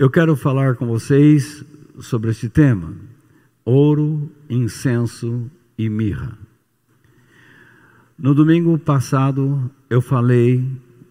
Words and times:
Eu 0.00 0.08
quero 0.08 0.34
falar 0.34 0.76
com 0.76 0.86
vocês 0.86 1.62
sobre 1.98 2.30
este 2.30 2.48
tema: 2.48 2.94
ouro, 3.62 4.30
incenso 4.48 5.50
e 5.76 5.90
mirra. 5.90 6.38
No 8.18 8.34
domingo 8.34 8.78
passado 8.78 9.70
eu 9.90 10.00
falei 10.00 10.64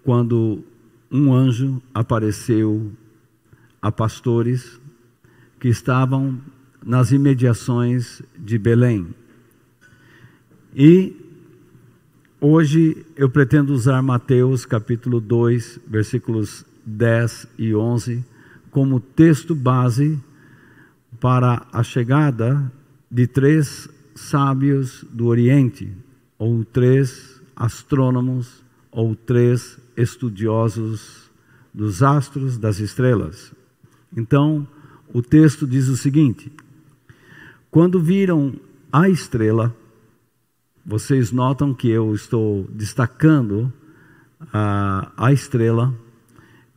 quando 0.04 0.63
um 1.12 1.31
anjo 1.31 1.79
apareceu 1.94 2.91
a 3.79 3.91
pastores 3.91 4.81
que 5.59 5.67
estavam 5.67 6.41
nas 6.83 7.11
imediações 7.11 8.23
de 8.39 8.57
Belém. 8.57 9.13
E 10.75 11.15
hoje 12.41 13.05
eu 13.15 13.29
pretendo 13.29 13.71
usar 13.71 14.01
Mateus 14.01 14.65
capítulo 14.65 15.21
2, 15.21 15.79
versículos 15.87 16.65
10 16.87 17.49
e 17.55 17.75
11 17.75 18.38
como 18.71 18.99
texto 18.99 19.55
base 19.55 20.20
para 21.20 21.66
a 21.71 21.84
chegada 21.84 22.71
de 23.09 23.27
três 23.27 23.89
sábios 24.16 25.05
do 25.11 25.27
Oriente, 25.27 25.91
ou 26.38 26.63
três 26.63 27.41
astrônomos, 27.55 28.63
ou 28.91 29.16
três 29.16 29.77
estudiosos 29.95 31.30
dos 31.73 32.02
astros, 32.02 32.58
das 32.58 32.80
estrelas. 32.80 33.53
Então, 34.16 34.67
o 35.13 35.22
texto 35.22 35.67
diz 35.67 35.88
o 35.88 35.97
seguinte: 35.97 36.52
quando 37.70 38.02
viram 38.02 38.53
a 38.91 39.09
estrela, 39.09 39.75
vocês 40.86 41.31
notam 41.31 41.73
que 41.73 41.89
eu 41.89 42.13
estou 42.16 42.67
destacando 42.72 43.72
a, 44.52 45.11
a 45.17 45.31
estrela, 45.31 45.94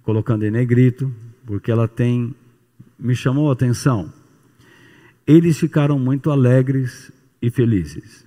colocando 0.02 0.44
em 0.44 0.50
negrito, 0.50 1.12
porque 1.44 1.70
ela 1.70 1.88
tem 1.88 2.34
me 3.02 3.16
chamou 3.16 3.50
a 3.50 3.52
atenção. 3.52 4.12
Eles 5.26 5.58
ficaram 5.58 5.98
muito 5.98 6.30
alegres 6.30 7.10
e 7.40 7.50
felizes. 7.50 8.24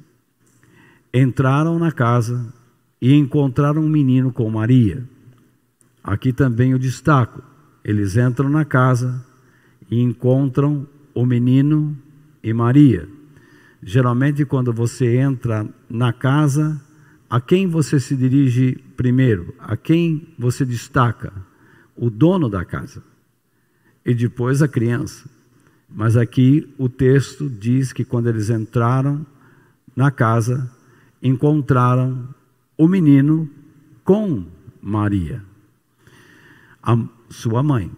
Entraram 1.13 1.79
na 1.79 1.93
casa 1.93 2.53
e 3.01 3.13
encontraram 3.13 3.81
um 3.81 3.89
menino 3.89 4.33
com 4.33 4.49
Maria. 4.49 5.07
Aqui 6.03 6.33
também 6.33 6.73
o 6.73 6.79
destaco. 6.79 7.41
Eles 7.83 8.17
entram 8.17 8.49
na 8.49 8.65
casa 8.65 9.25
e 9.89 10.01
encontram 10.01 10.85
o 11.13 11.25
menino 11.25 11.97
e 12.43 12.51
Maria. 12.53 13.07
Geralmente, 13.81 14.43
quando 14.43 14.73
você 14.73 15.17
entra 15.17 15.65
na 15.89 16.11
casa, 16.11 16.81
a 17.29 17.39
quem 17.39 17.67
você 17.67 17.99
se 17.99 18.15
dirige 18.15 18.77
primeiro? 18.97 19.53
A 19.59 19.77
quem 19.77 20.27
você 20.37 20.65
destaca? 20.65 21.31
O 21.95 22.09
dono 22.09 22.49
da 22.49 22.65
casa 22.65 23.01
e 24.05 24.13
depois 24.13 24.61
a 24.61 24.67
criança. 24.67 25.27
Mas 25.89 26.15
aqui 26.15 26.71
o 26.77 26.87
texto 26.87 27.49
diz 27.49 27.91
que 27.93 28.03
quando 28.03 28.27
eles 28.27 28.49
entraram 28.49 29.25
na 29.95 30.11
casa, 30.11 30.69
encontraram 31.21 32.27
o 32.77 32.87
menino 32.87 33.49
com 34.03 34.45
Maria, 34.81 35.41
a 36.83 36.97
sua 37.29 37.63
mãe. 37.63 37.91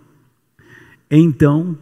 Então, 1.10 1.78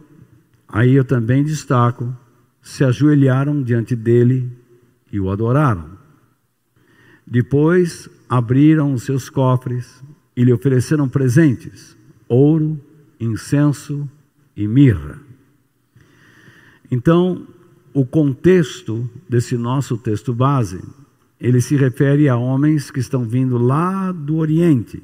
aí 0.66 0.94
eu 0.94 1.04
também 1.04 1.44
destaco, 1.44 2.16
se 2.62 2.82
ajoelharam 2.82 3.62
diante 3.62 3.94
dele 3.94 4.50
e 5.12 5.20
o 5.20 5.30
adoraram. 5.30 5.90
Depois 7.26 8.08
abriram 8.28 8.92
os 8.92 9.02
seus 9.02 9.28
cofres 9.28 10.02
e 10.36 10.42
lhe 10.42 10.52
ofereceram 10.52 11.08
presentes 11.08 11.95
ouro, 12.28 12.80
incenso 13.20 14.08
e 14.56 14.66
mirra. 14.66 15.18
Então, 16.90 17.46
o 17.92 18.04
contexto 18.04 19.08
desse 19.28 19.56
nosso 19.56 19.96
texto 19.96 20.32
base, 20.34 20.82
ele 21.40 21.60
se 21.60 21.76
refere 21.76 22.28
a 22.28 22.36
homens 22.36 22.90
que 22.90 23.00
estão 23.00 23.24
vindo 23.24 23.58
lá 23.58 24.12
do 24.12 24.36
Oriente, 24.36 25.02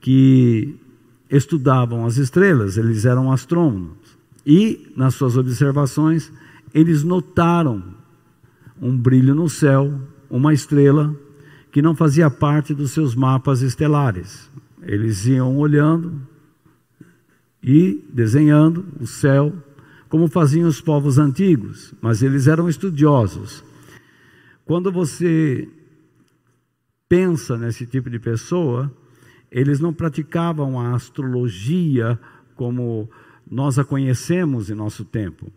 que 0.00 0.76
estudavam 1.30 2.06
as 2.06 2.16
estrelas, 2.16 2.76
eles 2.76 3.04
eram 3.04 3.30
astrônomos. 3.30 4.18
E, 4.46 4.90
nas 4.96 5.14
suas 5.14 5.36
observações, 5.36 6.32
eles 6.72 7.04
notaram 7.04 7.82
um 8.80 8.96
brilho 8.96 9.34
no 9.34 9.48
céu, 9.48 10.00
uma 10.30 10.54
estrela 10.54 11.14
que 11.70 11.82
não 11.82 11.94
fazia 11.94 12.30
parte 12.30 12.72
dos 12.72 12.92
seus 12.92 13.14
mapas 13.14 13.60
estelares. 13.62 14.50
Eles 14.82 15.26
iam 15.26 15.56
olhando 15.56 16.20
e 17.62 18.04
desenhando 18.12 18.86
o 19.00 19.06
céu, 19.06 19.52
como 20.08 20.28
faziam 20.28 20.68
os 20.68 20.80
povos 20.80 21.18
antigos, 21.18 21.94
mas 22.00 22.22
eles 22.22 22.46
eram 22.46 22.68
estudiosos. 22.68 23.64
Quando 24.64 24.90
você 24.92 25.68
pensa 27.08 27.56
nesse 27.56 27.86
tipo 27.86 28.08
de 28.08 28.18
pessoa, 28.18 28.92
eles 29.50 29.80
não 29.80 29.92
praticavam 29.92 30.78
a 30.78 30.94
astrologia 30.94 32.18
como 32.54 33.08
nós 33.50 33.78
a 33.78 33.84
conhecemos 33.84 34.70
em 34.70 34.74
nosso 34.74 35.04
tempo. 35.04 35.50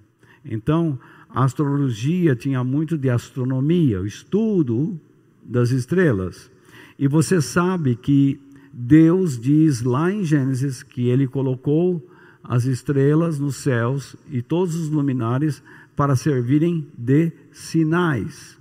Então, 0.46 0.98
a 1.30 1.44
astrologia 1.44 2.36
tinha 2.36 2.64
muito 2.64 2.98
de 2.98 3.10
astronomia, 3.10 4.02
o 4.02 4.06
estudo 4.06 5.00
das 5.44 5.72
estrelas. 5.72 6.50
E 6.98 7.08
você 7.08 7.42
sabe 7.42 7.96
que 7.96 8.40
Deus 8.74 9.40
diz 9.40 9.82
lá 9.82 10.12
em 10.12 10.24
Gênesis 10.24 10.82
que 10.82 11.10
ele 11.10 11.28
colocou 11.28 12.06
as 12.44 12.66
estrelas 12.66 13.40
nos 13.40 13.58
céus 13.58 14.16
e 14.30 14.42
todos 14.42 14.76
os 14.76 14.90
luminares 14.90 15.62
para 15.96 16.16
servirem 16.16 16.88
de 16.98 17.32
sinais. 17.52 18.58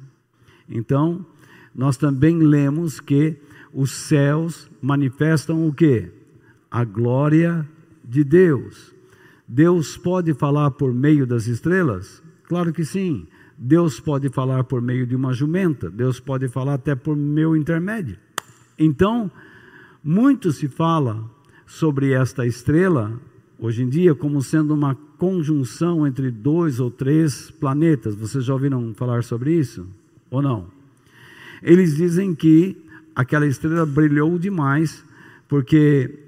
Então, 0.69 1.25
nós 1.75 1.97
também 1.97 2.39
lemos 2.39 3.01
que 3.01 3.37
os 3.73 3.91
céus 3.93 4.71
manifestam 4.83 5.67
o 5.67 5.73
que? 5.73 6.11
A 6.71 6.85
glória 6.85 7.67
de 8.05 8.25
Deus. 8.25 8.93
Deus 9.47 9.97
pode 9.97 10.35
falar 10.35 10.73
por 10.73 10.93
meio 10.93 11.27
das 11.27 11.47
estrelas? 11.47 12.23
Claro 12.45 12.73
que 12.73 12.85
sim. 12.85 13.27
Deus 13.57 14.01
pode 14.01 14.29
falar 14.31 14.65
por 14.65 14.81
meio 14.81 15.07
de 15.07 15.15
uma 15.15 15.35
jumenta, 15.35 15.91
Deus 15.91 16.19
pode 16.19 16.49
falar 16.49 16.75
até 16.75 16.95
por 16.95 17.15
meu 17.15 17.55
intermédio. 17.55 18.17
Então, 18.79 19.31
muito 20.03 20.51
se 20.53 20.69
fala 20.69 21.25
sobre 21.67 22.13
esta 22.13 22.47
estrela, 22.47 23.13
hoje 23.59 23.83
em 23.83 23.89
dia, 23.89 24.15
como 24.15 24.43
sendo 24.43 24.75
uma 24.75 24.95
conjunção 25.19 26.07
entre 26.07 26.31
dois 26.31 26.81
ou 26.81 26.91
três 26.91 27.51
planetas. 27.51 28.15
Vocês 28.15 28.45
já 28.45 28.55
ouviram 28.55 28.95
falar 28.95 29.23
sobre 29.23 29.55
isso? 29.55 29.87
Ou 30.31 30.41
não? 30.41 30.67
Eles 31.63 31.97
dizem 31.97 32.35
que 32.35 32.77
aquela 33.15 33.47
estrela 33.47 33.85
brilhou 33.85 34.39
demais 34.39 35.05
porque 35.47 36.19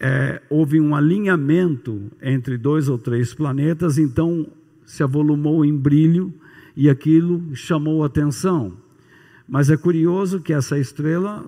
é, 0.00 0.42
houve 0.50 0.80
um 0.80 0.96
alinhamento 0.96 2.10
entre 2.20 2.58
dois 2.58 2.88
ou 2.88 2.98
três 2.98 3.32
planetas, 3.32 3.98
então 3.98 4.46
se 4.84 5.02
avolumou 5.02 5.64
em 5.64 5.76
brilho 5.76 6.32
e 6.76 6.90
aquilo 6.90 7.54
chamou 7.54 8.02
atenção. 8.02 8.72
Mas 9.48 9.70
é 9.70 9.76
curioso 9.76 10.40
que 10.40 10.52
essa 10.52 10.78
estrela 10.78 11.44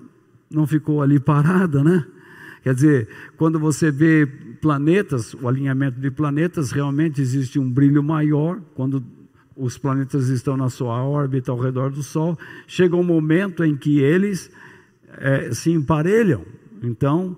não 0.49 0.65
ficou 0.65 1.01
ali 1.01 1.19
parada, 1.19 1.83
né? 1.83 2.05
Quer 2.63 2.73
dizer, 2.73 3.07
quando 3.37 3.59
você 3.59 3.91
vê 3.91 4.25
planetas, 4.61 5.33
o 5.33 5.47
alinhamento 5.47 5.99
de 5.99 6.11
planetas, 6.11 6.71
realmente 6.71 7.21
existe 7.21 7.59
um 7.59 7.69
brilho 7.69 8.03
maior 8.03 8.59
quando 8.75 9.03
os 9.55 9.77
planetas 9.77 10.29
estão 10.29 10.57
na 10.57 10.69
sua 10.69 11.03
órbita 11.03 11.51
ao 11.51 11.59
redor 11.59 11.91
do 11.91 12.03
Sol. 12.03 12.37
Chega 12.67 12.95
um 12.95 13.03
momento 13.03 13.63
em 13.63 13.75
que 13.75 13.99
eles 13.99 14.51
é, 15.17 15.51
se 15.53 15.71
emparelham. 15.71 16.43
Então, 16.83 17.37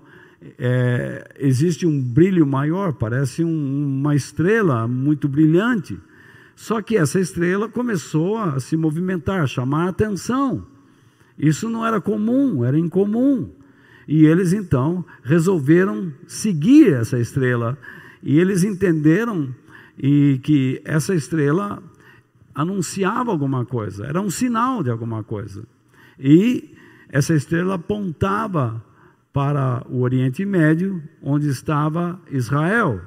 é, 0.58 1.28
existe 1.38 1.86
um 1.86 2.00
brilho 2.00 2.46
maior, 2.46 2.92
parece 2.92 3.44
um, 3.44 3.98
uma 4.00 4.14
estrela 4.14 4.86
muito 4.86 5.28
brilhante. 5.28 5.98
Só 6.56 6.82
que 6.82 6.96
essa 6.96 7.18
estrela 7.18 7.68
começou 7.68 8.36
a 8.36 8.60
se 8.60 8.76
movimentar, 8.76 9.42
a 9.42 9.46
chamar 9.46 9.86
a 9.86 9.88
atenção. 9.90 10.66
Isso 11.40 11.70
não 11.70 11.86
era 11.86 12.00
comum, 12.00 12.62
era 12.64 12.78
incomum. 12.78 13.50
E 14.06 14.26
eles 14.26 14.52
então 14.52 15.04
resolveram 15.22 16.12
seguir 16.26 16.92
essa 16.92 17.18
estrela. 17.18 17.78
E 18.22 18.38
eles 18.38 18.62
entenderam 18.62 19.54
e 19.98 20.38
que 20.42 20.82
essa 20.84 21.14
estrela 21.14 21.82
anunciava 22.54 23.30
alguma 23.30 23.64
coisa, 23.64 24.06
era 24.06 24.20
um 24.20 24.28
sinal 24.28 24.82
de 24.82 24.90
alguma 24.90 25.22
coisa. 25.24 25.64
E 26.18 26.74
essa 27.08 27.34
estrela 27.34 27.74
apontava 27.76 28.84
para 29.32 29.82
o 29.88 30.00
Oriente 30.00 30.44
Médio, 30.44 31.02
onde 31.22 31.48
estava 31.48 32.20
Israel. 32.30 33.00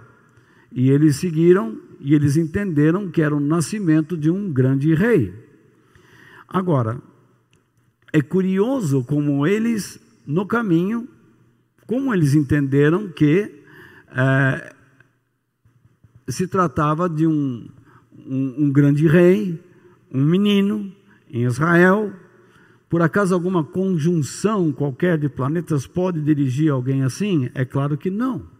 E 0.72 0.90
eles 0.90 1.18
seguiram 1.18 1.78
e 2.00 2.16
eles 2.16 2.36
entenderam 2.36 3.10
que 3.10 3.22
era 3.22 3.36
o 3.36 3.40
nascimento 3.40 4.18
de 4.18 4.30
um 4.32 4.52
grande 4.52 4.94
rei. 4.96 5.34
Agora, 6.48 7.00
é 8.14 8.22
curioso 8.22 9.04
como 9.04 9.48
eles, 9.48 10.00
no 10.26 10.46
caminho, 10.46 11.10
como 11.88 12.14
eles 12.14 12.36
entenderam 12.36 13.10
que 13.10 13.52
é, 14.16 14.74
se 16.28 16.48
tratava 16.48 17.10
de 17.10 17.26
um, 17.26 17.68
um, 18.16 18.66
um 18.66 18.72
grande 18.72 19.08
rei, 19.08 19.60
um 20.14 20.24
menino 20.24 20.94
em 21.28 21.44
Israel. 21.44 22.14
Por 22.88 23.02
acaso 23.02 23.34
alguma 23.34 23.64
conjunção 23.64 24.72
qualquer 24.72 25.18
de 25.18 25.28
planetas 25.28 25.88
pode 25.88 26.22
dirigir 26.22 26.72
alguém 26.72 27.02
assim? 27.02 27.50
É 27.56 27.66
claro 27.66 27.98
que 27.98 28.12
não. 28.12 28.54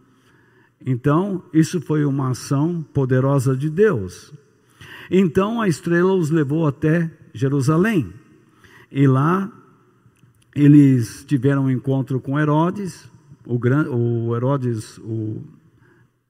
Então, 0.84 1.44
isso 1.52 1.80
foi 1.80 2.04
uma 2.04 2.30
ação 2.30 2.82
poderosa 2.92 3.56
de 3.56 3.70
Deus. 3.70 4.34
Então 5.08 5.60
a 5.60 5.68
estrela 5.68 6.12
os 6.12 6.30
levou 6.30 6.66
até 6.66 7.10
Jerusalém. 7.32 8.12
E 8.94 9.08
lá 9.08 9.50
eles 10.54 11.24
tiveram 11.26 11.64
um 11.64 11.70
encontro 11.70 12.20
com 12.20 12.38
Herodes, 12.38 13.10
o, 13.44 13.58
o 13.92 14.36
Herodes 14.36 14.98
o, 14.98 15.42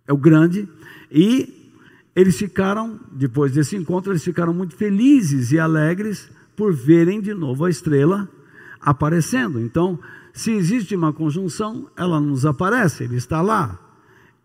é 0.09 0.13
o 0.15 0.17
grande, 0.17 0.67
e 1.13 1.73
eles 2.17 2.39
ficaram, 2.39 2.99
depois 3.13 3.53
desse 3.53 3.77
encontro, 3.77 4.13
eles 4.13 4.25
ficaram 4.25 4.55
muito 4.55 4.75
felizes 4.75 5.53
e 5.53 5.59
alegres 5.59 6.31
por 6.57 6.73
verem 6.73 7.21
de 7.21 7.35
novo 7.35 7.67
a 7.67 7.71
estrela 7.71 8.27
aparecendo. 8.81 9.61
Então, 9.61 9.99
se 10.33 10.51
existe 10.53 10.97
uma 10.97 11.13
conjunção, 11.13 11.91
ela 11.95 12.19
nos 12.19 12.47
aparece, 12.47 13.05
ele 13.05 13.17
está 13.17 13.43
lá. 13.43 13.79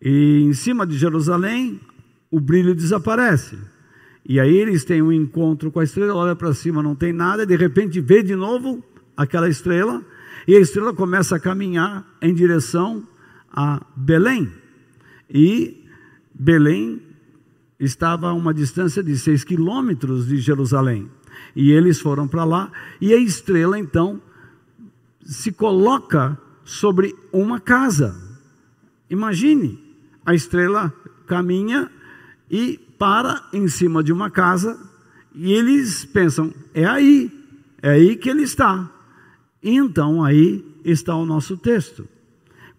E 0.01 0.41
em 0.41 0.51
cima 0.51 0.85
de 0.85 0.97
Jerusalém, 0.97 1.79
o 2.29 2.41
brilho 2.41 2.75
desaparece. 2.75 3.57
E 4.25 4.39
aí 4.39 4.55
eles 4.55 4.83
têm 4.83 5.01
um 5.01 5.11
encontro 5.11 5.71
com 5.71 5.79
a 5.79 5.83
estrela, 5.83 6.13
olha 6.13 6.35
para 6.35 6.53
cima, 6.53 6.83
não 6.83 6.95
tem 6.95 7.11
nada, 7.11 7.43
e 7.43 7.45
de 7.45 7.55
repente 7.55 7.99
vê 7.99 8.21
de 8.21 8.35
novo 8.35 8.83
aquela 9.15 9.49
estrela, 9.49 10.03
e 10.47 10.55
a 10.55 10.59
estrela 10.59 10.93
começa 10.93 11.35
a 11.35 11.39
caminhar 11.39 12.05
em 12.21 12.33
direção 12.33 13.03
a 13.51 13.85
Belém. 13.95 14.51
E 15.29 15.85
Belém 16.33 17.01
estava 17.79 18.29
a 18.29 18.33
uma 18.33 18.53
distância 18.53 19.03
de 19.03 19.17
seis 19.17 19.43
quilômetros 19.43 20.27
de 20.27 20.37
Jerusalém. 20.37 21.09
E 21.55 21.71
eles 21.71 21.99
foram 21.99 22.27
para 22.27 22.43
lá, 22.43 22.71
e 22.99 23.13
a 23.13 23.17
estrela 23.17 23.79
então 23.79 24.21
se 25.21 25.51
coloca 25.51 26.37
sobre 26.63 27.15
uma 27.31 27.59
casa. 27.59 28.15
Imagine, 29.09 29.83
a 30.25 30.33
estrela 30.33 30.93
caminha 31.25 31.89
e 32.49 32.79
para 32.99 33.41
em 33.53 33.67
cima 33.67 34.03
de 34.03 34.11
uma 34.13 34.29
casa, 34.29 34.77
e 35.33 35.53
eles 35.53 36.05
pensam: 36.05 36.53
é 36.73 36.85
aí, 36.85 37.31
é 37.81 37.91
aí 37.91 38.15
que 38.17 38.29
ele 38.29 38.43
está. 38.43 38.91
Então 39.63 40.23
aí 40.23 40.63
está 40.83 41.15
o 41.15 41.25
nosso 41.25 41.57
texto. 41.57 42.07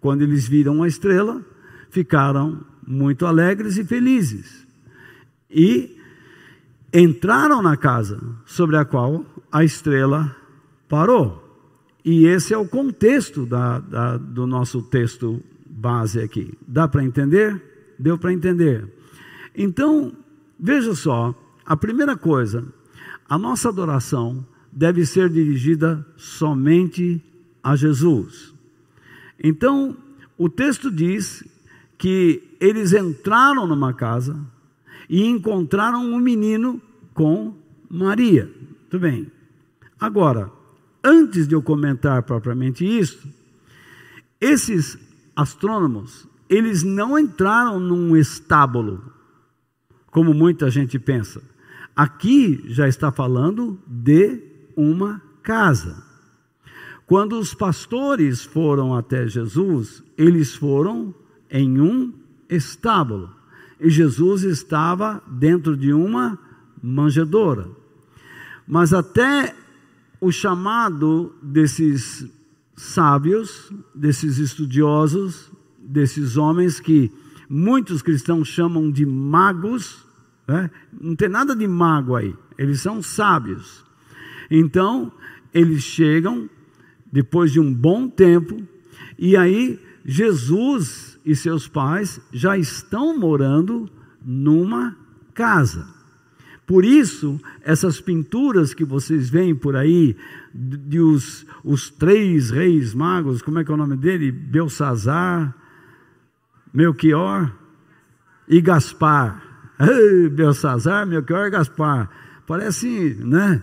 Quando 0.01 0.23
eles 0.23 0.47
viram 0.47 0.83
a 0.83 0.89
estrela, 0.89 1.45
ficaram 1.91 2.65
muito 2.87 3.27
alegres 3.27 3.77
e 3.77 3.85
felizes. 3.85 4.67
E 5.51 5.99
entraram 6.93 7.61
na 7.63 7.77
casa 7.77 8.21
sobre 8.47 8.77
a 8.77 8.85
qual 8.85 9.25
a 9.51 9.65
estrela 9.65 10.35
parou. 10.89 11.47
E 12.05 12.27
esse 12.27 12.55
é 12.55 12.59
o 12.59 12.67
contexto 12.67 13.45
da, 13.45 13.79
da, 13.79 14.17
do 14.17 14.47
nosso 14.47 14.83
texto 14.83 15.43
base 15.67 16.21
aqui. 16.21 16.53
Dá 16.67 16.89
para 16.89 17.05
entender? 17.05 17.63
Deu 17.99 18.17
para 18.17 18.33
entender. 18.33 19.00
Então, 19.57 20.13
veja 20.59 20.95
só, 20.95 21.35
a 21.65 21.77
primeira 21.77 22.17
coisa, 22.17 22.67
a 23.29 23.39
nossa 23.39 23.69
adoração 23.69 24.45
deve 24.73 25.05
ser 25.05 25.29
dirigida 25.29 26.07
somente 26.17 27.23
a 27.63 27.77
Jesus. 27.77 28.55
Então, 29.43 29.97
o 30.37 30.49
texto 30.49 30.91
diz 30.91 31.45
que 31.99 32.43
eles 32.61 32.93
entraram 32.93 33.67
numa 33.67 33.93
casa 33.93 34.39
e 35.09 35.27
encontraram 35.27 36.05
um 36.05 36.19
menino 36.19 36.81
com 37.13 37.55
Maria. 37.91 38.51
Tudo 38.89 39.03
bem. 39.03 39.31
Agora, 39.99 40.51
antes 41.05 41.47
de 41.47 41.55
eu 41.55 41.63
comentar 41.63 42.23
propriamente 42.23 42.85
isso, 42.85 43.29
esses 44.41 44.99
astrônomos, 45.37 46.27
eles 46.49 46.83
não 46.83 47.19
entraram 47.19 47.79
num 47.79 48.17
estábulo, 48.17 49.13
como 50.11 50.35
muita 50.35 50.71
gente 50.71 50.99
pensa. 50.99 51.43
Aqui 51.95 52.63
já 52.67 52.89
está 52.89 53.13
falando 53.13 53.79
de 53.87 54.41
uma 54.77 55.21
casa. 55.43 56.03
Quando 57.07 57.39
os 57.39 57.55
pastores 57.55 58.45
foram 58.45 58.95
até 58.95 59.27
Jesus, 59.27 60.03
eles 60.17 60.55
foram 60.55 61.15
em 61.51 61.81
um 61.81 62.13
estábulo. 62.49 63.35
E 63.81 63.91
Jesus 63.91 64.43
estava 64.45 65.23
dentro 65.27 65.77
de 65.77 65.93
uma 65.93 66.39
manjedoura. 66.83 67.69
Mas 68.67 68.93
até 68.93 69.55
o 70.21 70.31
chamado 70.31 71.35
desses 71.43 72.31
sábios, 72.77 73.73
desses 73.95 74.39
estudiosos, 74.39 75.51
desses 75.79 76.37
homens 76.37 76.79
que 76.79 77.11
muitos 77.51 78.01
cristãos 78.01 78.47
chamam 78.47 78.89
de 78.89 79.05
magos, 79.05 80.07
né? 80.47 80.71
não 81.01 81.17
tem 81.17 81.29
nada 81.29 81.57
de 81.57 81.67
mago 81.67 82.15
aí, 82.15 82.33
eles 82.57 82.81
são 82.81 83.03
sábios. 83.03 83.85
Então, 84.49 85.11
eles 85.53 85.83
chegam 85.83 86.49
depois 87.11 87.51
de 87.51 87.59
um 87.59 87.75
bom 87.75 88.09
tempo, 88.09 88.63
e 89.19 89.37
aí 89.37 89.81
Jesus 90.05 91.19
e 91.27 91.35
seus 91.35 91.67
pais 91.67 92.21
já 92.33 92.57
estão 92.57 93.19
morando 93.19 93.91
numa 94.25 94.97
casa. 95.35 95.89
Por 96.65 96.85
isso, 96.85 97.41
essas 97.63 98.01
pinturas 98.01 98.73
que 98.73 98.85
vocês 98.85 99.29
veem 99.29 99.57
por 99.57 99.75
aí, 99.75 100.17
de, 100.55 101.01
os, 101.01 101.45
os 101.65 101.91
três 101.91 102.51
reis 102.51 102.95
magos, 102.95 103.43
como 103.43 103.59
é 103.59 103.65
que 103.65 103.73
é 103.73 103.75
o 103.75 103.77
nome 103.77 103.97
dele? 103.97 104.31
Belsazar, 104.31 105.60
Melchior 106.73 107.53
e 108.49 108.61
Gaspar. 108.61 109.43
Ei, 109.79 110.29
Belsazar, 110.29 111.07
Melchior 111.07 111.47
e 111.47 111.51
Gaspar. 111.51 112.11
Parece, 112.47 113.17
né? 113.21 113.63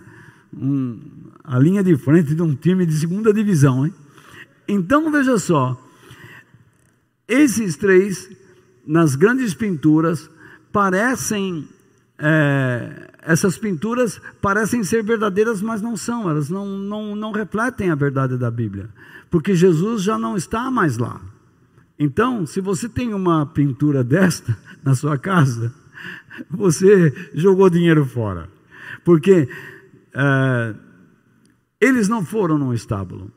Um, 0.56 0.98
a 1.44 1.58
linha 1.58 1.82
de 1.82 1.96
frente 1.96 2.34
de 2.34 2.42
um 2.42 2.54
time 2.54 2.84
de 2.84 2.92
segunda 2.94 3.32
divisão, 3.32 3.86
hein? 3.86 3.94
Então 4.66 5.10
veja 5.10 5.38
só, 5.38 5.82
esses 7.26 7.76
três, 7.76 8.30
nas 8.86 9.14
grandes 9.14 9.54
pinturas, 9.54 10.30
parecem, 10.72 11.66
é, 12.18 13.10
essas 13.22 13.56
pinturas 13.56 14.20
parecem 14.42 14.84
ser 14.84 15.02
verdadeiras, 15.02 15.62
mas 15.62 15.80
não 15.80 15.96
são, 15.96 16.28
elas 16.28 16.50
não, 16.50 16.66
não, 16.66 17.16
não 17.16 17.32
refletem 17.32 17.90
a 17.90 17.94
verdade 17.94 18.36
da 18.36 18.50
Bíblia, 18.50 18.90
porque 19.30 19.54
Jesus 19.54 20.02
já 20.02 20.18
não 20.18 20.36
está 20.36 20.70
mais 20.70 20.98
lá. 20.98 21.20
Então, 21.98 22.46
se 22.46 22.60
você 22.60 22.88
tem 22.88 23.12
uma 23.12 23.44
pintura 23.44 24.04
desta 24.04 24.56
na 24.84 24.94
sua 24.94 25.18
casa, 25.18 25.74
você 26.48 27.12
jogou 27.34 27.68
dinheiro 27.68 28.04
fora, 28.04 28.48
porque 29.04 29.48
é, 30.14 30.74
eles 31.80 32.08
não 32.08 32.24
foram 32.24 32.56
num 32.56 32.72
estábulo. 32.72 33.32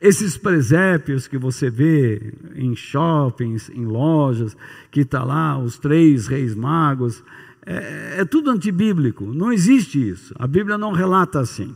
Esses 0.00 0.36
presépios 0.36 1.26
que 1.26 1.38
você 1.38 1.70
vê 1.70 2.34
em 2.54 2.74
shoppings, 2.74 3.70
em 3.70 3.84
lojas, 3.84 4.56
que 4.90 5.00
está 5.00 5.22
lá 5.22 5.58
os 5.58 5.78
três 5.78 6.26
reis 6.26 6.54
magos, 6.54 7.22
é, 7.66 8.20
é 8.20 8.24
tudo 8.24 8.50
antibíblico, 8.50 9.24
não 9.24 9.52
existe 9.52 10.08
isso. 10.08 10.34
A 10.38 10.46
Bíblia 10.46 10.78
não 10.78 10.92
relata 10.92 11.40
assim. 11.40 11.74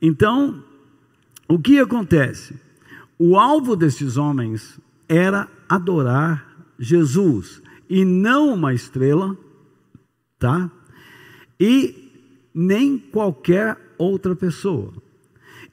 Então, 0.00 0.62
o 1.48 1.58
que 1.58 1.78
acontece? 1.78 2.54
O 3.18 3.38
alvo 3.38 3.76
desses 3.76 4.16
homens 4.16 4.78
era 5.10 5.48
adorar 5.68 6.46
Jesus 6.78 7.60
e 7.88 8.04
não 8.04 8.54
uma 8.54 8.72
estrela, 8.72 9.36
tá? 10.38 10.70
E 11.58 12.48
nem 12.54 12.96
qualquer 12.96 13.76
outra 13.98 14.36
pessoa. 14.36 14.92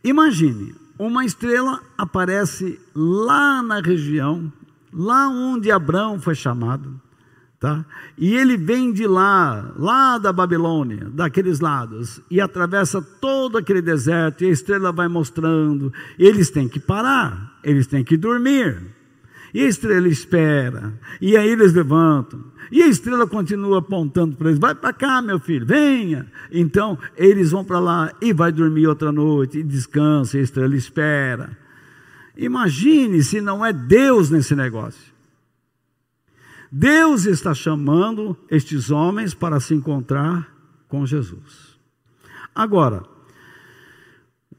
Imagine, 0.04 0.74
uma 0.98 1.24
estrela 1.24 1.80
aparece 1.96 2.80
lá 2.96 3.62
na 3.62 3.80
região, 3.80 4.52
lá 4.92 5.30
onde 5.30 5.70
Abraão 5.72 6.20
foi 6.20 6.34
chamado, 6.34 7.00
tá? 7.60 7.86
E 8.18 8.34
ele 8.36 8.58
vem 8.58 8.92
de 8.92 9.06
lá, 9.06 9.72
lá 9.78 10.18
da 10.18 10.34
Babilônia, 10.34 11.12
daqueles 11.14 11.60
lados, 11.60 12.20
e 12.32 12.42
atravessa 12.42 13.00
todo 13.02 13.60
aquele 13.60 13.84
deserto, 13.84 14.44
e 14.44 14.48
a 14.48 14.52
estrela 14.52 14.92
vai 14.92 15.08
mostrando, 15.08 15.94
eles 16.18 16.50
têm 16.50 16.68
que 16.68 16.80
parar, 16.80 17.60
eles 17.64 17.86
têm 17.86 18.04
que 18.04 18.18
dormir. 18.18 18.97
E 19.58 19.64
a 19.64 19.68
estrela 19.70 20.08
espera, 20.08 20.94
e 21.20 21.36
aí 21.36 21.50
eles 21.50 21.74
levantam, 21.74 22.44
e 22.72 22.84
a 22.84 22.88
estrela 22.88 23.26
continua 23.26 23.80
apontando 23.80 24.36
para 24.36 24.50
eles: 24.50 24.60
vai 24.60 24.76
para 24.76 24.94
cá, 24.94 25.20
meu 25.20 25.40
filho, 25.40 25.66
venha. 25.66 26.32
Então 26.52 26.96
eles 27.16 27.50
vão 27.50 27.66
para 27.66 27.80
lá 27.80 28.14
e 28.22 28.32
vai 28.32 28.52
dormir 28.52 28.86
outra 28.86 29.12
noite, 29.12 29.58
e 29.58 29.64
descansa, 29.64 30.38
e 30.38 30.42
a 30.42 30.44
estrela 30.44 30.76
espera. 30.76 31.58
Imagine 32.38 33.24
se 33.24 33.42
não 33.42 33.66
é 33.66 33.74
Deus 33.74 34.30
nesse 34.30 34.56
negócio. 34.56 35.12
Deus 36.72 37.26
está 37.26 37.52
chamando 37.52 38.38
estes 38.52 38.92
homens 38.92 39.34
para 39.34 39.60
se 39.60 39.74
encontrar 39.74 40.56
com 40.88 41.04
Jesus. 41.04 41.80
Agora, 42.54 43.02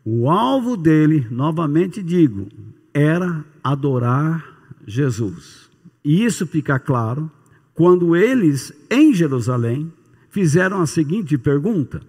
o 0.05 0.29
alvo 0.29 0.77
dele, 0.77 1.25
novamente 1.31 2.03
digo, 2.03 2.49
era 2.93 3.45
adorar 3.63 4.58
Jesus. 4.89 5.69
E 6.03 6.25
isso 6.25 6.47
fica 6.47 6.79
claro 6.79 7.31
quando 7.75 8.17
eles, 8.17 8.73
em 8.91 9.13
Jerusalém, 9.13 9.93
fizeram 10.31 10.81
a 10.81 10.87
seguinte 10.87 11.37
pergunta: 11.37 12.01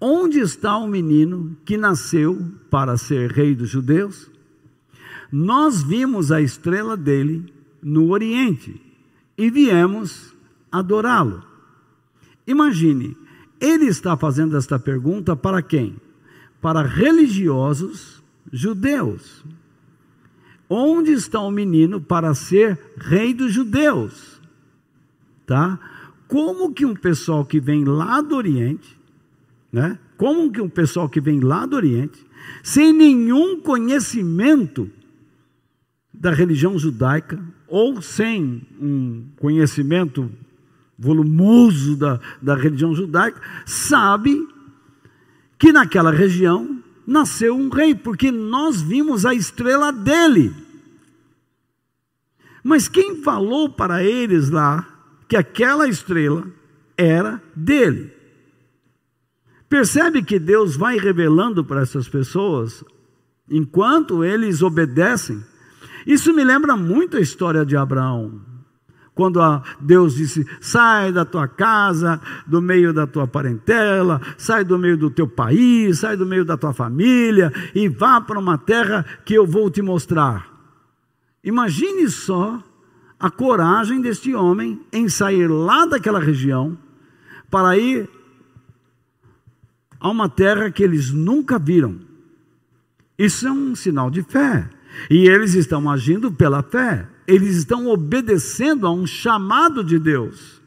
Onde 0.00 0.40
está 0.40 0.76
o 0.78 0.88
menino 0.88 1.56
que 1.64 1.76
nasceu 1.76 2.42
para 2.70 2.96
ser 2.96 3.30
rei 3.30 3.54
dos 3.54 3.68
judeus? 3.68 4.30
Nós 5.30 5.82
vimos 5.82 6.32
a 6.32 6.40
estrela 6.40 6.96
dele 6.96 7.52
no 7.82 8.10
Oriente 8.10 8.80
e 9.36 9.50
viemos 9.50 10.34
adorá-lo. 10.72 11.44
Imagine, 12.46 13.14
ele 13.60 13.86
está 13.86 14.16
fazendo 14.16 14.56
esta 14.56 14.78
pergunta 14.78 15.36
para 15.36 15.60
quem? 15.60 15.96
Para 16.62 16.82
religiosos 16.82 18.22
judeus. 18.50 19.44
Onde 20.68 21.12
está 21.12 21.40
o 21.40 21.50
menino 21.50 22.00
para 22.00 22.34
ser 22.34 22.78
rei 22.96 23.32
dos 23.32 23.52
judeus? 23.52 24.40
Tá? 25.46 25.78
Como 26.26 26.72
que 26.74 26.84
um 26.84 26.94
pessoal 26.94 27.44
que 27.44 27.58
vem 27.58 27.84
lá 27.84 28.20
do 28.20 28.36
Oriente, 28.36 28.98
né? 29.72 29.98
Como 30.18 30.52
que 30.52 30.60
um 30.60 30.68
pessoal 30.68 31.08
que 31.08 31.20
vem 31.20 31.40
lá 31.40 31.64
do 31.64 31.76
Oriente, 31.76 32.26
sem 32.62 32.92
nenhum 32.92 33.60
conhecimento 33.60 34.90
da 36.12 36.32
religião 36.32 36.78
judaica, 36.78 37.40
ou 37.66 38.02
sem 38.02 38.62
um 38.80 39.24
conhecimento 39.36 40.30
volumoso 40.98 41.96
da, 41.96 42.20
da 42.42 42.56
religião 42.56 42.94
judaica, 42.94 43.40
sabe 43.64 44.46
que 45.58 45.72
naquela 45.72 46.10
região 46.10 46.77
nasceu 47.08 47.56
um 47.56 47.70
rei, 47.70 47.94
porque 47.94 48.30
nós 48.30 48.82
vimos 48.82 49.24
a 49.24 49.32
estrela 49.32 49.90
dele. 49.90 50.54
Mas 52.62 52.86
quem 52.86 53.22
falou 53.22 53.70
para 53.70 54.04
eles 54.04 54.50
lá 54.50 54.86
que 55.26 55.34
aquela 55.34 55.88
estrela 55.88 56.46
era 56.98 57.42
dele? 57.56 58.12
Percebe 59.70 60.22
que 60.22 60.38
Deus 60.38 60.76
vai 60.76 60.98
revelando 60.98 61.64
para 61.64 61.80
essas 61.80 62.06
pessoas, 62.06 62.84
enquanto 63.50 64.22
eles 64.22 64.60
obedecem. 64.60 65.42
Isso 66.06 66.34
me 66.34 66.44
lembra 66.44 66.76
muito 66.76 67.16
a 67.16 67.20
história 67.20 67.64
de 67.64 67.74
Abraão. 67.74 68.38
Quando 69.18 69.40
Deus 69.80 70.14
disse: 70.14 70.46
sai 70.60 71.10
da 71.10 71.24
tua 71.24 71.48
casa, 71.48 72.20
do 72.46 72.62
meio 72.62 72.92
da 72.92 73.04
tua 73.04 73.26
parentela, 73.26 74.20
sai 74.36 74.62
do 74.62 74.78
meio 74.78 74.96
do 74.96 75.10
teu 75.10 75.26
país, 75.26 75.98
sai 75.98 76.16
do 76.16 76.24
meio 76.24 76.44
da 76.44 76.56
tua 76.56 76.72
família 76.72 77.52
e 77.74 77.88
vá 77.88 78.20
para 78.20 78.38
uma 78.38 78.56
terra 78.56 79.04
que 79.24 79.34
eu 79.34 79.44
vou 79.44 79.68
te 79.68 79.82
mostrar. 79.82 80.46
Imagine 81.42 82.08
só 82.08 82.62
a 83.18 83.28
coragem 83.28 84.00
deste 84.00 84.32
homem 84.36 84.80
em 84.92 85.08
sair 85.08 85.48
lá 85.48 85.84
daquela 85.84 86.20
região 86.20 86.78
para 87.50 87.76
ir 87.76 88.08
a 89.98 90.08
uma 90.10 90.28
terra 90.28 90.70
que 90.70 90.84
eles 90.84 91.10
nunca 91.10 91.58
viram. 91.58 91.98
Isso 93.18 93.48
é 93.48 93.50
um 93.50 93.74
sinal 93.74 94.12
de 94.12 94.22
fé. 94.22 94.70
E 95.10 95.28
eles 95.28 95.54
estão 95.54 95.90
agindo 95.90 96.30
pela 96.30 96.62
fé 96.62 97.08
eles 97.28 97.56
estão 97.56 97.86
obedecendo 97.88 98.86
a 98.86 98.90
um 98.90 99.06
chamado 99.06 99.84
de 99.84 99.98
Deus. 99.98 100.62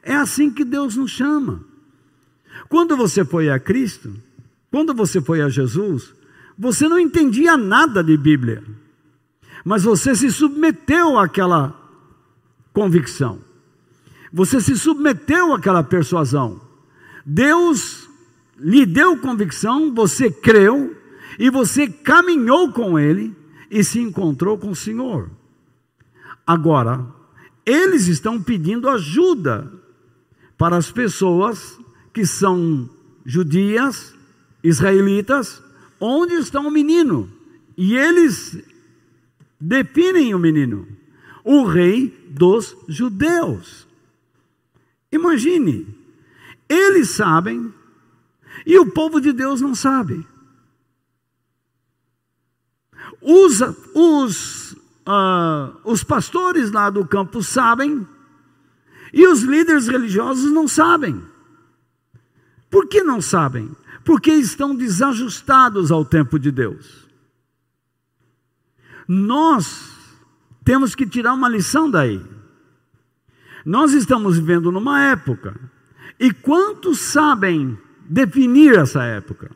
É 0.00 0.14
assim 0.14 0.48
que 0.48 0.64
Deus 0.64 0.94
nos 0.94 1.10
chama. 1.10 1.64
Quando 2.68 2.96
você 2.96 3.24
foi 3.24 3.50
a 3.50 3.58
Cristo, 3.58 4.14
quando 4.70 4.94
você 4.94 5.20
foi 5.20 5.42
a 5.42 5.48
Jesus, 5.48 6.14
você 6.56 6.88
não 6.88 7.00
entendia 7.00 7.56
nada 7.56 8.02
de 8.02 8.16
Bíblia, 8.16 8.62
mas 9.64 9.82
você 9.82 10.14
se 10.14 10.30
submeteu 10.30 11.18
àquela 11.18 11.74
convicção, 12.72 13.40
você 14.32 14.60
se 14.60 14.76
submeteu 14.76 15.52
àquela 15.52 15.82
persuasão. 15.82 16.60
Deus 17.26 18.08
lhe 18.56 18.86
deu 18.86 19.16
convicção, 19.16 19.92
você 19.92 20.30
creu 20.30 20.96
e 21.40 21.50
você 21.50 21.88
caminhou 21.88 22.70
com 22.72 22.96
Ele 22.96 23.34
e 23.68 23.82
se 23.82 23.98
encontrou 23.98 24.56
com 24.56 24.70
o 24.70 24.76
Senhor. 24.76 25.28
Agora, 26.48 27.06
eles 27.66 28.06
estão 28.06 28.42
pedindo 28.42 28.88
ajuda 28.88 29.70
para 30.56 30.78
as 30.78 30.90
pessoas 30.90 31.78
que 32.10 32.24
são 32.24 32.88
judias, 33.22 34.14
israelitas, 34.64 35.62
onde 36.00 36.32
está 36.36 36.58
o 36.58 36.70
menino? 36.70 37.30
E 37.76 37.94
eles 37.94 38.64
definem 39.60 40.34
o 40.34 40.38
menino, 40.38 40.88
o 41.44 41.66
rei 41.66 42.08
dos 42.30 42.74
judeus. 42.88 43.86
Imagine, 45.12 45.86
eles 46.66 47.10
sabem 47.10 47.70
e 48.64 48.78
o 48.78 48.90
povo 48.90 49.20
de 49.20 49.34
Deus 49.34 49.60
não 49.60 49.74
sabe. 49.74 50.26
Os, 53.20 53.60
os 53.94 54.77
ah, 55.10 55.72
os 55.84 56.04
pastores 56.04 56.70
lá 56.70 56.90
do 56.90 57.06
campo 57.06 57.42
sabem 57.42 58.06
e 59.10 59.26
os 59.26 59.40
líderes 59.40 59.88
religiosos 59.88 60.52
não 60.52 60.68
sabem. 60.68 61.22
Por 62.70 62.86
que 62.86 63.02
não 63.02 63.18
sabem? 63.18 63.74
Porque 64.04 64.30
estão 64.30 64.76
desajustados 64.76 65.90
ao 65.90 66.04
tempo 66.04 66.38
de 66.38 66.50
Deus. 66.50 67.08
Nós 69.08 69.90
temos 70.62 70.94
que 70.94 71.06
tirar 71.06 71.32
uma 71.32 71.48
lição 71.48 71.90
daí. 71.90 72.22
Nós 73.64 73.94
estamos 73.94 74.38
vivendo 74.38 74.70
numa 74.70 75.02
época, 75.04 75.58
e 76.20 76.30
quantos 76.30 76.98
sabem 76.98 77.78
definir 78.04 78.76
essa 78.78 79.02
época? 79.04 79.50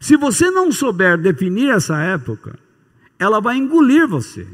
Se 0.00 0.16
você 0.16 0.50
não 0.50 0.72
souber 0.72 1.18
definir 1.18 1.68
essa 1.70 1.98
época, 1.98 2.58
ela 3.22 3.40
vai 3.40 3.56
engolir 3.56 4.08
você, 4.08 4.44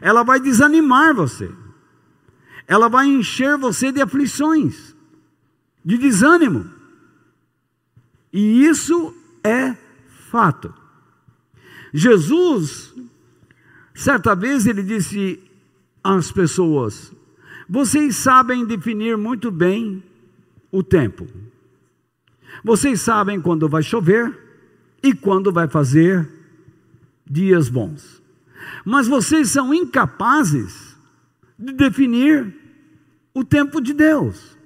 ela 0.00 0.24
vai 0.24 0.40
desanimar 0.40 1.14
você, 1.14 1.48
ela 2.66 2.88
vai 2.88 3.06
encher 3.06 3.56
você 3.56 3.92
de 3.92 4.02
aflições, 4.02 4.96
de 5.84 5.96
desânimo. 5.96 6.68
E 8.32 8.66
isso 8.66 9.14
é 9.44 9.76
fato. 10.28 10.74
Jesus, 11.94 12.92
certa 13.94 14.34
vez, 14.34 14.66
ele 14.66 14.82
disse 14.82 15.40
às 16.02 16.32
pessoas: 16.32 17.12
Vocês 17.68 18.16
sabem 18.16 18.66
definir 18.66 19.16
muito 19.16 19.52
bem 19.52 20.02
o 20.72 20.82
tempo. 20.82 21.28
Vocês 22.64 23.00
sabem 23.00 23.40
quando 23.40 23.68
vai 23.68 23.84
chover 23.84 24.36
e 25.00 25.14
quando 25.14 25.52
vai 25.52 25.68
fazer 25.68 26.35
dias 27.28 27.68
bons. 27.68 28.22
Mas 28.84 29.06
vocês 29.06 29.50
são 29.50 29.74
incapazes 29.74 30.96
de 31.58 31.72
definir 31.72 32.54
o 33.34 33.44
tempo 33.44 33.80
de 33.80 33.92
Deus. 33.92 34.56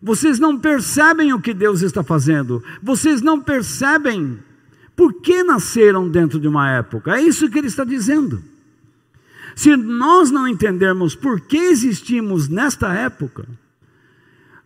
Vocês 0.00 0.38
não 0.38 0.58
percebem 0.58 1.32
o 1.32 1.40
que 1.40 1.52
Deus 1.52 1.82
está 1.82 2.02
fazendo. 2.02 2.62
Vocês 2.82 3.20
não 3.20 3.40
percebem 3.40 4.38
por 4.94 5.20
que 5.20 5.42
nasceram 5.42 6.08
dentro 6.08 6.40
de 6.40 6.48
uma 6.48 6.70
época. 6.70 7.16
É 7.16 7.22
isso 7.22 7.48
que 7.50 7.58
ele 7.58 7.66
está 7.66 7.84
dizendo. 7.84 8.42
Se 9.54 9.76
nós 9.76 10.30
não 10.30 10.46
entendermos 10.46 11.16
por 11.16 11.40
que 11.40 11.56
existimos 11.56 12.48
nesta 12.48 12.92
época, 12.94 13.44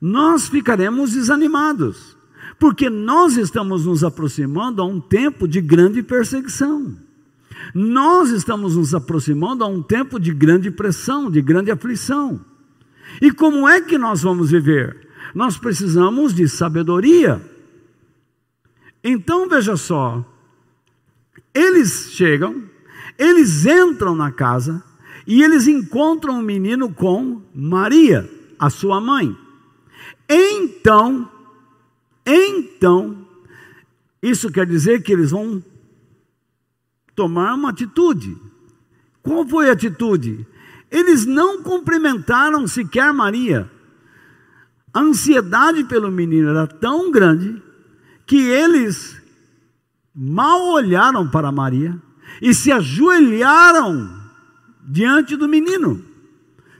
nós 0.01 0.49
ficaremos 0.49 1.13
desanimados, 1.13 2.17
porque 2.59 2.91
nós 2.91 3.37
estamos 3.37 3.87
nos 3.87 4.05
aproximando 4.05 4.83
a 4.83 4.85
um 4.85 5.01
tempo 5.01 5.49
de 5.49 5.61
grande 5.61 6.03
perseguição. 6.03 6.95
Nós 7.75 8.31
estamos 8.31 8.77
nos 8.77 8.95
aproximando 8.95 9.65
a 9.65 9.67
um 9.67 9.83
tempo 9.83 10.19
de 10.19 10.33
grande 10.33 10.71
pressão, 10.71 11.31
de 11.31 11.41
grande 11.41 11.71
aflição. 11.71 12.41
E 13.21 13.31
como 13.31 13.69
é 13.69 13.81
que 13.81 13.99
nós 13.99 14.23
vamos 14.23 14.51
viver? 14.51 15.09
Nós 15.35 15.57
precisamos 15.57 16.35
de 16.35 16.49
sabedoria. 16.49 17.41
Então 19.03 19.49
veja 19.49 19.77
só, 19.77 20.25
eles 21.55 22.11
chegam, 22.13 22.63
eles 23.19 23.67
entram 23.67 24.15
na 24.15 24.31
casa 24.31 24.83
e 25.27 25.43
eles 25.43 25.67
encontram 25.67 26.39
o 26.39 26.43
menino 26.43 26.93
com 26.93 27.43
Maria, 27.55 28.29
a 28.59 28.71
sua 28.71 29.01
mãe. 29.01 29.37
Então, 30.29 31.29
então, 32.25 33.27
isso 34.23 34.51
quer 34.51 34.67
dizer 34.67 35.03
que 35.03 35.13
eles 35.13 35.33
vão 35.33 35.63
tomar 37.15 37.55
uma 37.55 37.71
atitude. 37.71 38.37
Qual 39.23 39.47
foi 39.47 39.69
a 39.69 39.73
atitude? 39.73 40.47
Eles 40.91 41.25
não 41.25 41.63
cumprimentaram 41.63 42.67
sequer 42.67 43.13
Maria. 43.13 43.71
A 44.93 45.01
ansiedade 45.01 45.85
pelo 45.85 46.11
menino 46.11 46.51
era 46.51 46.67
tão 46.67 47.11
grande 47.11 47.63
que 48.27 48.37
eles 48.37 49.21
mal 50.15 50.61
olharam 50.73 51.29
para 51.29 51.51
Maria 51.51 51.99
e 52.41 52.53
se 52.53 52.71
ajoelharam 52.71 54.23
diante 54.83 55.37
do 55.37 55.49
menino. 55.49 56.05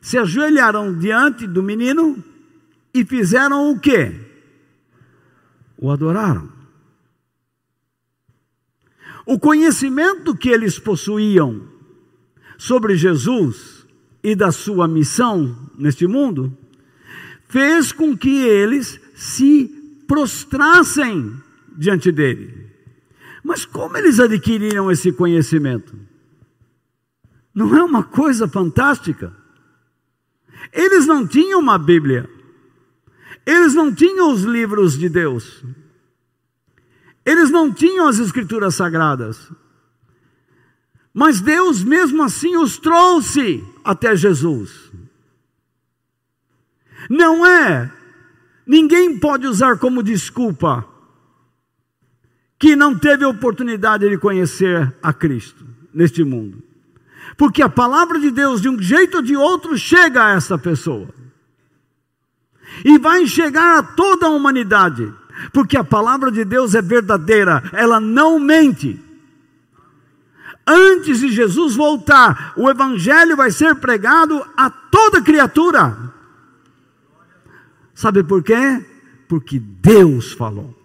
Se 0.01 0.19
ajoelharam 0.19 0.99
diante 0.99 1.47
do 1.47 1.63
menino 1.63 2.23
e 2.93 3.05
fizeram 3.05 3.71
o 3.71 3.79
quê? 3.79 4.21
O 5.79 5.91
adoraram. 5.91 6.62
O 9.25 9.39
conhecimento 9.39 10.35
que 10.35 10.49
eles 10.49 10.79
possuíam 10.79 11.63
sobre 12.59 12.97
Jesus 12.97 13.87
e 14.23 14.35
da 14.35 14.53
sua 14.53 14.87
missão 14.87 15.57
neste 15.77 16.07
mundo 16.07 16.57
fez 17.49 17.93
com 17.93 18.17
que 18.17 18.45
eles 18.45 19.01
se 19.15 20.05
prostrassem 20.07 21.35
diante 21.77 22.11
dele. 22.11 22.67
Mas 23.43 23.65
como 23.65 23.97
eles 23.97 24.21
adquiriram 24.21 24.91
esse 24.91 25.13
conhecimento? 25.13 25.95
Não 27.55 27.77
é 27.77 27.83
uma 27.83 28.03
coisa 28.03 28.49
fantástica? 28.49 29.35
Eles 30.73 31.07
não 31.07 31.27
tinham 31.27 31.61
uma 31.61 31.79
Bíblia, 31.79 32.29
eles 33.45 33.75
não 33.75 33.93
tinham 33.93 34.33
os 34.33 34.43
livros 34.43 34.97
de 34.97 35.09
Deus, 35.09 35.63
eles 37.25 37.51
não 37.51 37.73
tinham 37.73 38.09
as 38.09 38.19
Escrituras 38.19 38.75
Sagradas, 38.75 39.51
mas 41.15 41.41
Deus 41.41 41.83
mesmo 41.83 42.23
assim 42.23 42.57
os 42.57 42.79
trouxe 42.79 43.65
até 43.85 44.17
Jesus. 44.17 44.91
Não 47.11 47.45
é, 47.45 47.93
ninguém 48.67 49.19
pode 49.19 49.47
usar 49.47 49.79
como 49.79 50.03
desculpa 50.03 50.87
que 52.59 52.77
não 52.77 52.97
teve 52.97 53.25
oportunidade 53.25 54.09
de 54.09 54.17
conhecer 54.17 54.95
a 55.03 55.13
Cristo 55.13 55.67
neste 55.93 56.23
mundo. 56.23 56.63
Porque 57.37 57.61
a 57.61 57.69
palavra 57.69 58.21
de 58.21 58.31
Deus, 58.31 58.61
de 58.61 58.69
um 58.69 58.81
jeito 58.81 59.17
ou 59.17 59.23
de 59.23 59.37
outro, 59.37 59.77
chega 59.77 60.27
a 60.27 60.31
essa 60.35 60.57
pessoa. 60.57 61.09
E 62.85 62.99
vai 62.99 63.27
chegar 63.27 63.79
a 63.79 63.83
toda 63.83 64.27
a 64.27 64.31
humanidade. 64.31 65.13
Porque 65.53 65.77
a 65.77 65.85
palavra 65.85 66.31
de 66.31 66.45
Deus 66.45 66.75
é 66.75 66.83
verdadeira, 66.83 67.63
ela 67.73 68.01
não 68.01 68.39
mente. 68.39 69.01
Antes 70.67 71.21
de 71.21 71.29
Jesus 71.29 71.75
voltar, 71.75 72.53
o 72.57 72.71
Evangelho 72.71 73.37
vai 73.37 73.51
ser 73.51 73.75
pregado 73.77 74.45
a 74.57 74.71
toda 74.71 75.21
criatura. 75.21 75.97
Sabe 77.95 78.23
por 78.23 78.43
quê? 78.43 78.85
Porque 79.29 79.59
Deus 79.59 80.33
falou. 80.33 80.77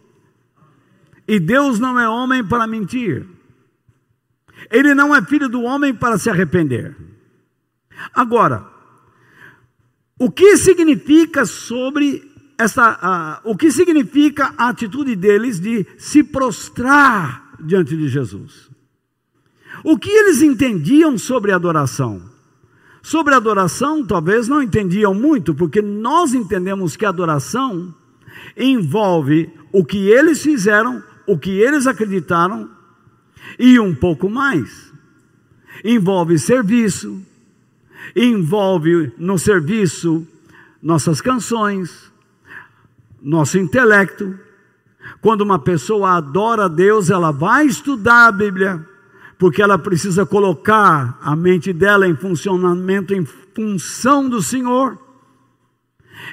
E 1.28 1.40
Deus 1.40 1.80
não 1.80 2.00
é 2.00 2.08
homem 2.08 2.44
para 2.44 2.66
mentir. 2.66 3.26
Ele 4.72 4.96
não 4.96 5.16
é 5.16 5.22
filho 5.22 5.48
do 5.48 5.62
homem 5.62 5.94
para 5.94 6.18
se 6.18 6.30
arrepender. 6.30 6.96
Agora, 8.14 8.66
o 10.20 10.32
que 10.32 10.58
significa 10.58 11.46
sobre 11.46 12.27
essa, 12.58 13.42
uh, 13.46 13.50
o 13.52 13.56
que 13.56 13.72
significa 13.72 14.54
a 14.58 14.70
atitude 14.70 15.16
deles 15.16 15.60
de 15.60 15.86
se 15.98 16.24
prostrar 16.24 17.54
diante 17.60 17.96
de 17.96 18.08
Jesus? 18.10 18.70
O 19.84 19.98
que 19.98 20.10
eles 20.10 20.42
entendiam 20.42 21.18
sobre 21.18 21.52
adoração? 21.52 22.22
Sobre 23.04 23.36
adoração, 23.36 24.06
talvez 24.06 24.48
não 24.48 24.62
entendiam 24.62 25.14
muito, 25.14 25.54
porque 25.54 25.82
nós 25.82 26.34
entendemos 26.34 26.96
que 26.98 27.06
adoração 27.06 27.94
envolve 28.56 29.50
o 29.72 29.86
que 29.86 30.10
eles 30.10 30.42
fizeram, 30.42 31.04
o 31.26 31.38
que 31.38 31.52
eles 31.52 31.86
acreditaram 31.86 32.70
e 33.58 33.80
um 33.80 33.94
pouco 33.94 34.30
mais. 34.30 34.92
Envolve 35.86 36.40
serviço, 36.40 37.22
envolve 38.16 39.14
no 39.18 39.38
serviço 39.38 40.28
nossas 40.82 41.22
canções, 41.22 42.12
nosso 43.30 43.58
intelecto. 43.58 44.38
Quando 45.22 45.42
uma 45.42 45.60
pessoa 45.60 46.12
adora 46.18 46.66
a 46.66 46.68
Deus, 46.68 47.10
ela 47.10 47.32
vai 47.32 47.66
estudar 47.66 48.28
a 48.28 48.32
Bíblia, 48.32 48.86
porque 49.38 49.62
ela 49.62 49.78
precisa 49.78 50.26
colocar 50.26 51.18
a 51.22 51.36
mente 51.36 51.72
dela 51.72 52.08
em 52.08 52.16
funcionamento 52.16 53.14
em 53.14 53.26
função 53.56 54.28
do 54.28 54.42
Senhor. 54.42 54.98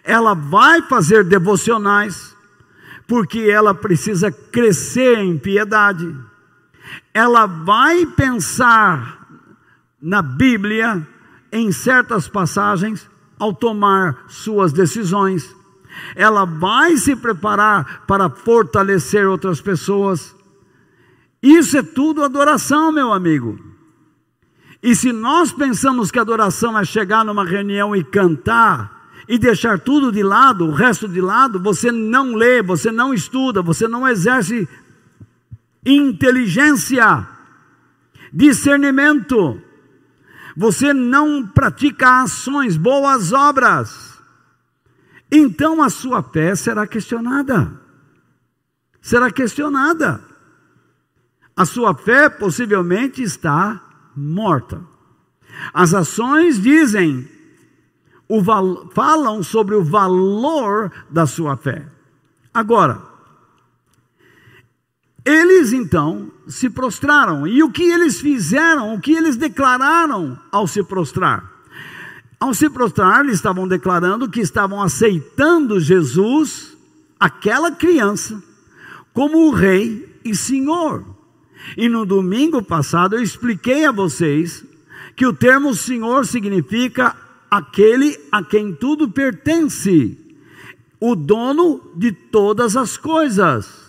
Ela 0.03 0.35
vai 0.35 0.83
fazer 0.83 1.25
devocionais, 1.25 2.35
porque 3.07 3.41
ela 3.41 3.75
precisa 3.75 4.31
crescer 4.31 5.19
em 5.19 5.37
piedade 5.37 6.15
ela 7.13 7.47
vai 7.47 8.07
pensar 8.07 9.27
na 10.01 10.21
Bíblia 10.21 11.07
em 11.51 11.71
certas 11.73 12.29
passagens 12.29 13.09
ao 13.39 13.55
tomar 13.55 14.25
suas 14.29 14.73
decisões. 14.73 15.55
Ela 16.15 16.45
vai 16.45 16.97
se 16.97 17.15
preparar 17.17 18.05
para 18.07 18.29
fortalecer 18.29 19.27
outras 19.27 19.61
pessoas. 19.61 20.35
Isso 21.43 21.77
é 21.77 21.83
tudo 21.83 22.23
adoração, 22.23 22.91
meu 22.91 23.13
amigo. 23.13 23.59
E 24.83 24.95
se 24.95 25.13
nós 25.13 25.53
pensamos 25.53 26.11
que 26.11 26.19
adoração 26.19 26.79
é 26.79 26.85
chegar 26.85 27.25
numa 27.25 27.45
reunião 27.45 27.95
e 27.95 28.05
cantar 28.05 29.09
e 29.29 29.39
deixar 29.39 29.79
tudo 29.79 30.13
de 30.13 30.23
lado, 30.23 30.67
o 30.67 30.73
resto 30.73 31.09
de 31.09 31.21
lado, 31.21 31.59
você 31.59 31.91
não 31.91 32.35
lê, 32.35 32.63
você 32.63 32.93
não 32.93 33.15
estuda, 33.15 33.63
você 33.63 33.89
não 33.89 34.07
exerce 34.07 34.69
inteligência, 35.85 37.27
discernimento. 38.33 39.61
Você 40.57 40.93
não 40.93 41.47
pratica 41.47 42.23
ações, 42.23 42.77
boas 42.77 43.33
obras. 43.33 44.14
Então 45.37 45.83
a 45.83 45.91
sua 45.91 46.23
fé 46.23 46.55
será 46.55 46.87
questionada. 46.87 47.73
Será 49.03 49.33
questionada. 49.33 50.23
A 51.57 51.67
sua 51.67 51.93
fé 51.93 52.29
possivelmente 52.29 53.21
está 53.21 53.83
morta. 54.15 54.81
As 55.73 55.93
ações 55.93 56.63
dizem, 56.63 57.29
o 58.29 58.41
falam 58.93 59.43
sobre 59.43 59.75
o 59.75 59.83
valor 59.83 60.93
da 61.11 61.27
sua 61.27 61.57
fé. 61.57 61.85
Agora, 62.53 63.03
eles 65.25 65.73
então 65.73 66.31
se 66.47 66.71
prostraram. 66.71 67.45
E 67.45 67.61
o 67.61 67.73
que 67.73 67.83
eles 67.83 68.21
fizeram, 68.21 68.95
o 68.95 69.01
que 69.01 69.13
eles 69.13 69.37
declararam 69.37 70.39
ao 70.53 70.69
se 70.69 70.85
prostrar? 70.85 71.54
Ao 72.45 72.53
se 72.53 72.69
prostrar, 72.69 73.25
eles 73.25 73.37
estavam 73.37 73.67
declarando 73.67 74.29
que 74.29 74.39
estavam 74.39 74.83
aceitando 74.83 75.81
Jesus, 75.81 76.77
aquela 77.19 77.73
criança, 77.73 78.43
como 79.15 79.49
o 79.49 79.51
rei 79.51 80.21
e 80.23 80.37
senhor. 80.37 81.07
E 81.75 81.89
no 81.89 82.05
domingo 82.05 82.63
passado 82.63 83.17
eu 83.17 83.23
expliquei 83.23 83.87
a 83.87 83.91
vocês 83.91 84.63
que 85.17 85.25
o 85.25 85.33
termo 85.33 85.75
senhor 85.75 86.27
significa 86.27 87.17
aquele 87.51 88.15
a 88.31 88.43
quem 88.43 88.75
tudo 88.75 89.09
pertence, 89.09 90.19
o 91.01 91.17
dono 91.17 91.81
de 91.97 92.13
todas 92.13 92.77
as 92.77 92.99
coisas 92.99 93.83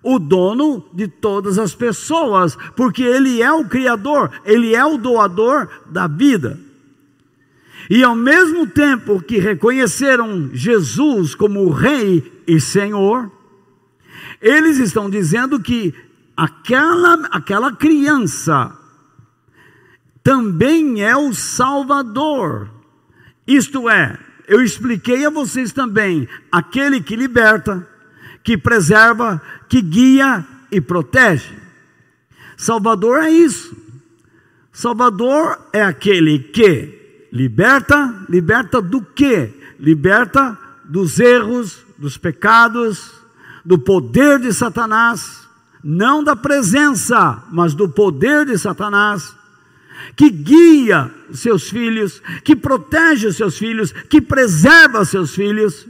o 0.00 0.18
dono 0.18 0.84
de 0.94 1.08
todas 1.08 1.58
as 1.58 1.74
pessoas, 1.74 2.56
porque 2.76 3.02
Ele 3.02 3.42
é 3.42 3.52
o 3.52 3.64
Criador, 3.64 4.30
Ele 4.44 4.72
é 4.72 4.82
o 4.82 4.96
doador 4.96 5.68
da 5.90 6.06
vida. 6.06 6.67
E 7.90 8.04
ao 8.04 8.14
mesmo 8.14 8.66
tempo 8.66 9.22
que 9.22 9.38
reconheceram 9.38 10.50
Jesus 10.52 11.34
como 11.34 11.70
Rei 11.70 12.42
e 12.46 12.60
Senhor, 12.60 13.30
eles 14.42 14.78
estão 14.78 15.08
dizendo 15.08 15.58
que 15.58 15.94
aquela, 16.36 17.26
aquela 17.30 17.74
criança 17.74 18.76
também 20.22 21.02
é 21.02 21.16
o 21.16 21.32
Salvador. 21.32 22.68
Isto 23.46 23.88
é, 23.88 24.18
eu 24.46 24.62
expliquei 24.62 25.24
a 25.24 25.30
vocês 25.30 25.72
também, 25.72 26.28
aquele 26.52 27.00
que 27.00 27.16
liberta, 27.16 27.88
que 28.44 28.58
preserva, 28.58 29.40
que 29.66 29.80
guia 29.80 30.46
e 30.70 30.78
protege. 30.78 31.56
Salvador 32.54 33.20
é 33.20 33.30
isso. 33.30 33.74
Salvador 34.70 35.58
é 35.72 35.82
aquele 35.82 36.38
que 36.38 36.97
liberta, 37.38 38.26
liberta 38.28 38.82
do 38.82 39.00
quê? 39.00 39.54
Liberta 39.78 40.58
dos 40.84 41.20
erros, 41.20 41.78
dos 41.96 42.18
pecados, 42.18 43.12
do 43.64 43.78
poder 43.78 44.40
de 44.40 44.52
Satanás, 44.52 45.46
não 45.84 46.24
da 46.24 46.34
presença, 46.34 47.44
mas 47.52 47.74
do 47.74 47.88
poder 47.88 48.44
de 48.44 48.58
Satanás. 48.58 49.36
que 50.16 50.30
guia 50.30 51.10
seus 51.32 51.68
filhos, 51.70 52.22
que 52.44 52.56
protege 52.56 53.26
os 53.26 53.36
seus 53.36 53.58
filhos, 53.58 53.92
que 53.92 54.20
preserva 54.20 55.00
os 55.00 55.08
seus 55.08 55.34
filhos. 55.34 55.86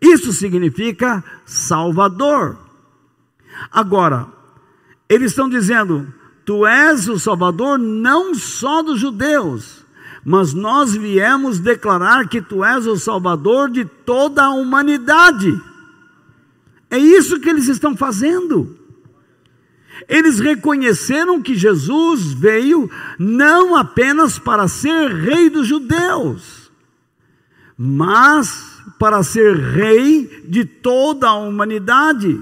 Isso 0.00 0.32
significa 0.32 1.24
Salvador. 1.44 2.58
Agora, 3.70 4.26
eles 5.08 5.32
estão 5.32 5.48
dizendo: 5.48 6.12
Tu 6.44 6.66
és 6.66 7.08
o 7.08 7.18
Salvador 7.18 7.78
não 7.78 8.34
só 8.34 8.82
dos 8.82 9.00
judeus, 9.00 9.77
mas 10.28 10.52
nós 10.52 10.94
viemos 10.94 11.58
declarar 11.58 12.28
que 12.28 12.42
Tu 12.42 12.62
és 12.62 12.86
o 12.86 12.98
Salvador 12.98 13.70
de 13.70 13.86
toda 13.86 14.44
a 14.44 14.50
humanidade. 14.50 15.58
É 16.90 16.98
isso 16.98 17.40
que 17.40 17.48
eles 17.48 17.66
estão 17.66 17.96
fazendo. 17.96 18.76
Eles 20.06 20.38
reconheceram 20.38 21.40
que 21.40 21.54
Jesus 21.54 22.34
veio 22.34 22.90
não 23.18 23.74
apenas 23.74 24.38
para 24.38 24.68
ser 24.68 25.10
rei 25.14 25.48
dos 25.48 25.66
judeus, 25.66 26.70
mas 27.74 28.82
para 28.98 29.22
ser 29.22 29.56
rei 29.56 30.44
de 30.46 30.66
toda 30.66 31.26
a 31.26 31.36
humanidade, 31.36 32.38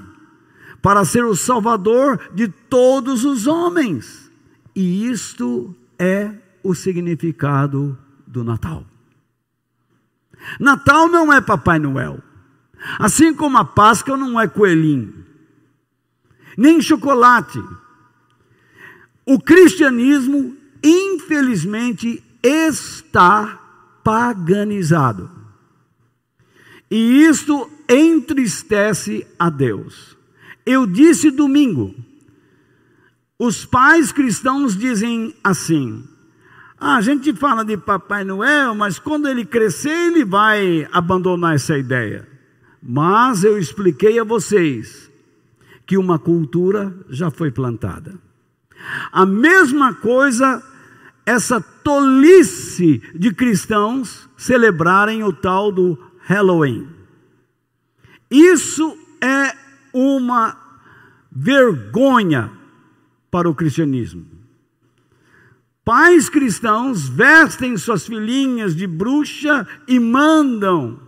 para 0.82 1.04
ser 1.04 1.24
o 1.24 1.36
salvador 1.36 2.18
de 2.34 2.48
todos 2.48 3.24
os 3.24 3.46
homens. 3.46 4.28
E 4.74 5.08
isto 5.08 5.72
é 5.96 6.32
o 6.68 6.74
significado 6.74 7.98
do 8.26 8.42
Natal. 8.44 8.84
Natal 10.60 11.08
não 11.08 11.32
é 11.32 11.40
Papai 11.40 11.78
Noel, 11.78 12.22
assim 12.98 13.34
como 13.34 13.58
a 13.58 13.64
Páscoa 13.64 14.16
não 14.16 14.40
é 14.40 14.46
coelhinho 14.46 15.26
nem 16.56 16.80
chocolate. 16.80 17.62
O 19.24 19.38
cristianismo, 19.38 20.56
infelizmente, 20.82 22.22
está 22.42 23.60
paganizado. 24.02 25.30
E 26.90 27.24
isto 27.24 27.68
entristece 27.88 29.26
a 29.38 29.50
Deus. 29.50 30.16
Eu 30.64 30.86
disse 30.86 31.30
domingo, 31.30 31.94
os 33.38 33.64
pais 33.64 34.12
cristãos 34.12 34.76
dizem 34.76 35.34
assim: 35.42 36.04
ah, 36.78 36.96
a 36.96 37.00
gente 37.00 37.32
fala 37.34 37.64
de 37.64 37.76
Papai 37.76 38.22
Noel, 38.22 38.74
mas 38.74 38.98
quando 38.98 39.28
ele 39.28 39.44
crescer, 39.46 40.08
ele 40.08 40.24
vai 40.24 40.86
abandonar 40.92 41.54
essa 41.54 41.76
ideia. 41.76 42.28
Mas 42.82 43.44
eu 43.44 43.58
expliquei 43.58 44.18
a 44.18 44.24
vocês 44.24 45.10
que 45.86 45.96
uma 45.96 46.18
cultura 46.18 46.94
já 47.08 47.30
foi 47.30 47.50
plantada. 47.50 48.14
A 49.10 49.24
mesma 49.24 49.94
coisa, 49.94 50.62
essa 51.24 51.60
tolice 51.60 53.02
de 53.14 53.32
cristãos 53.32 54.28
celebrarem 54.36 55.24
o 55.24 55.32
tal 55.32 55.72
do 55.72 55.98
Halloween. 56.20 56.88
Isso 58.30 58.96
é 59.20 59.56
uma 59.94 60.56
vergonha 61.32 62.52
para 63.30 63.48
o 63.48 63.54
cristianismo. 63.54 64.35
Pais 65.86 66.28
cristãos 66.28 67.08
vestem 67.08 67.76
suas 67.76 68.04
filhinhas 68.04 68.74
de 68.74 68.88
bruxa 68.88 69.64
e 69.86 70.00
mandam, 70.00 70.98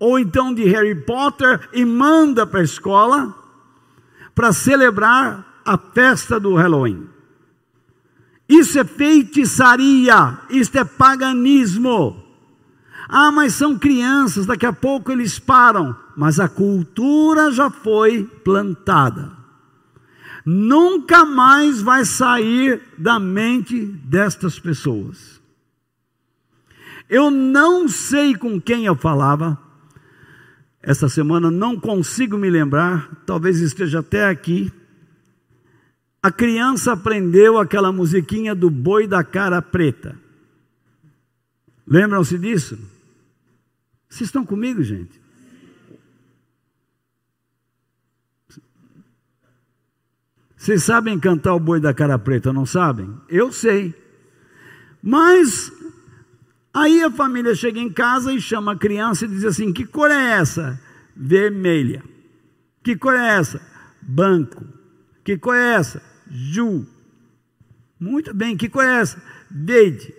ou 0.00 0.18
então 0.18 0.52
de 0.52 0.64
Harry 0.64 0.96
Potter 0.96 1.68
e 1.72 1.84
manda 1.84 2.44
para 2.44 2.58
a 2.58 2.64
escola 2.64 3.32
para 4.34 4.52
celebrar 4.52 5.62
a 5.64 5.78
festa 5.78 6.40
do 6.40 6.56
Halloween. 6.56 7.06
Isso 8.48 8.80
é 8.80 8.84
feitiçaria, 8.84 10.38
isso 10.50 10.76
é 10.76 10.84
paganismo. 10.84 12.20
Ah, 13.08 13.30
mas 13.30 13.54
são 13.54 13.78
crianças, 13.78 14.44
daqui 14.44 14.66
a 14.66 14.72
pouco 14.72 15.12
eles 15.12 15.38
param. 15.38 15.94
Mas 16.16 16.40
a 16.40 16.48
cultura 16.48 17.52
já 17.52 17.70
foi 17.70 18.24
plantada. 18.24 19.35
Nunca 20.46 21.24
mais 21.24 21.82
vai 21.82 22.04
sair 22.04 22.80
da 22.96 23.18
mente 23.18 23.84
destas 23.84 24.60
pessoas. 24.60 25.40
Eu 27.10 27.32
não 27.32 27.88
sei 27.88 28.36
com 28.36 28.60
quem 28.60 28.86
eu 28.86 28.94
falava, 28.94 29.60
essa 30.80 31.08
semana, 31.08 31.50
não 31.50 31.80
consigo 31.80 32.38
me 32.38 32.48
lembrar, 32.48 33.24
talvez 33.26 33.58
esteja 33.58 33.98
até 33.98 34.26
aqui. 34.26 34.72
A 36.22 36.30
criança 36.30 36.92
aprendeu 36.92 37.58
aquela 37.58 37.90
musiquinha 37.90 38.54
do 38.54 38.70
boi 38.70 39.04
da 39.08 39.24
cara 39.24 39.60
preta. 39.60 40.16
Lembram-se 41.84 42.38
disso? 42.38 42.78
Vocês 44.08 44.28
estão 44.28 44.46
comigo, 44.46 44.80
gente? 44.80 45.25
Vocês 50.56 50.82
sabem 50.82 51.18
cantar 51.18 51.54
o 51.54 51.60
boi 51.60 51.80
da 51.80 51.92
cara 51.92 52.18
preta, 52.18 52.52
não 52.52 52.64
sabem? 52.64 53.14
Eu 53.28 53.52
sei. 53.52 53.94
Mas 55.02 55.70
Aí 56.76 57.02
a 57.02 57.10
família 57.10 57.54
chega 57.54 57.80
em 57.80 57.90
casa 57.90 58.34
e 58.34 58.38
chama 58.38 58.72
a 58.72 58.76
criança 58.76 59.24
e 59.24 59.28
diz 59.28 59.44
assim: 59.44 59.72
Que 59.72 59.86
cor 59.86 60.10
é 60.10 60.32
essa? 60.32 60.78
Vermelha. 61.16 62.02
Que 62.84 62.94
cor 62.94 63.14
é 63.14 63.38
essa? 63.38 63.58
Banco. 64.02 64.62
Que 65.24 65.38
cor 65.38 65.54
é 65.54 65.72
essa? 65.76 66.02
Ju. 66.30 66.86
Muito 67.98 68.34
bem, 68.34 68.58
que 68.58 68.68
cor 68.68 68.84
é 68.84 69.00
essa? 69.00 69.22
Verde. 69.50 70.14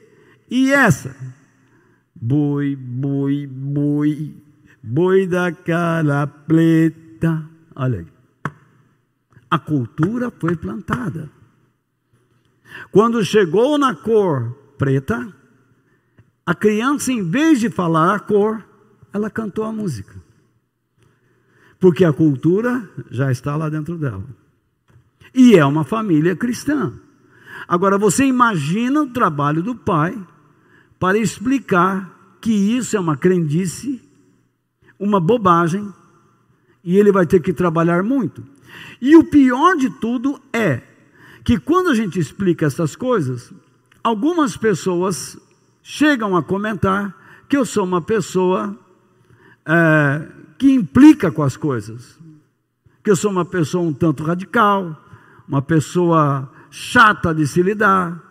E 0.49 0.73
essa? 0.73 1.15
Boi, 2.15 2.75
boi, 2.75 3.45
boi, 3.45 4.35
boi 4.81 5.27
da 5.27 5.51
cara 5.51 6.25
preta. 6.25 7.47
Olha 7.75 7.99
aí. 7.99 8.16
A 9.49 9.57
cultura 9.57 10.31
foi 10.31 10.55
plantada. 10.55 11.29
Quando 12.91 13.23
chegou 13.23 13.77
na 13.77 13.95
cor 13.95 14.51
preta, 14.77 15.33
a 16.45 16.53
criança, 16.53 17.11
em 17.11 17.23
vez 17.23 17.59
de 17.59 17.69
falar 17.69 18.15
a 18.15 18.19
cor, 18.19 18.63
ela 19.11 19.29
cantou 19.29 19.63
a 19.63 19.71
música. 19.71 20.15
Porque 21.79 22.03
a 22.03 22.13
cultura 22.13 22.89
já 23.09 23.31
está 23.31 23.55
lá 23.55 23.69
dentro 23.69 23.97
dela. 23.97 24.23
E 25.33 25.55
é 25.55 25.65
uma 25.65 25.83
família 25.83 26.35
cristã. 26.35 26.93
Agora 27.67 27.97
você 27.97 28.25
imagina 28.25 29.01
o 29.01 29.09
trabalho 29.09 29.61
do 29.61 29.75
pai 29.75 30.17
para 30.99 31.17
explicar 31.17 32.37
que 32.41 32.51
isso 32.51 32.95
é 32.95 32.99
uma 32.99 33.17
crendice, 33.17 34.01
uma 34.97 35.19
bobagem, 35.19 35.93
e 36.83 36.97
ele 36.97 37.11
vai 37.11 37.25
ter 37.25 37.41
que 37.41 37.51
trabalhar 37.51 38.03
muito. 38.03 38.43
E 39.01 39.15
o 39.15 39.23
pior 39.23 39.75
de 39.75 39.89
tudo 39.89 40.39
é 40.51 40.81
que 41.43 41.57
quando 41.59 41.89
a 41.89 41.95
gente 41.95 42.19
explica 42.19 42.65
essas 42.65 42.95
coisas, 42.95 43.53
algumas 44.03 44.57
pessoas 44.57 45.37
chegam 45.81 46.35
a 46.35 46.43
comentar 46.43 47.15
que 47.47 47.55
eu 47.55 47.65
sou 47.65 47.85
uma 47.85 48.01
pessoa 48.01 48.77
é, 49.65 50.27
que 50.57 50.71
implica 50.71 51.31
com 51.31 51.43
as 51.43 51.55
coisas, 51.55 52.19
que 53.03 53.09
eu 53.09 53.15
sou 53.15 53.31
uma 53.31 53.45
pessoa 53.45 53.83
um 53.83 53.93
tanto 53.93 54.23
radical, 54.23 55.01
uma 55.47 55.61
pessoa 55.61 56.51
chata 56.69 57.33
de 57.33 57.47
se 57.47 57.61
lidar, 57.61 58.21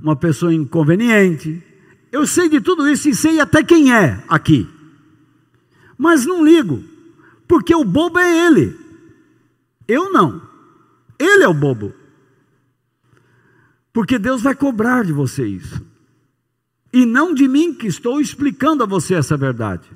uma 0.00 0.16
pessoa 0.16 0.52
inconveniente. 0.52 1.62
Eu 2.10 2.26
sei 2.26 2.48
de 2.48 2.60
tudo 2.60 2.88
isso 2.88 3.08
e 3.08 3.14
sei 3.14 3.40
até 3.40 3.62
quem 3.62 3.94
é 3.94 4.24
aqui, 4.28 4.68
mas 5.96 6.26
não 6.26 6.44
ligo, 6.44 6.82
porque 7.46 7.74
o 7.74 7.84
bobo 7.84 8.18
é 8.18 8.46
ele, 8.46 8.85
eu 9.88 10.12
não, 10.12 10.42
ele 11.18 11.44
é 11.44 11.48
o 11.48 11.54
bobo. 11.54 11.92
Porque 13.92 14.18
Deus 14.18 14.42
vai 14.42 14.54
cobrar 14.54 15.04
de 15.04 15.12
você 15.12 15.46
isso 15.46 15.84
e 16.96 17.04
não 17.04 17.34
de 17.34 17.46
mim 17.46 17.74
que 17.74 17.86
estou 17.86 18.20
explicando 18.20 18.82
a 18.82 18.86
você 18.86 19.14
essa 19.14 19.36
verdade. 19.36 19.86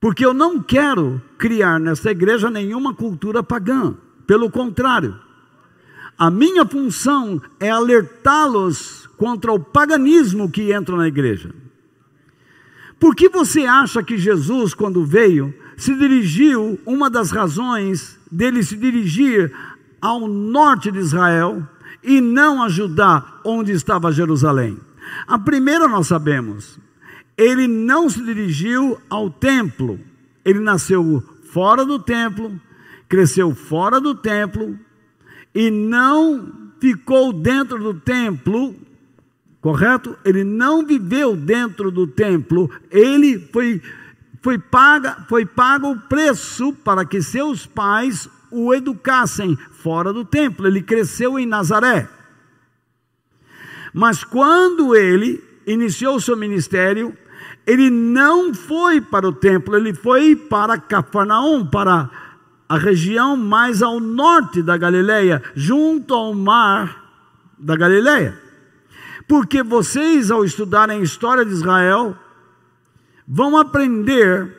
Porque 0.00 0.24
eu 0.24 0.32
não 0.32 0.62
quero 0.62 1.20
criar 1.36 1.78
nessa 1.78 2.10
igreja 2.10 2.50
nenhuma 2.50 2.94
cultura 2.94 3.42
pagã, 3.42 3.94
pelo 4.26 4.50
contrário. 4.50 5.20
A 6.16 6.30
minha 6.30 6.64
função 6.64 7.42
é 7.60 7.68
alertá-los 7.68 9.06
contra 9.18 9.52
o 9.52 9.60
paganismo 9.60 10.50
que 10.50 10.72
entra 10.72 10.96
na 10.96 11.08
igreja. 11.08 11.54
Por 12.98 13.14
que 13.14 13.28
você 13.28 13.66
acha 13.66 14.02
que 14.02 14.16
Jesus, 14.16 14.72
quando 14.72 15.04
veio, 15.04 15.54
se 15.76 15.94
dirigiu, 15.94 16.78
uma 16.86 17.08
das 17.08 17.30
razões 17.30 18.18
dele 18.30 18.62
se 18.62 18.76
dirigir 18.76 19.52
ao 20.00 20.26
norte 20.26 20.90
de 20.90 20.98
Israel, 20.98 21.66
e 22.02 22.20
não 22.20 22.62
ajudar 22.62 23.40
onde 23.44 23.72
estava 23.72 24.12
Jerusalém. 24.12 24.78
A 25.26 25.38
primeira 25.38 25.86
nós 25.86 26.08
sabemos, 26.08 26.78
ele 27.36 27.68
não 27.68 28.08
se 28.08 28.22
dirigiu 28.22 28.98
ao 29.08 29.30
templo, 29.30 30.00
ele 30.44 30.58
nasceu 30.58 31.22
fora 31.52 31.84
do 31.84 31.98
templo, 31.98 32.60
cresceu 33.08 33.54
fora 33.54 34.00
do 34.00 34.14
templo 34.14 34.78
e 35.54 35.70
não 35.70 36.52
ficou 36.80 37.32
dentro 37.32 37.78
do 37.78 37.94
templo, 37.94 38.74
correto? 39.60 40.16
Ele 40.24 40.42
não 40.42 40.84
viveu 40.84 41.36
dentro 41.36 41.90
do 41.90 42.06
templo, 42.06 42.70
ele 42.90 43.38
foi, 43.52 43.80
foi, 44.42 44.58
paga, 44.58 45.24
foi 45.28 45.46
pago 45.46 45.92
o 45.92 46.00
preço 46.00 46.72
para 46.72 47.04
que 47.04 47.22
seus 47.22 47.64
pais 47.64 48.28
o 48.50 48.74
educassem 48.74 49.56
fora 49.70 50.12
do 50.12 50.24
templo. 50.24 50.66
Ele 50.66 50.82
cresceu 50.82 51.38
em 51.38 51.46
Nazaré. 51.46 52.08
Mas 53.94 54.24
quando 54.24 54.96
ele 54.96 55.42
iniciou 55.64 56.20
seu 56.20 56.36
ministério, 56.36 57.16
ele 57.64 57.88
não 57.88 58.52
foi 58.52 59.00
para 59.00 59.28
o 59.28 59.32
templo, 59.32 59.76
ele 59.76 59.94
foi 59.94 60.34
para 60.34 60.76
Cafarnaum, 60.76 61.64
para 61.64 62.10
a 62.68 62.76
região 62.76 63.36
mais 63.36 63.80
ao 63.80 64.00
norte 64.00 64.60
da 64.60 64.76
Galileia, 64.76 65.40
junto 65.54 66.14
ao 66.14 66.34
mar 66.34 67.12
da 67.56 67.76
Galileia. 67.76 68.40
Porque 69.28 69.62
vocês, 69.62 70.32
ao 70.32 70.44
estudarem 70.44 70.98
a 70.98 71.02
história 71.02 71.44
de 71.44 71.52
Israel, 71.52 72.16
vão 73.34 73.56
aprender 73.56 74.54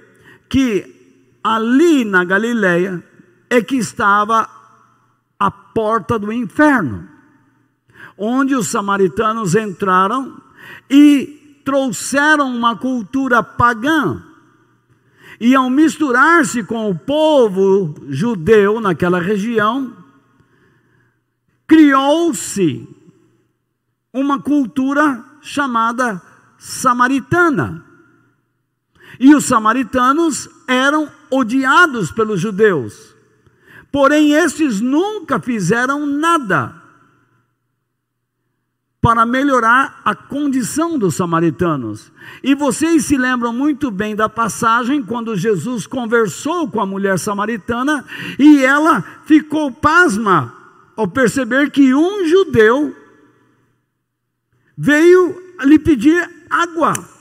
que 0.50 1.40
ali 1.44 2.04
na 2.04 2.24
Galileia 2.24 3.04
é 3.48 3.62
que 3.62 3.76
estava 3.76 4.50
a 5.40 5.52
porta 5.52 6.18
do 6.18 6.34
inferno, 6.34 7.08
onde 8.18 8.56
os 8.56 8.70
samaritanos 8.70 9.54
entraram 9.54 10.42
e 10.90 11.62
trouxeram 11.64 12.48
uma 12.48 12.76
cultura 12.76 13.44
pagã. 13.44 14.24
E 15.40 15.54
ao 15.54 15.70
misturar-se 15.70 16.64
com 16.64 16.90
o 16.90 16.98
povo 16.98 17.94
judeu 18.10 18.82
naquela 18.82 19.20
região, 19.20 19.96
criou-se 21.68 22.88
uma 24.12 24.42
cultura 24.42 25.24
chamada 25.42 26.20
samaritana. 26.58 27.93
E 29.20 29.34
os 29.36 29.46
samaritanos 29.46 30.50
eram 30.68 31.12
odiados 31.30 32.12
pelos 32.12 32.40
judeus. 32.40 33.16
Porém, 33.92 34.34
esses 34.34 34.82
nunca 34.82 35.40
fizeram 35.40 36.06
nada 36.06 36.84
para 39.04 39.26
melhorar 39.26 40.02
a 40.06 40.16
condição 40.16 40.98
dos 40.98 41.16
samaritanos. 41.16 42.10
E 42.42 42.56
vocês 42.56 43.04
se 43.04 43.18
lembram 43.18 43.52
muito 43.52 43.92
bem 43.92 44.16
da 44.16 44.30
passagem 44.30 45.04
quando 45.04 45.36
Jesus 45.36 45.86
conversou 45.86 46.70
com 46.70 46.80
a 46.80 46.86
mulher 46.86 47.20
samaritana 47.20 48.06
e 48.40 48.64
ela 48.64 49.04
ficou 49.26 49.70
pasma 49.72 50.56
ao 50.96 51.06
perceber 51.06 51.70
que 51.70 51.94
um 51.94 52.26
judeu 52.26 52.96
veio 54.78 55.36
lhe 55.66 55.78
pedir 55.78 56.30
água. 56.50 57.13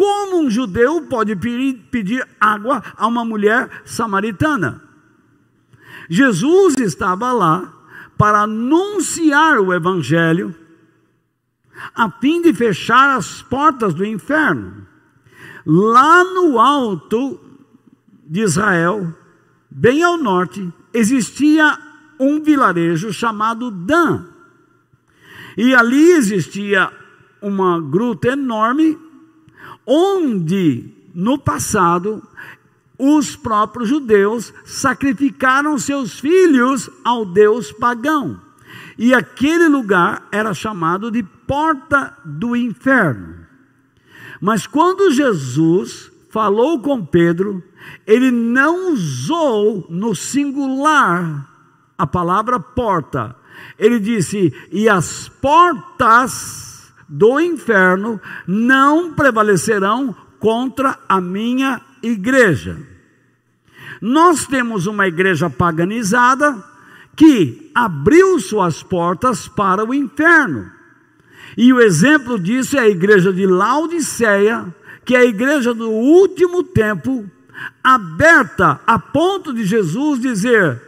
Como 0.00 0.40
um 0.40 0.48
judeu 0.48 1.02
pode 1.02 1.36
pedir 1.36 2.26
água 2.40 2.82
a 2.96 3.06
uma 3.06 3.22
mulher 3.22 3.82
samaritana? 3.84 4.82
Jesus 6.08 6.76
estava 6.78 7.30
lá 7.32 7.70
para 8.16 8.44
anunciar 8.44 9.58
o 9.58 9.74
Evangelho, 9.74 10.56
a 11.94 12.10
fim 12.12 12.40
de 12.40 12.54
fechar 12.54 13.14
as 13.14 13.42
portas 13.42 13.92
do 13.92 14.02
inferno. 14.02 14.86
Lá 15.66 16.24
no 16.24 16.58
alto 16.58 17.38
de 18.26 18.40
Israel, 18.40 19.14
bem 19.70 20.02
ao 20.02 20.16
norte, 20.16 20.66
existia 20.94 21.78
um 22.18 22.42
vilarejo 22.42 23.12
chamado 23.12 23.70
Dan. 23.70 24.24
E 25.58 25.74
ali 25.74 26.12
existia 26.12 26.90
uma 27.42 27.78
gruta 27.78 28.28
enorme, 28.28 29.09
onde 29.92 30.88
no 31.12 31.36
passado 31.36 32.22
os 32.96 33.34
próprios 33.34 33.88
judeus 33.88 34.54
sacrificaram 34.64 35.76
seus 35.78 36.20
filhos 36.20 36.88
ao 37.04 37.26
deus 37.26 37.72
pagão. 37.72 38.40
E 38.96 39.12
aquele 39.12 39.66
lugar 39.66 40.28
era 40.30 40.54
chamado 40.54 41.10
de 41.10 41.24
porta 41.24 42.16
do 42.24 42.54
inferno. 42.54 43.40
Mas 44.40 44.64
quando 44.64 45.10
Jesus 45.10 46.12
falou 46.30 46.78
com 46.80 47.04
Pedro, 47.04 47.60
ele 48.06 48.30
não 48.30 48.92
usou 48.92 49.86
no 49.90 50.14
singular 50.14 51.50
a 51.98 52.06
palavra 52.06 52.60
porta. 52.60 53.34
Ele 53.76 53.98
disse: 53.98 54.54
"E 54.70 54.88
as 54.88 55.28
portas 55.28 56.69
do 57.10 57.40
inferno 57.40 58.20
não 58.46 59.12
prevalecerão 59.12 60.14
contra 60.38 60.96
a 61.08 61.20
minha 61.20 61.80
igreja". 62.02 62.78
Nós 64.00 64.46
temos 64.46 64.86
uma 64.86 65.06
igreja 65.06 65.50
paganizada 65.50 66.64
que 67.16 67.70
abriu 67.74 68.38
suas 68.40 68.82
portas 68.82 69.46
para 69.46 69.84
o 69.84 69.92
inferno. 69.92 70.70
E 71.56 71.72
o 71.72 71.80
exemplo 71.80 72.38
disso 72.38 72.78
é 72.78 72.80
a 72.80 72.88
igreja 72.88 73.32
de 73.32 73.44
Laodiceia, 73.44 74.74
que 75.04 75.14
é 75.14 75.18
a 75.18 75.24
igreja 75.24 75.74
do 75.74 75.90
último 75.90 76.62
tempo, 76.62 77.28
aberta 77.82 78.80
a 78.86 78.98
ponto 78.98 79.52
de 79.52 79.64
Jesus 79.64 80.20
dizer: 80.20 80.80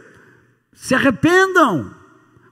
se 0.73 0.95
arrependam, 0.95 1.91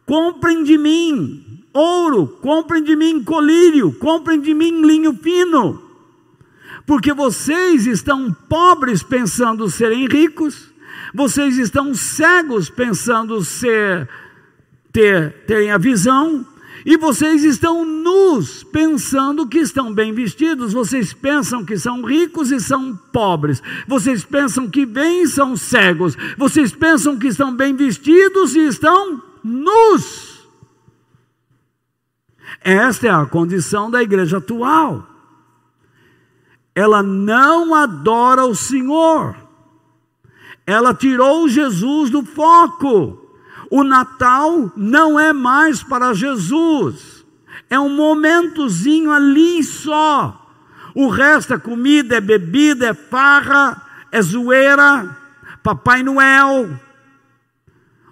comprem 0.05 0.63
de 0.63 0.77
mim 0.77 1.50
ouro, 1.73 2.27
comprem 2.41 2.83
de 2.83 2.95
mim 2.95 3.23
colírio, 3.23 3.91
comprem 3.93 4.39
de 4.39 4.53
mim 4.53 4.81
linho 4.81 5.13
fino 5.13 5.91
porque 6.85 7.13
vocês 7.13 7.85
estão 7.85 8.33
pobres 8.49 9.03
pensando 9.03 9.69
serem 9.69 10.07
ricos, 10.07 10.71
vocês 11.13 11.57
estão 11.57 11.93
cegos 11.93 12.69
pensando 12.69 13.41
ser 13.43 14.09
ter 14.91 15.31
terem 15.47 15.71
a 15.71 15.77
visão, 15.77 16.45
e 16.85 16.97
vocês 16.97 17.43
estão 17.43 17.85
nus 17.85 18.63
pensando 18.63 19.47
que 19.47 19.59
estão 19.59 19.93
bem 19.93 20.11
vestidos, 20.11 20.73
vocês 20.73 21.13
pensam 21.13 21.63
que 21.63 21.77
são 21.77 22.03
ricos 22.03 22.51
e 22.51 22.59
são 22.59 22.93
pobres, 23.13 23.61
vocês 23.87 24.25
pensam 24.25 24.69
que 24.69 24.85
bem 24.85 25.23
e 25.23 25.27
são 25.27 25.55
cegos, 25.55 26.17
vocês 26.37 26.73
pensam 26.73 27.17
que 27.17 27.27
estão 27.27 27.55
bem 27.55 27.75
vestidos 27.75 28.55
e 28.55 28.67
estão 28.67 29.21
nus. 29.43 30.30
Esta 32.59 33.07
é 33.07 33.09
a 33.09 33.25
condição 33.25 33.89
da 33.89 34.03
igreja 34.03 34.37
atual 34.37 35.07
ela 36.75 37.03
não 37.03 37.75
adora 37.75 38.45
o 38.45 38.55
Senhor. 38.55 39.35
Ela 40.65 40.93
tirou 40.93 41.49
Jesus 41.49 42.09
do 42.09 42.23
foco. 42.23 43.17
O 43.69 43.83
Natal 43.83 44.71
não 44.75 45.19
é 45.19 45.33
mais 45.33 45.83
para 45.83 46.13
Jesus. 46.13 47.25
É 47.69 47.79
um 47.79 47.89
momentozinho 47.89 49.11
ali 49.11 49.63
só. 49.63 50.37
O 50.95 51.07
resto 51.07 51.53
é 51.53 51.57
comida, 51.57 52.17
é 52.17 52.21
bebida, 52.21 52.87
é 52.87 52.93
farra, 52.93 53.81
é 54.11 54.21
zoeira, 54.21 55.17
Papai 55.63 56.03
Noel. 56.03 56.69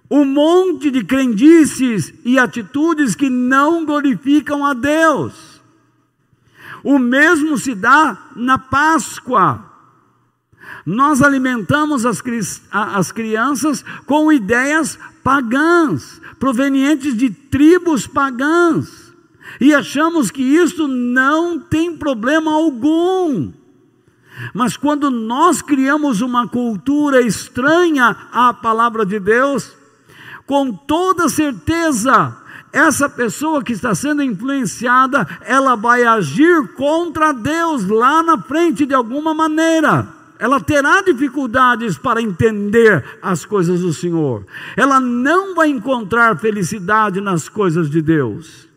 Um 0.10 0.26
monte 0.26 0.90
de 0.90 1.04
crendices 1.04 2.14
e 2.26 2.40
atitudes 2.40 3.16
que 3.16 3.30
não 3.30 3.86
glorificam 3.86 4.66
a 4.66 4.74
Deus. 4.74 5.62
O 6.84 6.98
mesmo 6.98 7.58
se 7.58 7.76
dá 7.76 8.30
na 8.36 8.58
Páscoa. 8.58 9.66
Nós 10.86 11.22
alimentamos 11.22 12.06
as, 12.06 12.24
as 12.72 13.12
crianças 13.12 13.84
com 14.06 14.32
ideias 14.32 14.98
pagãs, 15.24 16.20
provenientes 16.40 17.16
de 17.16 17.30
tribos 17.30 18.08
pagãs, 18.08 19.14
e 19.60 19.74
achamos 19.74 20.32
que 20.32 20.42
isso 20.42 20.88
não 20.88 21.60
tem 21.60 21.96
problema 21.96 22.52
algum. 22.52 23.52
Mas 24.54 24.78
quando 24.78 25.10
nós 25.10 25.62
criamos 25.62 26.22
uma 26.22 26.48
cultura 26.48 27.22
estranha 27.22 28.16
à 28.32 28.54
palavra 28.54 29.06
de 29.06 29.20
Deus, 29.20 29.76
com 30.50 30.72
toda 30.72 31.30
certeza 31.30 32.36
essa 32.74 33.08
pessoa 33.08 33.64
que 33.64 33.72
está 33.72 33.94
sendo 33.94 34.24
influenciada, 34.24 35.28
ela 35.42 35.76
vai 35.76 36.04
agir 36.04 36.70
contra 36.70 37.32
Deus 37.32 37.88
lá 37.88 38.24
na 38.24 38.36
frente 38.36 38.84
de 38.84 38.96
alguma 38.96 39.32
maneira. 39.32 40.08
Ela 40.40 40.60
terá 40.60 41.04
dificuldades 41.04 42.00
para 42.00 42.20
entender 42.20 43.06
as 43.22 43.46
coisas 43.46 43.82
do 43.82 43.94
Senhor. 43.94 44.44
Ela 44.76 45.00
não 45.00 45.54
vai 45.54 45.70
encontrar 45.70 46.40
felicidade 46.40 47.22
nas 47.22 47.48
coisas 47.48 47.88
de 47.88 48.02
Deus. 48.02 48.68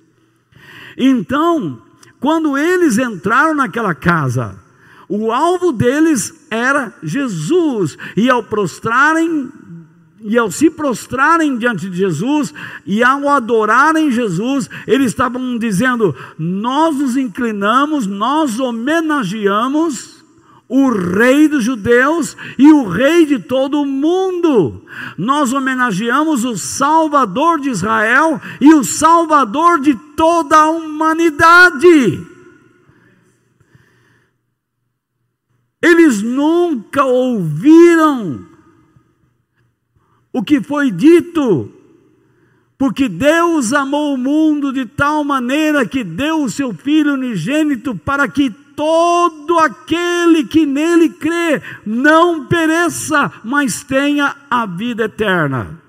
Então, 0.95 1.81
quando 2.21 2.59
eles 2.59 2.99
entraram 2.99 3.55
naquela 3.55 3.95
casa, 3.95 4.59
o 5.09 5.33
alvo 5.33 5.73
deles 5.73 6.35
era 6.51 6.93
Jesus, 7.03 7.97
e 8.15 8.29
ao 8.29 8.43
prostrarem 8.43 9.51
e 10.25 10.39
ao 10.39 10.51
se 10.51 10.71
prostrarem 10.71 11.57
diante 11.57 11.91
de 11.91 11.97
Jesus 11.97 12.55
e 12.87 13.03
ao 13.03 13.29
adorarem 13.29 14.11
Jesus, 14.11 14.69
eles 14.87 15.09
estavam 15.09 15.59
dizendo: 15.59 16.15
Nós 16.39 16.97
nos 16.97 17.17
inclinamos, 17.17 18.07
nós 18.07 18.61
homenageamos 18.61 20.23
o 20.69 20.89
Rei 20.91 21.49
dos 21.49 21.65
Judeus 21.65 22.37
e 22.57 22.73
o 22.73 22.89
Rei 22.89 23.27
de 23.27 23.39
todo 23.39 23.83
o 23.83 23.87
mundo. 23.87 24.83
Nós 25.19 25.53
homenageamos 25.53 26.45
o 26.45 26.57
Salvador 26.57 27.61
de 27.61 27.69
Israel 27.69 28.41
e 28.61 28.73
o 28.73 28.83
Salvador 28.83 29.81
de 29.81 29.95
toda 30.17 30.57
a 30.57 30.71
humanidade. 30.71 32.27
Eles 35.83 36.23
nunca 36.23 37.05
ouviram 37.05 38.52
o 40.33 40.43
que 40.43 40.61
foi 40.61 40.91
dito, 40.91 41.71
porque 42.79 43.09
Deus 43.09 43.73
amou 43.73 44.15
o 44.15 44.19
mundo 44.19 44.73
de 44.73 44.87
tal 44.87 45.23
maneira 45.23 45.87
que 45.87 46.03
deu 46.03 46.43
o 46.43 46.51
seu 46.51 46.73
Filho 46.73 47.15
unigênito 47.15 47.95
para 47.95 48.27
que 48.27 48.51
todo 48.51 49.59
aquele 49.59 50.45
que 50.45 50.65
nele 50.65 51.11
crê 51.11 51.63
não 51.85 52.47
pereça, 52.47 53.31
mas 53.45 53.85
tenha 53.85 54.35
a 54.51 54.67
vida 54.67 55.05
eterna. 55.05 55.81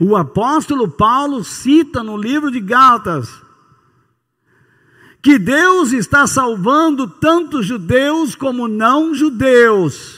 O 0.00 0.16
apóstolo 0.16 0.88
Paulo 0.88 1.42
cita 1.42 2.02
no 2.02 2.16
livro 2.16 2.50
de 2.50 2.60
Gálatas 2.60 3.28
que 5.20 5.38
Deus 5.38 5.92
está 5.92 6.26
salvando 6.26 7.08
tanto 7.08 7.62
judeus 7.62 8.34
como 8.34 8.68
não 8.68 9.14
judeus. 9.14 10.17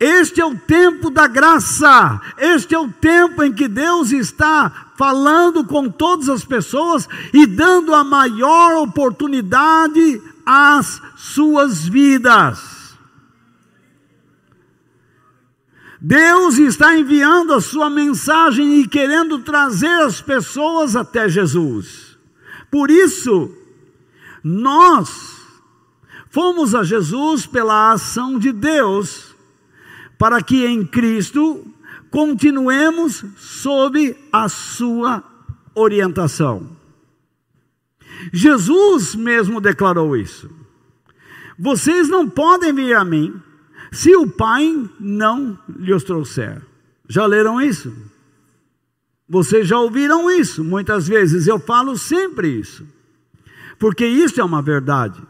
Este 0.00 0.40
é 0.40 0.46
o 0.46 0.56
tempo 0.56 1.10
da 1.10 1.26
graça, 1.26 2.20
este 2.38 2.72
é 2.72 2.78
o 2.78 2.88
tempo 2.88 3.42
em 3.42 3.52
que 3.52 3.66
Deus 3.66 4.12
está 4.12 4.92
falando 4.96 5.64
com 5.64 5.90
todas 5.90 6.28
as 6.28 6.44
pessoas 6.44 7.08
e 7.32 7.44
dando 7.46 7.92
a 7.92 8.04
maior 8.04 8.76
oportunidade 8.76 10.22
às 10.46 11.02
suas 11.16 11.88
vidas. 11.88 12.96
Deus 16.00 16.58
está 16.58 16.96
enviando 16.96 17.52
a 17.52 17.60
sua 17.60 17.90
mensagem 17.90 18.80
e 18.80 18.86
querendo 18.86 19.40
trazer 19.40 20.02
as 20.02 20.20
pessoas 20.20 20.94
até 20.94 21.28
Jesus. 21.28 22.16
Por 22.70 22.88
isso, 22.88 23.52
nós 24.44 25.38
fomos 26.30 26.72
a 26.72 26.84
Jesus 26.84 27.46
pela 27.46 27.90
ação 27.90 28.38
de 28.38 28.52
Deus 28.52 29.27
para 30.18 30.42
que 30.42 30.66
em 30.66 30.84
Cristo 30.84 31.64
continuemos 32.10 33.24
sob 33.36 34.16
a 34.32 34.48
sua 34.48 35.22
orientação. 35.74 36.76
Jesus 38.32 39.14
mesmo 39.14 39.60
declarou 39.60 40.16
isso. 40.16 40.50
Vocês 41.58 42.08
não 42.08 42.28
podem 42.28 42.72
vir 42.72 42.94
a 42.94 43.04
mim 43.04 43.40
se 43.92 44.14
o 44.16 44.28
Pai 44.28 44.88
não 44.98 45.58
lhes 45.68 46.02
trouxer. 46.04 46.62
Já 47.08 47.24
leram 47.26 47.60
isso? 47.60 47.94
Vocês 49.28 49.68
já 49.68 49.78
ouviram 49.78 50.30
isso 50.30 50.64
muitas 50.64 51.06
vezes, 51.06 51.46
eu 51.46 51.58
falo 51.58 51.98
sempre 51.98 52.48
isso, 52.48 52.86
porque 53.78 54.06
isso 54.06 54.40
é 54.40 54.44
uma 54.44 54.62
verdade. 54.62 55.20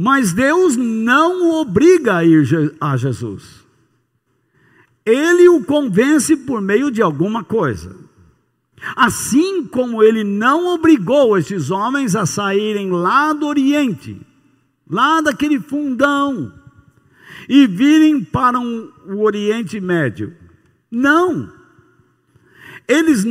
Mas 0.00 0.32
Deus 0.32 0.76
não 0.76 1.48
o 1.48 1.60
obriga 1.60 2.18
a 2.18 2.24
ir 2.24 2.72
a 2.80 2.96
Jesus. 2.96 3.66
Ele 5.04 5.48
o 5.48 5.64
convence 5.64 6.36
por 6.36 6.60
meio 6.60 6.88
de 6.88 7.02
alguma 7.02 7.42
coisa. 7.42 7.96
Assim 8.94 9.66
como 9.66 10.00
ele 10.00 10.22
não 10.22 10.68
obrigou 10.68 11.36
esses 11.36 11.72
homens 11.72 12.14
a 12.14 12.24
saírem 12.26 12.92
lá 12.92 13.32
do 13.32 13.48
Oriente, 13.48 14.24
lá 14.88 15.20
daquele 15.20 15.58
fundão, 15.58 16.52
e 17.48 17.66
virem 17.66 18.22
para 18.22 18.60
um, 18.60 18.92
o 19.08 19.22
Oriente 19.22 19.80
Médio. 19.80 20.32
Não. 20.88 21.50
Eles, 22.86 23.24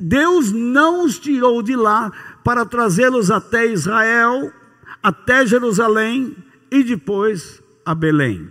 Deus 0.00 0.50
não 0.50 1.04
os 1.04 1.16
tirou 1.16 1.62
de 1.62 1.76
lá 1.76 2.10
para 2.42 2.66
trazê-los 2.66 3.30
até 3.30 3.70
Israel 3.70 4.52
até 5.02 5.44
Jerusalém 5.46 6.36
e 6.70 6.84
depois 6.84 7.62
a 7.84 7.94
Belém. 7.94 8.50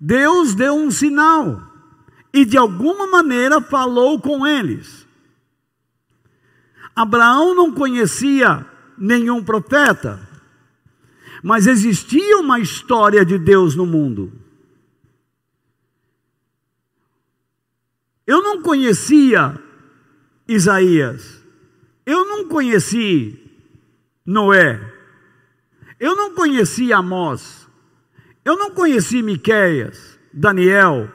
Deus 0.00 0.54
deu 0.54 0.74
um 0.74 0.90
sinal 0.90 1.62
e 2.32 2.44
de 2.44 2.56
alguma 2.56 3.06
maneira 3.06 3.60
falou 3.60 4.20
com 4.20 4.46
eles. 4.46 5.06
Abraão 6.94 7.54
não 7.54 7.72
conhecia 7.72 8.66
nenhum 8.96 9.42
profeta, 9.42 10.20
mas 11.42 11.66
existia 11.66 12.36
uma 12.38 12.60
história 12.60 13.24
de 13.24 13.38
Deus 13.38 13.74
no 13.74 13.86
mundo. 13.86 14.32
Eu 18.26 18.42
não 18.42 18.60
conhecia 18.60 19.58
Isaías, 20.46 21.42
eu 22.04 22.24
não 22.26 22.46
conheci 22.48 23.47
Noé. 24.28 24.78
Eu 25.98 26.14
não 26.14 26.34
conheci 26.34 26.92
Amós. 26.92 27.66
Eu 28.44 28.58
não 28.58 28.70
conheci 28.72 29.22
Miqueias, 29.22 30.18
Daniel. 30.30 31.10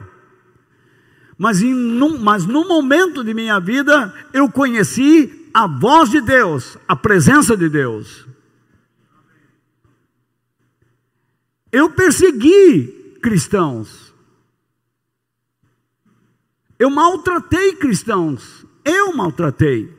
Mas, 1.38 1.62
em, 1.62 1.72
num, 1.72 2.18
mas 2.18 2.44
no 2.44 2.66
momento 2.66 3.22
de 3.22 3.32
minha 3.32 3.60
vida, 3.60 4.12
eu 4.32 4.50
conheci 4.50 5.48
a 5.54 5.68
voz 5.68 6.10
de 6.10 6.20
Deus, 6.20 6.76
a 6.88 6.96
presença 6.96 7.56
de 7.56 7.68
Deus. 7.68 8.26
Eu 11.70 11.90
persegui 11.90 13.16
cristãos. 13.22 14.12
Eu 16.80 16.90
maltratei 16.90 17.76
cristãos. 17.76 18.66
Eu 18.84 19.14
maltratei. 19.14 19.92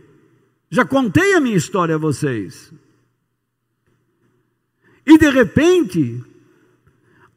Já 0.70 0.84
contei 0.84 1.34
a 1.34 1.40
minha 1.40 1.56
história 1.56 1.96
a 1.96 1.98
vocês. 1.98 2.74
E 5.06 5.18
de 5.18 5.30
repente, 5.30 6.24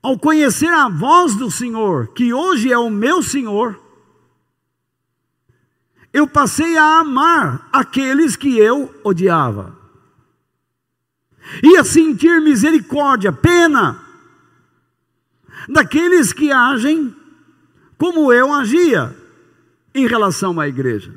ao 0.03 0.19
conhecer 0.19 0.73
a 0.73 0.89
voz 0.89 1.35
do 1.35 1.51
Senhor, 1.51 2.09
que 2.09 2.33
hoje 2.33 2.73
é 2.73 2.79
o 2.79 2.89
meu 2.89 3.23
Senhor, 3.23 3.79
eu 6.13 6.27
passei 6.27 6.77
a 6.79 7.01
amar 7.01 7.69
aqueles 7.73 8.37
que 8.37 8.59
eu 8.59 8.95
odiava, 9.05 9.77
e 11.63 11.77
a 11.77 11.85
sentir 11.85 12.41
misericórdia, 12.41 13.33
pena, 13.33 14.05
daqueles 15.69 16.33
que 16.33 16.51
agem 16.51 17.15
como 17.97 18.33
eu 18.33 18.53
agia 18.53 19.17
em 19.95 20.07
relação 20.07 20.59
à 20.61 20.69
igreja, 20.69 21.15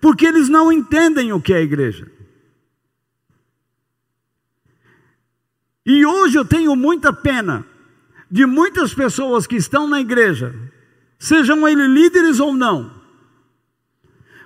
porque 0.00 0.26
eles 0.26 0.48
não 0.48 0.72
entendem 0.72 1.32
o 1.32 1.40
que 1.40 1.52
é 1.52 1.58
a 1.58 1.62
igreja. 1.62 2.10
E 5.86 6.04
hoje 6.04 6.36
eu 6.36 6.44
tenho 6.44 6.74
muita 6.74 7.12
pena 7.12 7.64
de 8.28 8.44
muitas 8.44 8.92
pessoas 8.92 9.46
que 9.46 9.54
estão 9.54 9.86
na 9.86 10.00
igreja, 10.00 10.52
sejam 11.16 11.66
eles 11.66 11.88
líderes 11.88 12.40
ou 12.40 12.52
não, 12.52 12.92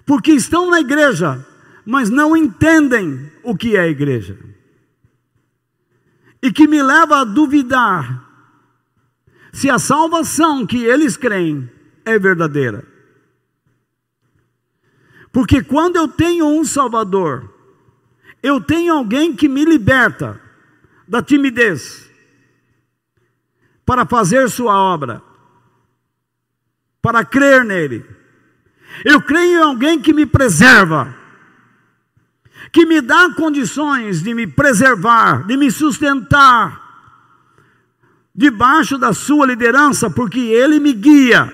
porque 0.05 0.33
estão 0.33 0.71
na 0.71 0.81
igreja, 0.81 1.45
mas 1.87 2.11
não 2.11 2.37
entendem 2.37 3.33
o 3.43 3.57
que 3.57 3.75
é 3.75 3.89
igreja. 3.89 4.39
E 6.43 6.53
que 6.53 6.69
me 6.69 6.83
leva 6.83 7.21
a 7.21 7.25
duvidar 7.25 8.29
se 9.51 9.71
a 9.71 9.79
salvação 9.79 10.67
que 10.67 10.85
eles 10.85 11.17
creem 11.17 11.71
é 12.05 12.19
verdadeira. 12.19 12.87
Porque 15.33 15.63
quando 15.63 15.97
eu 15.97 16.07
tenho 16.07 16.47
um 16.47 16.65
Salvador, 16.65 17.51
eu 18.43 18.61
tenho 18.61 18.93
alguém 18.93 19.35
que 19.35 19.49
me 19.49 19.65
liberta 19.65 20.50
da 21.11 21.21
timidez 21.21 22.09
para 23.85 24.07
fazer 24.07 24.49
sua 24.49 24.79
obra, 24.79 25.21
para 27.03 27.25
crer 27.25 27.65
nele. 27.65 28.07
Eu 29.05 29.21
creio 29.21 29.59
em 29.59 29.63
alguém 29.63 30.01
que 30.01 30.13
me 30.13 30.25
preserva, 30.25 31.13
que 32.71 32.87
me 32.87 33.01
dá 33.01 33.35
condições 33.35 34.23
de 34.23 34.33
me 34.33 34.47
preservar, 34.47 35.45
de 35.49 35.57
me 35.57 35.69
sustentar 35.69 36.81
debaixo 38.33 38.97
da 38.97 39.13
sua 39.13 39.47
liderança, 39.47 40.09
porque 40.09 40.39
ele 40.39 40.79
me 40.79 40.93
guia. 40.93 41.53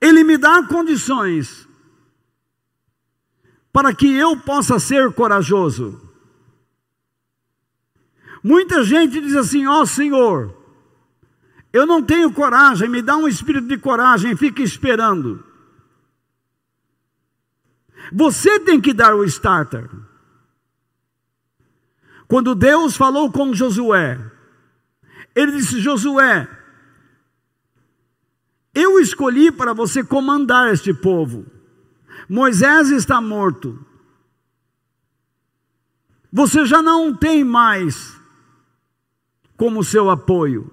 Ele 0.00 0.24
me 0.24 0.36
dá 0.36 0.64
condições 0.64 1.69
para 3.72 3.94
que 3.94 4.12
eu 4.14 4.36
possa 4.36 4.78
ser 4.78 5.12
corajoso. 5.12 6.00
Muita 8.42 8.82
gente 8.82 9.20
diz 9.20 9.36
assim: 9.36 9.66
Ó 9.66 9.82
oh, 9.82 9.86
Senhor, 9.86 10.56
eu 11.72 11.86
não 11.86 12.02
tenho 12.02 12.32
coragem, 12.32 12.88
me 12.88 13.02
dá 13.02 13.16
um 13.16 13.28
espírito 13.28 13.68
de 13.68 13.78
coragem, 13.78 14.36
fica 14.36 14.62
esperando. 14.62 15.44
Você 18.12 18.58
tem 18.60 18.80
que 18.80 18.92
dar 18.92 19.14
o 19.14 19.24
starter. 19.24 19.88
Quando 22.26 22.54
Deus 22.54 22.96
falou 22.96 23.30
com 23.30 23.54
Josué, 23.54 24.18
ele 25.34 25.52
disse: 25.52 25.80
Josué, 25.80 26.48
eu 28.74 28.98
escolhi 28.98 29.52
para 29.52 29.72
você 29.72 30.02
comandar 30.02 30.72
este 30.72 30.94
povo. 30.94 31.59
Moisés 32.30 32.90
está 32.90 33.20
morto. 33.20 33.76
Você 36.32 36.64
já 36.64 36.80
não 36.80 37.12
tem 37.12 37.42
mais 37.42 38.16
como 39.56 39.82
seu 39.82 40.08
apoio. 40.08 40.72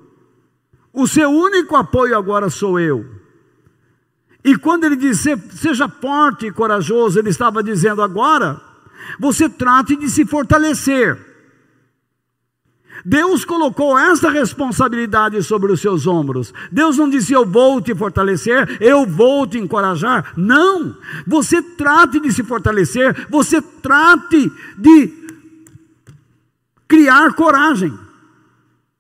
O 0.94 1.08
seu 1.08 1.32
único 1.32 1.76
apoio 1.76 2.16
agora 2.16 2.52
sou 2.52 2.80
eu. 2.80 3.10
E 4.44 4.56
quando 4.56 4.84
ele 4.84 4.96
disse, 4.96 5.36
seja 5.50 5.90
forte 5.90 6.46
e 6.46 6.52
corajoso, 6.52 7.18
ele 7.18 7.30
estava 7.30 7.64
dizendo 7.64 8.04
agora, 8.04 8.62
você 9.20 9.50
trate 9.50 9.96
de 9.96 10.12
se 10.12 10.28
fortalecer. 10.28 11.27
Deus 13.10 13.46
colocou 13.46 13.98
essa 13.98 14.30
responsabilidade 14.30 15.42
sobre 15.42 15.72
os 15.72 15.80
seus 15.80 16.06
ombros. 16.06 16.54
Deus 16.70 16.98
não 16.98 17.10
disse 17.10 17.32
eu 17.32 17.46
vou 17.46 17.80
te 17.80 17.96
fortalecer, 17.96 18.78
eu 18.82 19.06
vou 19.06 19.48
te 19.48 19.58
encorajar. 19.58 20.34
Não. 20.36 20.94
Você 21.26 21.62
trate 21.62 22.20
de 22.20 22.34
se 22.34 22.44
fortalecer, 22.44 23.26
você 23.30 23.62
trate 23.62 24.52
de 24.78 25.14
criar 26.86 27.34
coragem, 27.34 27.98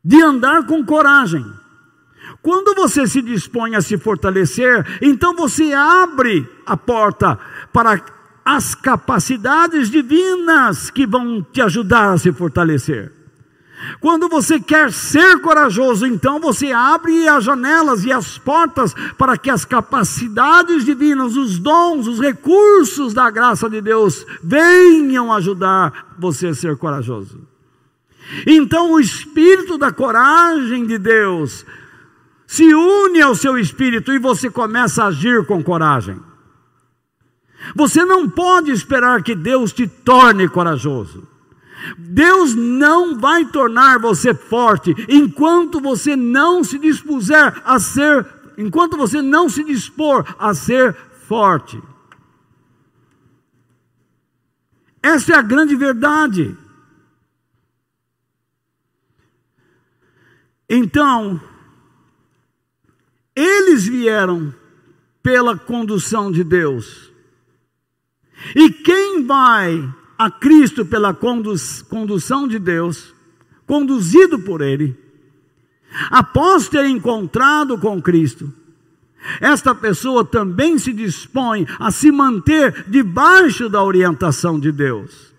de 0.02 0.22
andar 0.22 0.66
com 0.66 0.86
coragem. 0.86 1.46
Quando 2.42 2.74
você 2.76 3.06
se 3.08 3.22
dispõe 3.22 3.76
a 3.76 3.82
se 3.82 3.98
fortalecer, 3.98 4.86
então 5.02 5.36
você 5.36 5.74
abre 5.74 6.50
a 6.66 6.78
porta 6.78 7.38
para 7.74 8.02
as 8.46 8.74
capacidades 8.74 9.92
divinas 9.92 10.90
que 10.90 11.06
vão 11.06 11.46
te 11.52 11.62
ajudar 11.62 12.14
a 12.14 12.18
se 12.18 12.32
fortalecer. 12.32 13.17
Quando 14.00 14.28
você 14.28 14.60
quer 14.60 14.92
ser 14.92 15.40
corajoso, 15.40 16.06
então 16.06 16.40
você 16.40 16.72
abre 16.72 17.28
as 17.28 17.44
janelas 17.44 18.04
e 18.04 18.12
as 18.12 18.38
portas 18.38 18.94
para 19.18 19.38
que 19.38 19.50
as 19.50 19.66
capacidades 19.66 20.84
divinas, 20.84 21.36
os 21.36 21.60
dons, 21.60 22.08
os 22.08 22.20
recursos 22.20 23.14
da 23.14 23.30
graça 23.30 23.70
de 23.70 23.80
Deus 23.80 24.26
venham 24.44 25.32
ajudar 25.32 26.16
você 26.18 26.48
a 26.48 26.54
ser 26.56 26.76
corajoso. 26.78 27.40
Então 28.46 28.92
o 28.92 29.00
espírito 29.00 29.78
da 29.78 29.92
coragem 29.92 30.86
de 30.86 30.98
Deus 30.98 31.66
se 32.48 32.74
une 32.74 33.22
ao 33.22 33.36
seu 33.36 33.58
espírito 33.58 34.12
e 34.12 34.18
você 34.18 34.50
começa 34.50 35.04
a 35.04 35.08
agir 35.08 35.46
com 35.46 35.64
coragem. 35.64 36.20
Você 37.76 38.06
não 38.06 38.28
pode 38.30 38.72
esperar 38.72 39.22
que 39.22 39.36
Deus 39.36 39.72
te 39.74 39.88
torne 39.88 40.48
corajoso. 40.48 41.28
Deus 41.98 42.56
não 42.56 43.20
vai 43.20 43.46
tornar 43.46 44.00
você 44.00 44.34
forte 44.34 44.96
enquanto 45.08 45.80
você 45.80 46.16
não 46.16 46.64
se 46.64 46.80
dispuser 46.80 47.62
a 47.64 47.80
ser, 47.80 48.26
enquanto 48.58 48.98
você 48.98 49.22
não 49.22 49.50
se 49.50 49.64
dispor 49.64 50.26
a 50.40 50.54
ser 50.54 50.94
forte. 51.28 51.82
Essa 55.02 55.34
é 55.34 55.36
a 55.38 55.42
grande 55.42 55.76
verdade. 55.76 56.58
Então, 60.70 61.40
eles 63.36 63.86
vieram 63.86 64.54
pela 65.24 65.58
condução 65.58 66.32
de 66.32 66.44
Deus. 66.44 67.12
E 68.56 68.70
quem 68.70 69.26
vai 69.26 69.94
a 70.18 70.32
Cristo 70.32 70.86
pela 70.86 71.14
condução 71.14 72.48
de 72.48 72.58
Deus, 72.58 73.14
conduzido 73.66 74.40
por 74.40 74.62
Ele, 74.62 74.98
após 76.10 76.68
ter 76.68 76.86
encontrado 76.86 77.78
com 77.78 78.02
Cristo, 78.02 78.52
esta 79.42 79.76
pessoa 79.76 80.24
também 80.24 80.78
se 80.78 80.94
dispõe 80.94 81.68
a 81.80 81.92
se 81.92 82.12
manter 82.12 82.86
debaixo 82.88 83.70
da 83.70 83.84
orientação 83.84 84.60
de 84.60 84.72
Deus, 84.72 85.34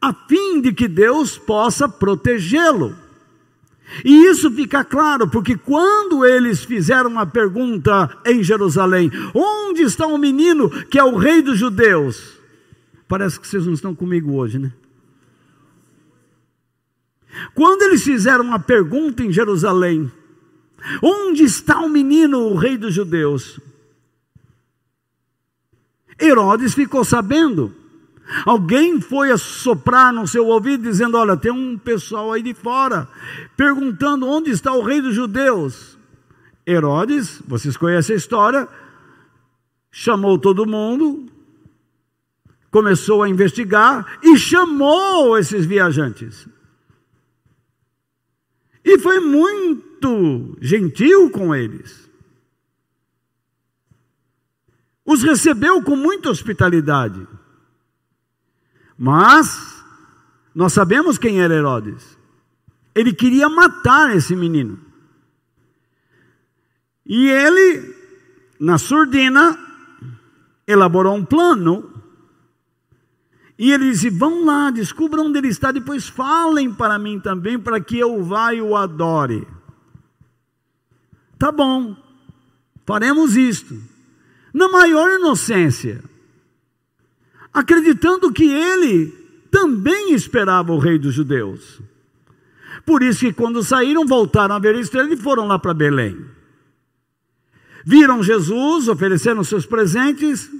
a 0.00 0.12
fim 0.12 0.60
de 0.60 0.72
que 0.72 0.86
Deus 0.86 1.38
possa 1.38 1.88
protegê-lo. 1.88 2.94
E 4.04 4.26
isso 4.26 4.50
fica 4.52 4.84
claro, 4.84 5.28
porque 5.28 5.56
quando 5.56 6.24
eles 6.24 6.62
fizeram 6.62 7.10
uma 7.10 7.26
pergunta 7.26 8.08
em 8.24 8.40
Jerusalém: 8.42 9.10
onde 9.34 9.82
está 9.82 10.06
o 10.06 10.16
menino 10.16 10.70
que 10.86 10.98
é 10.98 11.02
o 11.02 11.16
rei 11.16 11.42
dos 11.42 11.58
judeus? 11.58 12.39
Parece 13.10 13.40
que 13.40 13.48
vocês 13.48 13.66
não 13.66 13.72
estão 13.72 13.92
comigo 13.92 14.34
hoje, 14.34 14.56
né? 14.56 14.72
Quando 17.56 17.82
eles 17.82 18.04
fizeram 18.04 18.44
uma 18.44 18.60
pergunta 18.60 19.24
em 19.24 19.32
Jerusalém: 19.32 20.08
Onde 21.02 21.42
está 21.42 21.80
o 21.80 21.88
menino, 21.88 22.38
o 22.38 22.54
rei 22.54 22.78
dos 22.78 22.94
judeus? 22.94 23.58
Herodes 26.20 26.72
ficou 26.72 27.04
sabendo. 27.04 27.74
Alguém 28.46 29.00
foi 29.00 29.36
soprar 29.36 30.12
no 30.12 30.28
seu 30.28 30.46
ouvido 30.46 30.84
dizendo: 30.84 31.16
Olha, 31.18 31.36
tem 31.36 31.50
um 31.50 31.76
pessoal 31.76 32.32
aí 32.32 32.44
de 32.44 32.54
fora 32.54 33.08
perguntando 33.56 34.24
onde 34.24 34.52
está 34.52 34.72
o 34.72 34.84
rei 34.84 35.02
dos 35.02 35.16
judeus. 35.16 35.98
Herodes, 36.64 37.42
vocês 37.44 37.76
conhecem 37.76 38.14
a 38.14 38.18
história, 38.18 38.68
chamou 39.90 40.38
todo 40.38 40.64
mundo, 40.64 41.28
começou 42.70 43.22
a 43.22 43.28
investigar 43.28 44.18
e 44.22 44.38
chamou 44.38 45.36
esses 45.36 45.66
viajantes. 45.66 46.46
E 48.84 48.98
foi 48.98 49.20
muito 49.20 50.56
gentil 50.60 51.30
com 51.30 51.54
eles. 51.54 52.08
Os 55.04 55.22
recebeu 55.22 55.82
com 55.82 55.96
muita 55.96 56.30
hospitalidade. 56.30 57.26
Mas 58.96 59.82
nós 60.54 60.72
sabemos 60.72 61.18
quem 61.18 61.40
era 61.40 61.54
Herodes. 61.54 62.18
Ele 62.94 63.12
queria 63.12 63.48
matar 63.48 64.14
esse 64.14 64.34
menino. 64.36 64.78
E 67.04 67.28
ele, 67.28 67.94
na 68.58 68.78
surdina, 68.78 69.58
elaborou 70.66 71.16
um 71.16 71.24
plano 71.24 71.99
e 73.60 73.70
ele 73.70 73.90
disse: 73.90 74.08
Vão 74.08 74.46
lá, 74.46 74.70
descubram 74.70 75.26
onde 75.26 75.36
ele 75.36 75.48
está, 75.48 75.70
depois 75.70 76.08
falem 76.08 76.72
para 76.72 76.98
mim 76.98 77.20
também, 77.20 77.58
para 77.58 77.78
que 77.78 77.98
eu 77.98 78.24
vá 78.24 78.54
e 78.54 78.62
o 78.62 78.74
adore. 78.74 79.46
Tá 81.38 81.52
bom, 81.52 81.94
faremos 82.86 83.36
isto. 83.36 83.78
Na 84.54 84.66
maior 84.70 85.10
inocência, 85.10 86.02
acreditando 87.52 88.32
que 88.32 88.44
ele 88.44 89.08
também 89.50 90.14
esperava 90.14 90.72
o 90.72 90.78
rei 90.78 90.98
dos 90.98 91.12
judeus. 91.12 91.82
Por 92.86 93.02
isso 93.02 93.20
que 93.20 93.32
quando 93.34 93.62
saíram, 93.62 94.06
voltaram 94.06 94.54
a 94.54 94.58
ver 94.58 94.74
a 94.74 94.80
estrela 94.80 95.12
e 95.12 95.18
foram 95.18 95.46
lá 95.46 95.58
para 95.58 95.74
Belém. 95.74 96.24
Viram 97.84 98.22
Jesus, 98.22 98.88
ofereceram 98.88 99.44
seus 99.44 99.66
presentes 99.66 100.50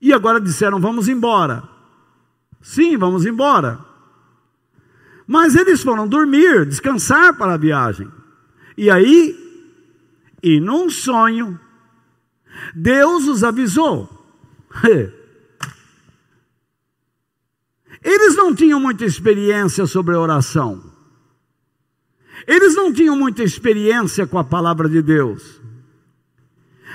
e 0.00 0.14
agora 0.14 0.40
disseram: 0.40 0.80
Vamos 0.80 1.08
embora. 1.08 1.73
Sim, 2.64 2.96
vamos 2.96 3.26
embora. 3.26 3.78
Mas 5.26 5.54
eles 5.54 5.82
foram 5.82 6.08
dormir, 6.08 6.64
descansar 6.64 7.36
para 7.36 7.52
a 7.52 7.58
viagem. 7.58 8.10
E 8.74 8.90
aí, 8.90 9.38
e 10.42 10.58
num 10.60 10.88
sonho, 10.88 11.60
Deus 12.74 13.28
os 13.28 13.44
avisou. 13.44 14.08
Eles 18.02 18.34
não 18.34 18.54
tinham 18.54 18.80
muita 18.80 19.04
experiência 19.04 19.86
sobre 19.86 20.14
oração. 20.14 20.92
Eles 22.46 22.74
não 22.74 22.92
tinham 22.92 23.16
muita 23.16 23.42
experiência 23.42 24.26
com 24.26 24.38
a 24.38 24.44
palavra 24.44 24.88
de 24.88 25.00
Deus. 25.00 25.60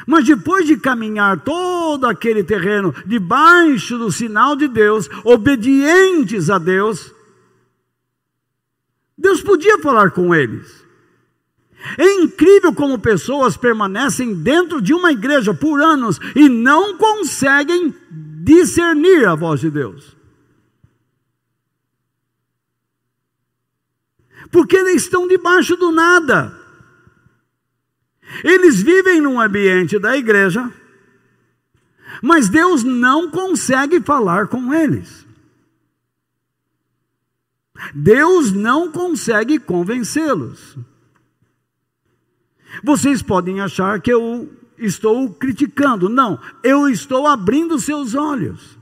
Mas 0.09 0.25
depois 0.25 0.65
de 0.65 0.75
caminhar 0.75 1.39
todo 1.41 2.07
aquele 2.07 2.43
terreno 2.43 2.91
debaixo 3.05 3.95
do 3.95 4.11
sinal 4.11 4.55
de 4.55 4.67
Deus, 4.67 5.07
obedientes 5.23 6.49
a 6.49 6.57
Deus, 6.57 7.13
Deus 9.15 9.39
podia 9.39 9.77
falar 9.77 10.09
com 10.09 10.33
eles. 10.33 10.83
É 11.95 12.11
incrível 12.23 12.73
como 12.73 12.97
pessoas 12.97 13.55
permanecem 13.55 14.33
dentro 14.33 14.81
de 14.81 14.95
uma 14.95 15.11
igreja 15.11 15.53
por 15.53 15.79
anos 15.79 16.19
e 16.35 16.49
não 16.49 16.97
conseguem 16.97 17.93
discernir 18.43 19.27
a 19.27 19.35
voz 19.35 19.59
de 19.59 19.69
Deus. 19.69 20.17
Porque 24.51 24.75
eles 24.75 25.03
estão 25.03 25.27
debaixo 25.27 25.77
do 25.77 25.91
nada. 25.91 26.58
Eles 28.43 28.81
vivem 28.81 29.21
num 29.21 29.39
ambiente 29.39 29.99
da 29.99 30.17
igreja, 30.17 30.71
mas 32.21 32.49
Deus 32.49 32.83
não 32.83 33.29
consegue 33.29 34.01
falar 34.01 34.47
com 34.47 34.73
eles. 34.73 35.27
Deus 37.93 38.51
não 38.51 38.91
consegue 38.91 39.57
convencê-los. 39.57 40.77
Vocês 42.83 43.21
podem 43.21 43.61
achar 43.61 43.99
que 44.01 44.11
eu 44.11 44.49
estou 44.77 45.29
criticando. 45.33 46.09
Não, 46.09 46.39
eu 46.63 46.89
estou 46.89 47.27
abrindo 47.27 47.79
seus 47.79 48.15
olhos. 48.15 48.77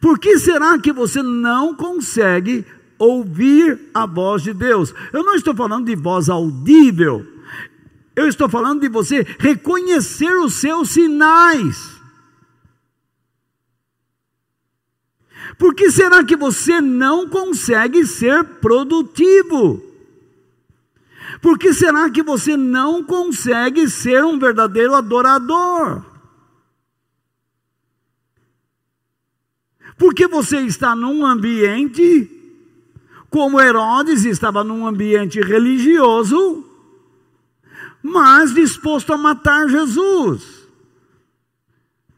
Por 0.00 0.18
que 0.18 0.38
será 0.38 0.78
que 0.78 0.92
você 0.92 1.22
não 1.22 1.74
consegue 1.74 2.64
ouvir 2.98 3.78
a 3.92 4.06
voz 4.06 4.42
de 4.42 4.52
Deus? 4.52 4.94
Eu 5.12 5.22
não 5.22 5.34
estou 5.34 5.54
falando 5.54 5.86
de 5.86 5.96
voz 5.96 6.28
audível. 6.28 7.26
Eu 8.14 8.28
estou 8.28 8.48
falando 8.48 8.80
de 8.80 8.88
você 8.88 9.26
reconhecer 9.38 10.34
os 10.36 10.54
seus 10.54 10.90
sinais. 10.90 12.00
Por 15.58 15.74
que 15.74 15.90
será 15.90 16.24
que 16.24 16.36
você 16.36 16.80
não 16.80 17.28
consegue 17.28 18.06
ser 18.06 18.44
produtivo? 18.44 19.82
Por 21.40 21.58
que 21.58 21.72
será 21.72 22.10
que 22.10 22.22
você 22.22 22.56
não 22.56 23.02
consegue 23.02 23.88
ser 23.88 24.24
um 24.24 24.38
verdadeiro 24.38 24.94
adorador? 24.94 26.04
Porque 29.96 30.26
você 30.26 30.60
está 30.60 30.94
num 30.94 31.24
ambiente, 31.24 32.28
como 33.30 33.60
Herodes 33.60 34.24
estava 34.24 34.64
num 34.64 34.86
ambiente 34.86 35.40
religioso, 35.40 36.71
mas 38.02 38.52
disposto 38.52 39.12
a 39.12 39.18
matar 39.18 39.68
Jesus. 39.68 40.62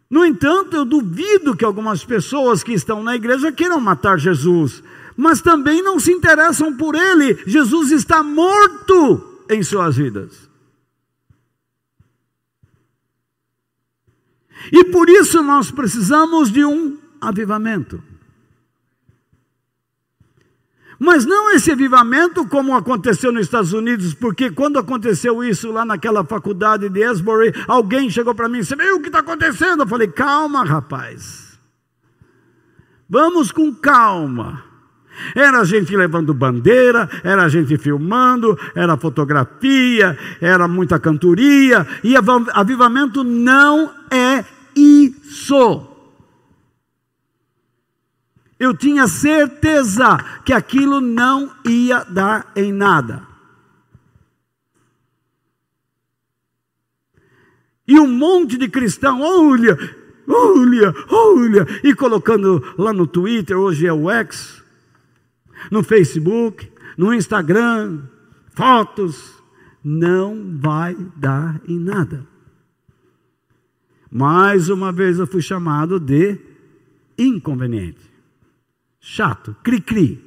No 0.09 0.25
entanto, 0.25 0.77
eu 0.77 0.85
duvido 0.85 1.57
que 1.57 1.65
algumas 1.65 2.05
pessoas 2.05 2.63
que 2.63 2.73
estão 2.73 3.03
na 3.03 3.17
igreja 3.17 3.51
queiram 3.53 3.81
matar 3.81 4.19
Jesus, 4.19 4.83
mas 5.17 5.41
também 5.41 5.83
não 5.83 5.99
se 5.99 6.13
interessam 6.13 6.77
por 6.77 6.95
ele. 6.95 7.43
Jesus 7.47 7.91
está 7.91 8.23
morto 8.23 9.43
em 9.51 9.63
suas 9.63 9.97
vidas. 9.97 10.49
E 14.73 14.85
por 14.85 15.11
isso 15.11 15.43
nós 15.43 15.71
precisamos 15.71 16.51
de 16.51 16.65
um 16.65 16.97
avivamento. 17.21 18.03
Mas 20.99 21.25
não 21.25 21.51
esse 21.51 21.73
avivamento 21.73 22.47
como 22.47 22.77
aconteceu 22.77 23.33
nos 23.33 23.43
Estados 23.43 23.73
Unidos, 23.73 24.15
porque 24.15 24.51
quando 24.51 24.79
aconteceu 24.79 25.43
isso 25.43 25.71
lá 25.73 25.85
naquela 25.85 26.25
faculdade 26.25 26.89
de 26.89 27.01
Esbury, 27.01 27.53
alguém 27.67 28.09
chegou 28.11 28.35
para 28.35 28.49
mim 28.49 28.59
e 28.59 28.61
disse: 28.61 28.77
Meu, 28.77 28.97
o 28.97 29.01
que 29.01 29.09
está 29.09 29.21
acontecendo? 29.21 29.83
Eu 29.83 29.89
falei: 29.89 30.09
Calma, 30.09 30.65
rapaz. 30.65 31.59
Vamos 33.09 33.53
com 33.53 33.75
calma. 33.75 34.63
Era 35.35 35.61
a 35.61 35.65
gente 35.65 35.97
levando 35.97 36.35
bandeira, 36.35 37.09
era 37.23 37.45
a 37.45 37.49
gente 37.49 37.79
filmando, 37.79 38.59
era 38.75 38.97
fotografia, 38.97 40.19
era 40.41 40.67
muita 40.67 40.99
cantoria, 40.99 41.87
e 42.03 42.15
avivamento 42.53 43.23
não 43.23 43.93
é 44.11 44.45
isso 44.75 45.94
eu 48.59 48.75
tinha 48.75 49.09
certeza 49.09 50.19
que 50.45 50.53
aquilo 50.53 51.01
não 51.01 51.53
ia 51.65 52.05
dar 52.05 52.53
em 52.55 52.73
nada. 52.73 53.27
E 57.87 57.99
um 57.99 58.07
monte 58.07 58.57
de 58.57 58.69
cristão, 58.69 59.21
olha, 59.21 59.77
olha, 60.27 60.95
olha, 61.11 61.67
e 61.83 61.95
colocando 61.95 62.75
lá 62.79 62.93
no 62.93 63.07
Twitter, 63.07 63.59
hoje 63.59 63.87
é 63.87 63.93
o 63.93 64.11
X, 64.11 64.63
no 65.71 65.83
Facebook, 65.83 66.71
no 66.97 67.13
Instagram, 67.13 68.05
fotos, 68.55 69.35
não 69.83 70.57
vai 70.59 70.97
dar 71.17 71.61
em 71.69 71.79
nada. 71.79 72.27
Mais 74.11 74.71
uma 74.71 74.93
vez 74.93 75.19
eu 75.19 75.27
fui 75.27 75.43
chamado 75.43 75.99
de 76.01 76.39
inconveniente 77.19 78.14
chato, 79.05 79.55
cri-cri. 79.63 80.19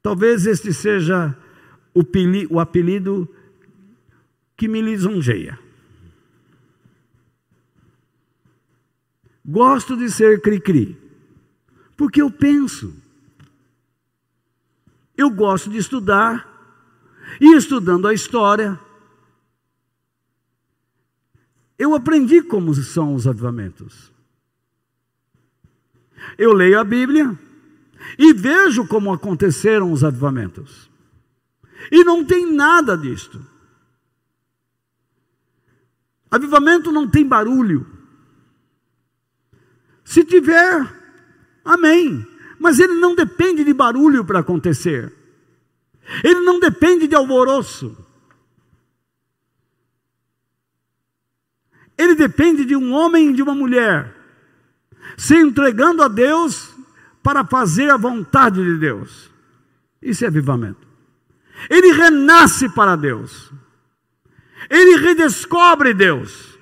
Talvez 0.00 0.46
este 0.46 0.72
seja 0.72 1.36
o, 1.92 2.58
apelido 2.58 3.28
que 4.56 4.66
me 4.66 4.80
lisonjeia. 4.80 5.58
Gosto 9.44 9.94
de 9.94 10.08
ser 10.08 10.40
cri-cri, 10.40 10.96
porque 11.98 12.22
eu 12.22 12.30
penso. 12.30 12.94
Eu 15.14 15.28
gosto 15.28 15.68
de 15.68 15.76
estudar, 15.76 16.48
e 17.38 17.54
estudando 17.54 18.08
a 18.08 18.14
história, 18.14 18.80
eu 21.78 21.94
aprendi 21.94 22.42
como 22.42 22.74
são 22.74 23.14
os 23.14 23.26
avivamentos. 23.26 24.10
Eu 26.36 26.52
leio 26.52 26.78
a 26.78 26.84
Bíblia 26.84 27.38
e 28.18 28.32
vejo 28.32 28.86
como 28.86 29.12
aconteceram 29.12 29.92
os 29.92 30.04
avivamentos. 30.04 30.90
E 31.90 32.04
não 32.04 32.24
tem 32.24 32.50
nada 32.50 32.96
disto. 32.96 33.44
Avivamento 36.30 36.92
não 36.92 37.08
tem 37.08 37.26
barulho. 37.26 37.86
Se 40.04 40.24
tiver, 40.24 40.92
amém. 41.64 42.26
Mas 42.58 42.78
ele 42.78 42.94
não 42.94 43.14
depende 43.14 43.64
de 43.64 43.72
barulho 43.72 44.24
para 44.24 44.40
acontecer. 44.40 45.12
Ele 46.22 46.40
não 46.40 46.60
depende 46.60 47.06
de 47.06 47.14
alvoroço. 47.14 47.96
Ele 51.96 52.14
depende 52.14 52.64
de 52.64 52.76
um 52.76 52.92
homem 52.92 53.30
e 53.30 53.32
de 53.32 53.42
uma 53.42 53.54
mulher 53.54 54.19
se 55.16 55.36
entregando 55.36 56.02
a 56.02 56.08
Deus 56.08 56.74
para 57.22 57.44
fazer 57.44 57.90
a 57.90 57.96
vontade 57.96 58.62
de 58.62 58.78
Deus. 58.78 59.30
Isso 60.00 60.24
é 60.24 60.28
avivamento. 60.28 60.88
Ele 61.68 61.92
renasce 61.92 62.68
para 62.70 62.96
Deus. 62.96 63.50
Ele 64.68 64.96
redescobre 64.96 65.92
Deus. 65.92 66.58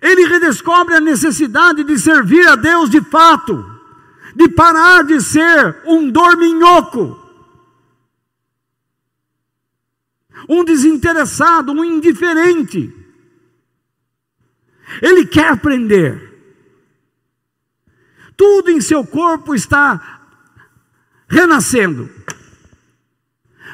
Ele 0.00 0.24
redescobre 0.26 0.94
a 0.94 1.00
necessidade 1.00 1.84
de 1.84 1.98
servir 1.98 2.46
a 2.48 2.56
Deus 2.56 2.90
de 2.90 3.00
fato, 3.02 3.64
de 4.34 4.48
parar 4.48 5.04
de 5.04 5.20
ser 5.20 5.82
um 5.86 6.10
dorminhoco, 6.10 7.20
um 10.48 10.64
desinteressado, 10.64 11.72
um 11.72 11.84
indiferente. 11.84 13.01
Ele 15.00 15.24
quer 15.24 15.48
aprender. 15.48 16.30
Tudo 18.36 18.70
em 18.70 18.80
seu 18.80 19.06
corpo 19.06 19.54
está 19.54 20.20
renascendo. 21.28 22.10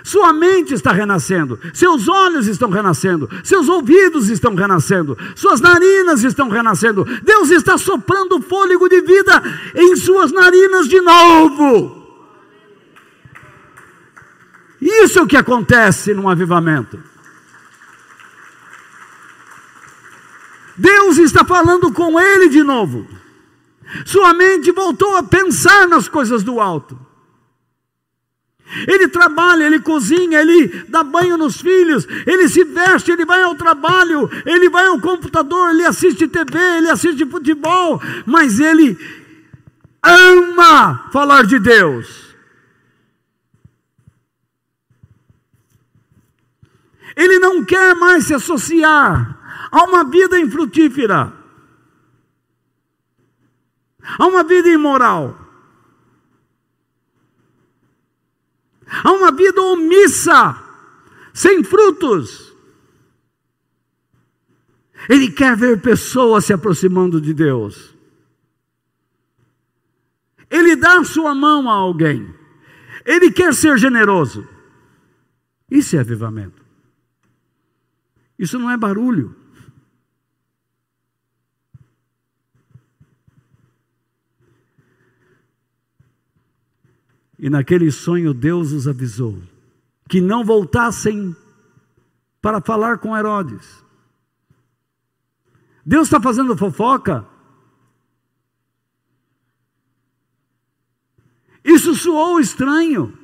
Sua 0.04 0.32
mente 0.32 0.72
está 0.72 0.90
renascendo, 0.90 1.58
seus 1.74 2.08
olhos 2.08 2.46
estão 2.46 2.70
renascendo, 2.70 3.28
seus 3.44 3.68
ouvidos 3.68 4.30
estão 4.30 4.54
renascendo, 4.54 5.18
suas 5.34 5.60
narinas 5.60 6.24
estão 6.24 6.48
renascendo. 6.48 7.04
Deus 7.22 7.50
está 7.50 7.76
soprando 7.76 8.40
fôlego 8.40 8.88
de 8.88 9.02
vida 9.02 9.42
em 9.74 9.96
suas 9.96 10.32
narinas 10.32 10.88
de 10.88 11.00
novo. 11.00 11.98
Isso 14.80 15.18
é 15.18 15.22
o 15.22 15.26
que 15.26 15.36
acontece 15.36 16.14
num 16.14 16.28
avivamento. 16.28 17.02
Deus 20.78 21.18
está 21.18 21.44
falando 21.44 21.92
com 21.92 22.18
ele 22.18 22.48
de 22.48 22.62
novo. 22.62 23.06
Sua 24.04 24.32
mente 24.32 24.70
voltou 24.70 25.16
a 25.16 25.22
pensar 25.22 25.88
nas 25.88 26.08
coisas 26.08 26.42
do 26.42 26.60
alto. 26.60 26.98
Ele 28.86 29.08
trabalha, 29.08 29.64
ele 29.64 29.80
cozinha, 29.80 30.40
ele 30.40 30.68
dá 30.88 31.02
banho 31.02 31.38
nos 31.38 31.58
filhos, 31.58 32.06
ele 32.26 32.48
se 32.48 32.64
veste, 32.64 33.10
ele 33.10 33.24
vai 33.24 33.42
ao 33.42 33.54
trabalho, 33.54 34.28
ele 34.44 34.68
vai 34.68 34.86
ao 34.86 35.00
computador, 35.00 35.70
ele 35.70 35.84
assiste 35.84 36.28
TV, 36.28 36.58
ele 36.76 36.90
assiste 36.90 37.24
futebol, 37.24 38.00
mas 38.26 38.60
ele 38.60 38.96
ama 40.02 41.08
falar 41.10 41.46
de 41.46 41.58
Deus. 41.58 42.27
Ele 47.18 47.40
não 47.40 47.64
quer 47.64 47.96
mais 47.96 48.26
se 48.26 48.34
associar 48.34 49.68
a 49.72 49.82
uma 49.82 50.04
vida 50.04 50.38
infrutífera, 50.38 51.32
a 54.16 54.24
uma 54.24 54.44
vida 54.44 54.68
imoral, 54.68 55.36
a 59.02 59.10
uma 59.10 59.32
vida 59.32 59.60
omissa, 59.60 60.62
sem 61.34 61.64
frutos. 61.64 62.54
Ele 65.08 65.28
quer 65.32 65.56
ver 65.56 65.82
pessoas 65.82 66.44
se 66.44 66.52
aproximando 66.52 67.20
de 67.20 67.34
Deus. 67.34 67.96
Ele 70.48 70.76
dá 70.76 71.02
sua 71.02 71.34
mão 71.34 71.68
a 71.68 71.74
alguém. 71.74 72.32
Ele 73.04 73.28
quer 73.32 73.52
ser 73.52 73.76
generoso. 73.76 74.46
Isso 75.68 75.96
é 75.96 75.98
avivamento. 75.98 76.67
Isso 78.38 78.58
não 78.58 78.70
é 78.70 78.76
barulho. 78.76 79.34
E 87.38 87.48
naquele 87.48 87.90
sonho 87.90 88.34
Deus 88.34 88.72
os 88.72 88.88
avisou 88.88 89.40
que 90.08 90.20
não 90.20 90.42
voltassem 90.42 91.36
para 92.40 92.60
falar 92.60 92.98
com 92.98 93.16
Herodes. 93.16 93.84
Deus 95.84 96.06
está 96.06 96.20
fazendo 96.20 96.56
fofoca? 96.56 97.26
Isso 101.62 101.94
soou 101.94 102.40
estranho. 102.40 103.16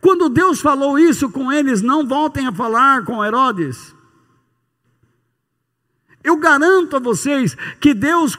Quando 0.00 0.28
Deus 0.28 0.60
falou 0.60 0.98
isso 0.98 1.30
com 1.30 1.52
eles, 1.52 1.82
não 1.82 2.06
voltem 2.06 2.46
a 2.46 2.52
falar 2.52 3.04
com 3.04 3.24
Herodes. 3.24 3.94
Eu 6.22 6.36
garanto 6.36 6.96
a 6.96 6.98
vocês 6.98 7.56
que 7.80 7.94
Deus 7.94 8.36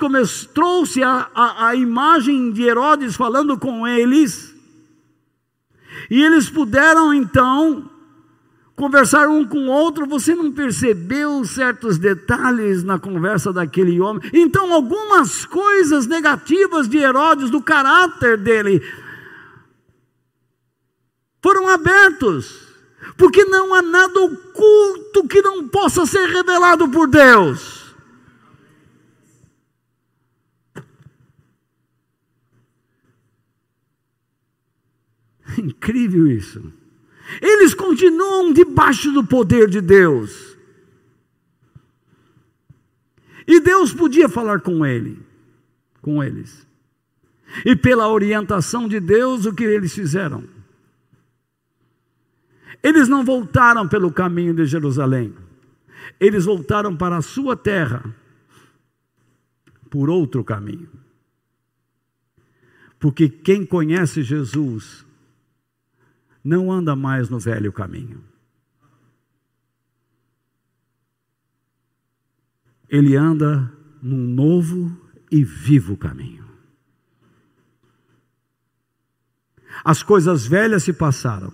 trouxe 0.53 1.01
a, 1.01 1.29
a, 1.33 1.67
a 1.67 1.75
imagem 1.75 2.51
de 2.51 2.63
Herodes 2.63 3.15
falando 3.15 3.57
com 3.57 3.87
eles, 3.87 4.53
e 6.09 6.21
eles 6.21 6.49
puderam 6.49 7.13
então 7.13 7.89
conversar 8.75 9.27
um 9.27 9.43
com 9.43 9.57
o 9.57 9.71
outro, 9.71 10.05
você 10.05 10.35
não 10.35 10.51
percebeu 10.51 11.43
certos 11.45 11.97
detalhes 11.97 12.83
na 12.83 12.99
conversa 12.99 13.51
daquele 13.51 13.99
homem? 13.99 14.29
Então, 14.31 14.71
algumas 14.71 15.45
coisas 15.45 16.05
negativas 16.05 16.87
de 16.87 16.97
Herodes, 16.97 17.49
do 17.49 17.59
caráter 17.59 18.37
dele, 18.37 18.83
foram 21.47 21.69
abertos, 21.69 22.67
porque 23.15 23.45
não 23.45 23.73
há 23.73 23.81
nada 23.81 24.19
oculto 24.19 25.25
que 25.29 25.41
não 25.41 25.65
possa 25.65 26.05
ser 26.05 26.27
revelado 26.27 26.89
por 26.89 27.07
Deus. 27.07 27.95
Incrível 35.57 36.27
isso. 36.27 36.73
Eles 37.41 37.73
continuam 37.73 38.51
debaixo 38.51 39.09
do 39.13 39.25
poder 39.25 39.69
de 39.69 39.79
Deus. 39.79 40.57
E 43.47 43.61
Deus 43.61 43.93
podia 43.93 44.27
falar 44.27 44.59
com 44.59 44.85
ele, 44.85 45.17
com 46.01 46.21
eles. 46.21 46.67
E 47.65 47.73
pela 47.73 48.09
orientação 48.09 48.85
de 48.85 48.99
Deus, 48.99 49.45
o 49.45 49.53
que 49.53 49.63
eles 49.63 49.93
fizeram? 49.93 50.56
Eles 52.81 53.07
não 53.07 53.23
voltaram 53.23 53.87
pelo 53.87 54.11
caminho 54.11 54.53
de 54.53 54.65
Jerusalém. 54.65 55.35
Eles 56.19 56.45
voltaram 56.45 56.95
para 56.95 57.17
a 57.17 57.21
sua 57.21 57.55
terra 57.55 58.15
por 59.89 60.09
outro 60.09 60.43
caminho. 60.43 60.89
Porque 62.99 63.29
quem 63.29 63.65
conhece 63.65 64.23
Jesus 64.23 65.05
não 66.43 66.71
anda 66.71 66.95
mais 66.95 67.29
no 67.29 67.39
velho 67.39 67.71
caminho. 67.71 68.23
Ele 72.89 73.15
anda 73.15 73.71
num 74.01 74.27
novo 74.33 74.95
e 75.29 75.43
vivo 75.43 75.97
caminho. 75.97 76.47
As 79.83 80.01
coisas 80.01 80.47
velhas 80.47 80.83
se 80.83 80.93
passaram, 80.93 81.53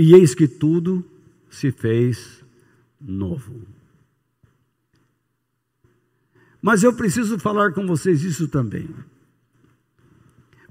e 0.00 0.14
eis 0.14 0.34
que 0.34 0.48
tudo 0.48 1.04
se 1.50 1.70
fez 1.70 2.42
novo. 2.98 3.66
Mas 6.62 6.82
eu 6.82 6.94
preciso 6.94 7.38
falar 7.38 7.74
com 7.74 7.86
vocês 7.86 8.22
isso 8.22 8.48
também. 8.48 8.88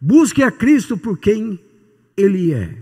Busque 0.02 0.42
a 0.42 0.52
Cristo 0.52 0.98
por 0.98 1.20
quem 1.20 1.64
ele 2.18 2.52
é, 2.52 2.82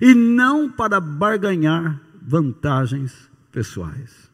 e 0.00 0.14
não 0.14 0.70
para 0.70 1.00
barganhar 1.00 2.00
vantagens 2.22 3.28
pessoais. 3.50 4.30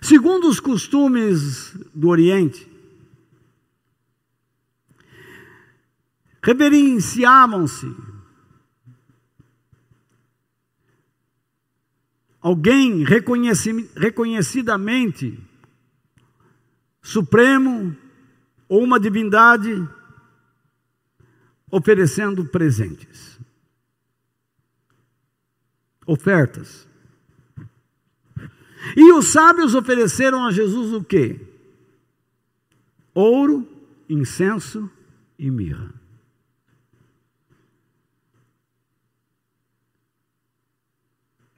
Segundo 0.00 0.48
os 0.48 0.60
costumes 0.60 1.76
do 1.92 2.06
Oriente, 2.06 2.70
reverenciavam-se 6.46 7.92
alguém 12.40 13.02
reconhecidamente 13.02 15.42
supremo 17.02 17.96
ou 18.68 18.84
uma 18.84 19.00
divindade 19.00 19.88
oferecendo 21.68 22.44
presentes, 22.44 23.40
ofertas. 26.06 26.86
E 28.96 29.12
os 29.14 29.32
sábios 29.32 29.74
ofereceram 29.74 30.46
a 30.46 30.52
Jesus 30.52 30.92
o 30.92 31.02
quê? 31.02 31.44
Ouro, 33.12 33.68
incenso 34.08 34.88
e 35.36 35.50
mirra. 35.50 35.95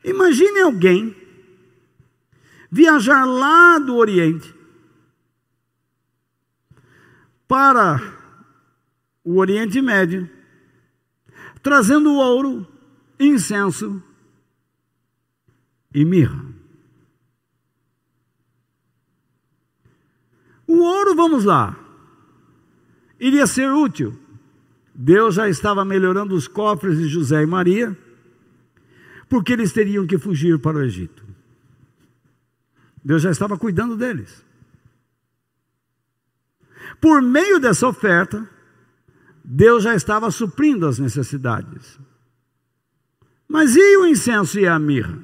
Imagine 0.09 0.61
alguém 0.61 1.15
viajar 2.71 3.25
lá 3.27 3.79
do 3.79 3.97
Oriente 3.97 4.55
para 7.47 8.01
o 9.23 9.37
Oriente 9.39 9.81
Médio, 9.83 10.29
trazendo 11.63 12.15
ouro, 12.15 12.67
incenso 13.21 14.03
e 15.95 16.05
mirra. 16.05 16.45
O 20.67 20.79
ouro, 20.81 21.15
vamos 21.15 21.45
lá, 21.45 21.77
iria 23.21 23.47
ser 23.47 23.71
útil. 23.71 24.19
Deus 24.95 25.35
já 25.35 25.49
estava 25.49 25.85
melhorando 25.85 26.35
os 26.35 26.49
cofres 26.49 26.99
de 26.99 27.09
José 27.09 27.43
e 27.43 27.47
Maria, 27.47 27.97
porque 29.29 29.53
eles 29.53 29.73
teriam 29.73 30.07
que 30.07 30.19
fugir 30.19 30.59
para 30.59 30.79
o 30.79 30.83
Egito. 30.83 31.25
Deus 33.05 33.23
já 33.23 33.31
estava 33.31 33.59
cuidando 33.59 33.97
deles. 33.97 34.45
Por 37.01 37.23
meio 37.23 37.61
dessa 37.61 37.87
oferta, 37.87 38.49
Deus 39.45 39.85
já 39.85 39.95
estava 39.95 40.31
suprindo 40.31 40.87
as 40.87 40.99
necessidades. 40.99 41.99
Mas 43.47 43.77
e 43.77 43.97
o 43.97 44.07
incenso 44.07 44.59
e 44.59 44.67
a 44.67 44.79
mirra? 44.79 45.19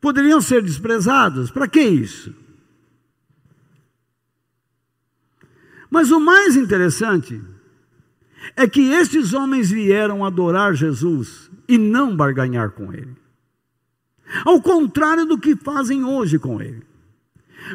Poderiam 0.00 0.40
ser 0.40 0.62
desprezados? 0.62 1.50
Para 1.50 1.66
que 1.66 1.80
isso? 1.80 2.34
Mas 5.90 6.10
o 6.10 6.20
mais 6.20 6.54
interessante 6.54 7.42
é 8.56 8.68
que 8.68 8.92
estes 8.92 9.32
homens 9.32 9.70
vieram 9.70 10.24
adorar 10.24 10.74
Jesus 10.74 11.50
e 11.68 11.76
não 11.78 12.16
barganhar 12.16 12.70
com 12.70 12.92
ele. 12.92 13.16
Ao 14.44 14.60
contrário 14.60 15.24
do 15.24 15.38
que 15.38 15.56
fazem 15.56 16.04
hoje 16.04 16.38
com 16.38 16.60
ele. 16.60 16.86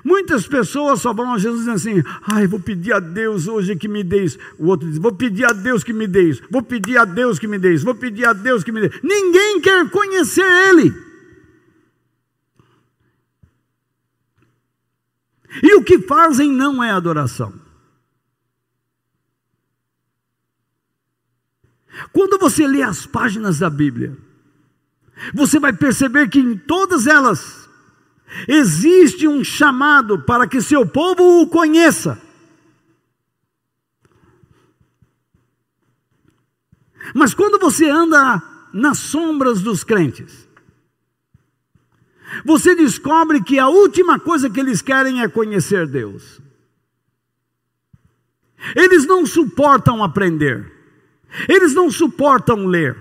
Muitas 0.04 0.48
pessoas 0.48 1.02
só 1.02 1.14
vão 1.14 1.34
a 1.34 1.38
Jesus 1.38 1.66
dizendo 1.66 1.76
assim: 1.76 2.04
ai, 2.26 2.48
vou 2.48 2.60
pedir 2.60 2.94
a 2.94 3.00
Deus 3.00 3.48
hoje 3.48 3.76
que 3.76 3.88
me 3.88 4.04
dê 4.04 4.24
isso. 4.24 4.40
O 4.58 4.68
outro 4.68 4.88
diz: 4.88 4.98
vou 4.98 5.12
pedir 5.12 5.46
a 5.46 5.54
Deus 5.54 5.84
que 5.84 5.94
me 5.94 6.08
dê 6.08 6.30
isso. 6.30 6.42
Vou 6.50 6.64
pedir 6.64 6.98
a 6.98 7.06
Deus 7.06 7.38
que 7.38 7.48
me 7.48 7.60
dê 7.60 7.74
isso. 7.74 7.86
Vou 7.86 7.96
pedir 7.96 8.26
a 8.26 8.34
Deus 8.34 8.64
que 8.64 8.72
me 8.72 8.82
dê. 8.82 9.00
Ninguém 9.04 9.60
quer 9.62 9.90
conhecer 9.90 10.46
Ele. 10.70 10.94
E 15.62 15.76
o 15.76 15.84
que 15.84 16.00
fazem 16.00 16.52
não 16.52 16.84
é 16.84 16.90
adoração. 16.92 17.63
Quando 22.12 22.38
você 22.38 22.68
lê 22.68 22.82
as 22.82 23.06
páginas 23.06 23.60
da 23.60 23.70
Bíblia, 23.70 24.18
você 25.34 25.60
vai 25.60 25.74
perceber 25.74 26.30
que 26.30 26.40
em 26.40 26.58
todas 26.58 27.08
elas 27.08 27.70
existe 28.48 29.28
um 29.28 29.44
chamado 29.44 30.20
para 30.20 30.48
que 30.48 30.62
seu 30.62 30.86
povo 30.86 31.42
o 31.42 31.48
conheça. 31.48 32.20
Mas 37.14 37.34
quando 37.34 37.60
você 37.60 37.90
anda 37.90 38.42
nas 38.74 38.98
sombras 38.98 39.62
dos 39.62 39.84
crentes, 39.84 40.48
você 42.44 42.74
descobre 42.74 43.44
que 43.44 43.60
a 43.60 43.68
última 43.68 44.20
coisa 44.20 44.50
que 44.50 44.60
eles 44.60 44.82
querem 44.82 45.22
é 45.22 45.28
conhecer 45.28 45.88
Deus. 45.88 46.42
Eles 48.76 49.06
não 49.06 49.26
suportam 49.26 50.04
aprender, 50.04 50.72
eles 51.48 51.74
não 51.74 51.90
suportam 51.90 52.66
ler. 52.66 52.96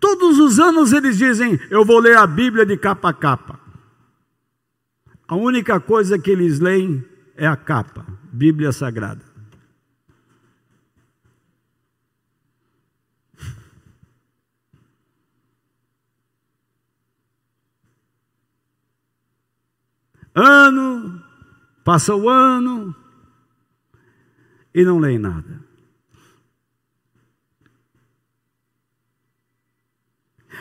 Todos 0.00 0.38
os 0.38 0.58
anos 0.58 0.92
eles 0.92 1.16
dizem: 1.16 1.58
Eu 1.70 1.84
vou 1.84 1.98
ler 1.98 2.16
a 2.16 2.26
Bíblia 2.26 2.66
de 2.66 2.76
capa 2.76 3.10
a 3.10 3.14
capa. 3.14 3.60
A 5.26 5.34
única 5.34 5.80
coisa 5.80 6.18
que 6.18 6.30
eles 6.30 6.60
leem 6.60 7.04
é 7.36 7.46
a 7.46 7.56
capa, 7.56 8.06
Bíblia 8.32 8.72
Sagrada. 8.72 9.24
Ano, 20.34 21.22
passa 21.84 22.14
o 22.14 22.28
ano 22.28 22.94
e 24.74 24.84
não 24.84 24.98
leem 24.98 25.18
nada. 25.18 25.63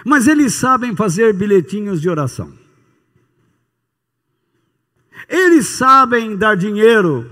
Mas 0.06 0.28
eles 0.28 0.54
sabem 0.54 0.96
fazer 0.96 1.34
bilhetinhos 1.34 2.02
de 2.02 2.10
oração. 2.10 2.54
Eles 5.30 5.68
sabem 5.68 6.36
dar 6.36 6.56
dinheiro 6.56 7.30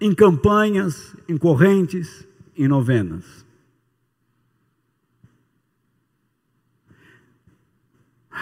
em 0.00 0.14
campanhas, 0.14 1.14
em 1.28 1.36
correntes, 1.36 2.26
em 2.56 2.68
novenas. 2.68 3.42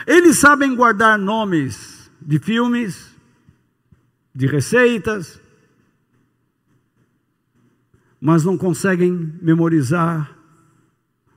Eles 0.07 0.39
sabem 0.39 0.75
guardar 0.75 1.19
nomes 1.19 2.11
de 2.21 2.39
filmes, 2.39 3.15
de 4.35 4.47
receitas, 4.47 5.41
mas 8.21 8.45
não 8.45 8.57
conseguem 8.57 9.13
memorizar 9.41 10.37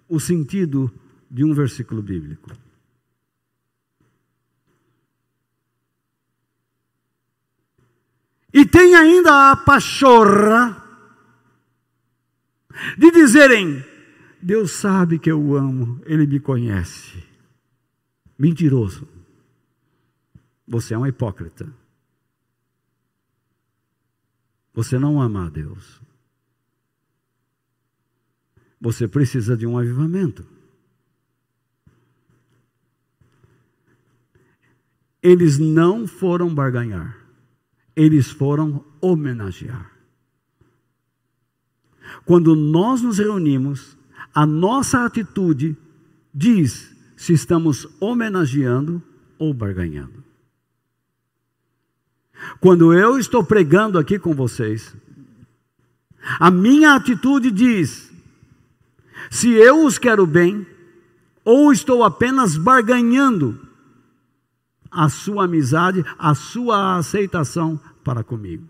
o 0.08 0.20
sentido 0.20 0.92
de 1.34 1.44
um 1.44 1.52
versículo 1.52 2.04
bíblico. 2.04 2.52
E 8.54 8.64
tem 8.68 8.94
ainda 8.94 9.52
a 9.52 9.58
pachorra 9.58 10.80
de 12.96 13.10
dizerem: 13.10 13.84
Deus 14.40 14.74
sabe 14.74 15.18
que 15.18 15.32
eu 15.32 15.56
amo, 15.56 16.00
Ele 16.06 16.28
me 16.28 16.40
conhece. 16.40 17.24
Mentiroso. 18.38 19.08
Você 20.68 20.94
é 20.94 20.98
um 20.98 21.08
hipócrita. 21.08 21.68
Você 24.72 25.00
não 25.00 25.20
ama 25.20 25.48
a 25.48 25.50
Deus. 25.50 26.00
Você 28.80 29.08
precisa 29.08 29.58
de 29.58 29.66
um 29.66 29.80
avivamento. 29.80 30.53
Eles 35.24 35.58
não 35.58 36.06
foram 36.06 36.54
barganhar, 36.54 37.18
eles 37.96 38.30
foram 38.30 38.84
homenagear. 39.00 39.90
Quando 42.26 42.54
nós 42.56 43.02
nos 43.02 43.20
reunimos, 43.20 43.98
a 44.36 44.46
nossa 44.46 45.06
atitude 45.06 45.78
diz 46.34 46.94
se 47.16 47.32
estamos 47.32 47.88
homenageando 48.02 49.02
ou 49.40 49.54
barganhando. 49.54 50.22
Quando 52.60 52.94
eu 52.94 53.18
estou 53.18 53.46
pregando 53.46 53.98
aqui 53.98 54.20
com 54.20 54.34
vocês, 54.34 54.94
a 56.38 56.52
minha 56.52 56.96
atitude 56.96 57.50
diz 57.50 58.12
se 59.30 59.50
eu 59.52 59.86
os 59.86 59.98
quero 59.98 60.28
bem 60.28 60.68
ou 61.46 61.72
estou 61.72 62.04
apenas 62.04 62.58
barganhando 62.58 63.73
a 64.94 65.10
sua 65.10 65.46
amizade, 65.46 66.06
a 66.18 66.36
sua 66.36 66.98
aceitação 66.98 67.80
para 68.04 68.24
comigo. 68.24 68.68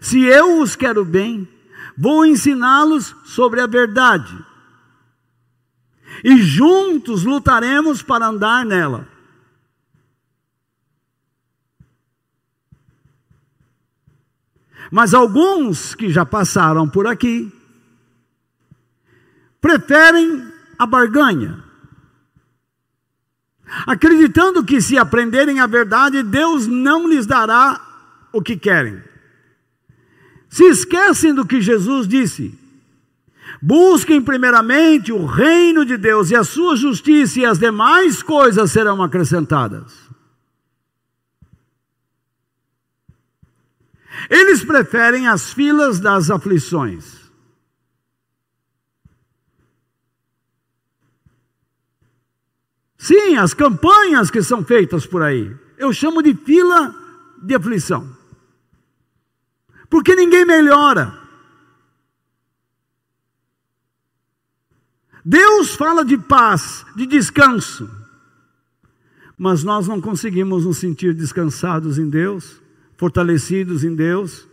Se 0.00 0.24
eu 0.24 0.60
os 0.60 0.76
quero 0.76 1.04
bem, 1.04 1.48
vou 1.96 2.24
ensiná-los 2.24 3.14
sobre 3.24 3.60
a 3.60 3.66
verdade. 3.66 4.44
E 6.24 6.40
juntos 6.42 7.24
lutaremos 7.24 8.02
para 8.02 8.26
andar 8.26 8.64
nela. 8.64 9.08
Mas 14.90 15.14
alguns 15.14 15.94
que 15.94 16.10
já 16.10 16.24
passaram 16.24 16.88
por 16.88 17.06
aqui 17.06 17.50
preferem 19.60 20.52
a 20.78 20.84
barganha 20.84 21.71
acreditando 23.86 24.64
que 24.64 24.80
se 24.80 24.98
aprenderem 24.98 25.60
a 25.60 25.66
verdade, 25.66 26.22
Deus 26.22 26.66
não 26.66 27.08
lhes 27.08 27.26
dará 27.26 27.80
o 28.32 28.42
que 28.42 28.56
querem. 28.56 29.02
Se 30.48 30.64
esquecem 30.64 31.34
do 31.34 31.46
que 31.46 31.60
Jesus 31.60 32.06
disse: 32.06 32.58
busquem 33.60 34.20
primeiramente 34.20 35.12
o 35.12 35.24
reino 35.24 35.84
de 35.84 35.96
Deus 35.96 36.30
e 36.30 36.36
a 36.36 36.44
sua 36.44 36.76
justiça, 36.76 37.40
e 37.40 37.46
as 37.46 37.58
demais 37.58 38.22
coisas 38.22 38.70
serão 38.70 39.02
acrescentadas. 39.02 39.92
Eles 44.28 44.64
preferem 44.64 45.26
as 45.26 45.52
filas 45.52 45.98
das 45.98 46.30
aflições. 46.30 47.21
Sim, 53.02 53.34
as 53.36 53.52
campanhas 53.52 54.30
que 54.30 54.40
são 54.44 54.64
feitas 54.64 55.04
por 55.04 55.24
aí. 55.24 55.52
Eu 55.76 55.92
chamo 55.92 56.22
de 56.22 56.34
fila 56.34 56.94
de 57.42 57.52
aflição. 57.52 58.16
Porque 59.90 60.14
ninguém 60.14 60.44
melhora. 60.44 61.12
Deus 65.24 65.74
fala 65.74 66.04
de 66.04 66.16
paz, 66.16 66.86
de 66.94 67.04
descanso. 67.04 67.90
Mas 69.36 69.64
nós 69.64 69.88
não 69.88 70.00
conseguimos 70.00 70.64
nos 70.64 70.78
sentir 70.78 71.12
descansados 71.12 71.98
em 71.98 72.08
Deus, 72.08 72.62
fortalecidos 72.96 73.82
em 73.82 73.96
Deus, 73.96 74.46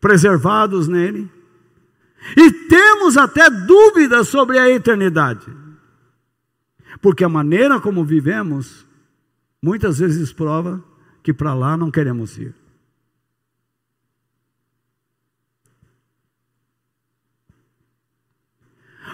preservados 0.00 0.86
nele. 0.86 1.28
E 2.36 2.52
temos 2.68 3.16
até 3.16 3.50
dúvidas 3.50 4.28
sobre 4.28 4.56
a 4.56 4.70
eternidade. 4.70 5.63
Porque 7.00 7.24
a 7.24 7.28
maneira 7.28 7.80
como 7.80 8.04
vivemos, 8.04 8.86
muitas 9.62 9.98
vezes 9.98 10.32
prova 10.32 10.82
que 11.22 11.32
para 11.32 11.54
lá 11.54 11.76
não 11.76 11.90
queremos 11.90 12.36
ir. 12.38 12.54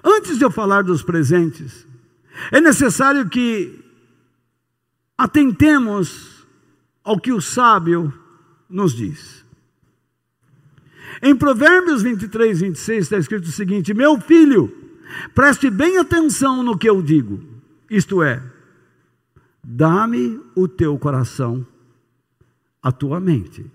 Antes 0.03 0.39
de 0.39 0.45
eu 0.45 0.51
falar 0.51 0.83
dos 0.83 1.03
presentes, 1.03 1.87
é 2.51 2.61
necessário 2.61 3.29
que 3.29 3.85
atentemos 5.17 6.47
ao 7.05 7.21
que 7.21 7.33
o 7.33 7.41
sábio 7.41 8.13
nos 8.69 8.95
diz. 8.95 9.45
Em 11.23 11.37
Provérbios 11.37 12.03
23, 12.03 12.61
26 12.61 13.03
está 13.03 13.19
escrito 13.19 13.45
o 13.45 13.53
seguinte: 13.53 13.93
Meu 13.93 14.19
filho, 14.21 14.75
preste 15.35 15.69
bem 15.69 15.99
atenção 15.99 16.63
no 16.63 16.79
que 16.79 16.89
eu 16.89 17.03
digo 17.03 17.50
isto 17.91 18.23
é, 18.23 18.41
dá-me 19.63 20.41
o 20.55 20.69
teu 20.69 20.97
coração, 20.97 21.67
a 22.81 22.93
tua 22.93 23.19
mente. 23.19 23.69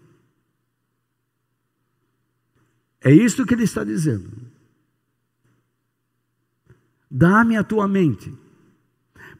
É 3.02 3.12
isso 3.12 3.46
que 3.46 3.54
ele 3.54 3.66
está 3.66 3.84
dizendo. 3.84 4.32
Dá-me 7.12 7.56
a 7.56 7.64
tua 7.64 7.88
mente. 7.88 8.34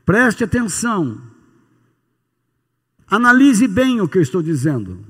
Preste 0.06 0.44
atenção. 0.44 1.20
Analise 3.08 3.68
bem 3.68 4.02
o 4.02 4.08
que 4.08 4.18
eu 4.18 4.22
estou 4.22 4.44
dizendo. 4.44 5.04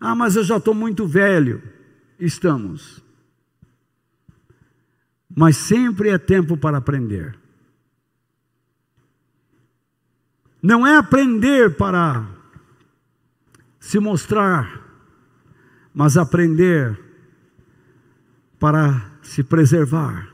Ah, 0.00 0.14
mas 0.14 0.36
eu 0.36 0.44
já 0.44 0.56
estou 0.56 0.74
muito 0.74 1.06
velho. 1.06 1.62
Estamos. 2.18 3.02
Mas 5.28 5.56
sempre 5.56 6.10
é 6.10 6.18
tempo 6.18 6.56
para 6.56 6.78
aprender. 6.78 7.41
Não 10.62 10.86
é 10.86 10.96
aprender 10.96 11.76
para 11.76 12.24
se 13.80 13.98
mostrar, 13.98 14.80
mas 15.92 16.16
aprender 16.16 16.98
para 18.60 19.10
se 19.20 19.42
preservar, 19.42 20.32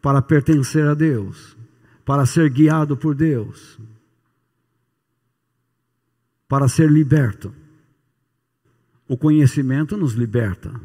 para 0.00 0.22
pertencer 0.22 0.86
a 0.86 0.94
Deus, 0.94 1.56
para 2.04 2.24
ser 2.24 2.48
guiado 2.48 2.96
por 2.96 3.12
Deus, 3.12 3.76
para 6.46 6.68
ser 6.68 6.88
liberto. 6.88 7.52
O 9.08 9.16
conhecimento 9.16 9.96
nos 9.96 10.12
liberta. 10.12 10.80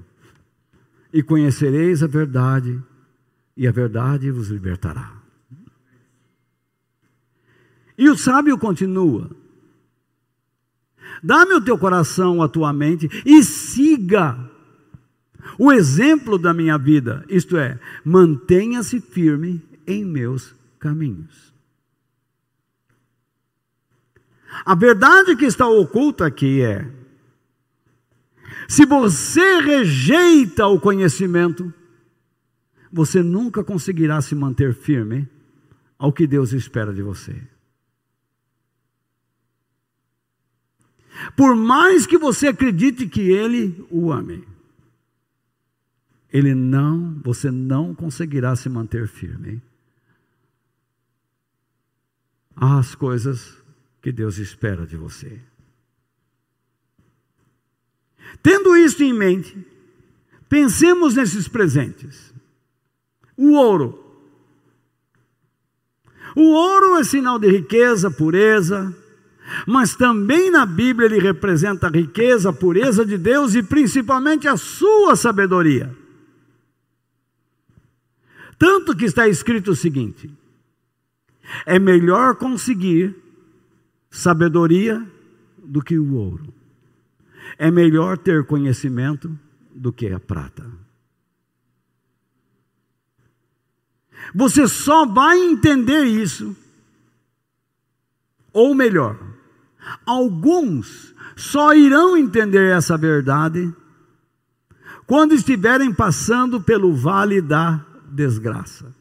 E 1.13 1.21
conhecereis 1.21 2.01
a 2.01 2.07
verdade, 2.07 2.81
e 3.55 3.67
a 3.67 3.71
verdade 3.71 4.31
vos 4.31 4.47
libertará. 4.47 5.20
E 8.01 8.09
o 8.09 8.17
sábio 8.17 8.57
continua: 8.57 9.29
Dá-me 11.21 11.53
o 11.53 11.61
teu 11.61 11.77
coração, 11.77 12.41
a 12.41 12.49
tua 12.49 12.73
mente, 12.73 13.07
e 13.23 13.43
siga 13.43 14.49
o 15.59 15.71
exemplo 15.71 16.39
da 16.39 16.51
minha 16.51 16.79
vida, 16.79 17.23
isto 17.29 17.55
é, 17.57 17.79
mantenha-se 18.03 18.99
firme 18.99 19.61
em 19.85 20.03
meus 20.03 20.55
caminhos. 20.79 21.53
A 24.65 24.73
verdade 24.73 25.35
que 25.35 25.45
está 25.45 25.67
oculta 25.67 26.25
aqui 26.25 26.59
é: 26.63 26.91
se 28.67 28.83
você 28.83 29.59
rejeita 29.59 30.65
o 30.65 30.79
conhecimento, 30.79 31.71
você 32.91 33.21
nunca 33.21 33.63
conseguirá 33.63 34.19
se 34.23 34.33
manter 34.33 34.73
firme 34.73 35.29
ao 35.99 36.11
que 36.11 36.25
Deus 36.25 36.51
espera 36.51 36.91
de 36.91 37.03
você. 37.03 37.50
Por 41.35 41.55
mais 41.55 42.05
que 42.05 42.17
você 42.17 42.47
acredite 42.47 43.07
que 43.07 43.29
Ele 43.31 43.85
o 43.89 44.11
ame, 44.11 44.47
Ele 46.31 46.53
não, 46.53 47.19
você 47.23 47.51
não 47.51 47.93
conseguirá 47.93 48.55
se 48.55 48.69
manter 48.69 49.07
firme 49.07 49.61
às 52.55 52.95
coisas 52.95 53.57
que 54.01 54.11
Deus 54.11 54.37
espera 54.37 54.85
de 54.85 54.97
você. 54.97 55.41
Tendo 58.41 58.75
isso 58.75 59.03
em 59.03 59.13
mente, 59.13 59.57
pensemos 60.47 61.15
nesses 61.15 61.47
presentes. 61.47 62.33
O 63.35 63.53
ouro. 63.53 63.99
O 66.35 66.51
ouro 66.53 66.97
é 66.97 67.03
sinal 67.03 67.37
de 67.37 67.49
riqueza, 67.49 68.09
pureza, 68.09 68.95
mas 69.65 69.95
também 69.95 70.49
na 70.51 70.65
Bíblia 70.65 71.07
ele 71.07 71.19
representa 71.19 71.87
a 71.87 71.91
riqueza, 71.91 72.49
a 72.49 72.53
pureza 72.53 73.05
de 73.05 73.17
Deus 73.17 73.55
e 73.55 73.63
principalmente 73.63 74.47
a 74.47 74.57
sua 74.57 75.15
sabedoria. 75.15 75.95
Tanto 78.57 78.95
que 78.95 79.05
está 79.05 79.27
escrito 79.27 79.71
o 79.71 79.75
seguinte: 79.75 80.29
é 81.65 81.79
melhor 81.79 82.35
conseguir 82.35 83.15
sabedoria 84.09 85.05
do 85.57 85.81
que 85.81 85.97
o 85.97 86.13
ouro. 86.13 86.53
É 87.57 87.71
melhor 87.71 88.17
ter 88.17 88.45
conhecimento 88.45 89.37
do 89.73 89.91
que 89.91 90.07
a 90.09 90.19
prata. 90.19 90.65
Você 94.33 94.67
só 94.67 95.05
vai 95.05 95.39
entender 95.39 96.05
isso, 96.05 96.55
ou 98.53 98.75
melhor, 98.75 99.30
alguns 100.05 101.13
só 101.35 101.73
irão 101.73 102.15
entender 102.17 102.71
essa 102.71 102.97
verdade 102.97 103.73
quando 105.07 105.33
estiverem 105.33 105.93
passando 105.93 106.61
pelo 106.61 106.95
vale 106.95 107.41
da 107.41 107.85
desgraça. 108.09 108.95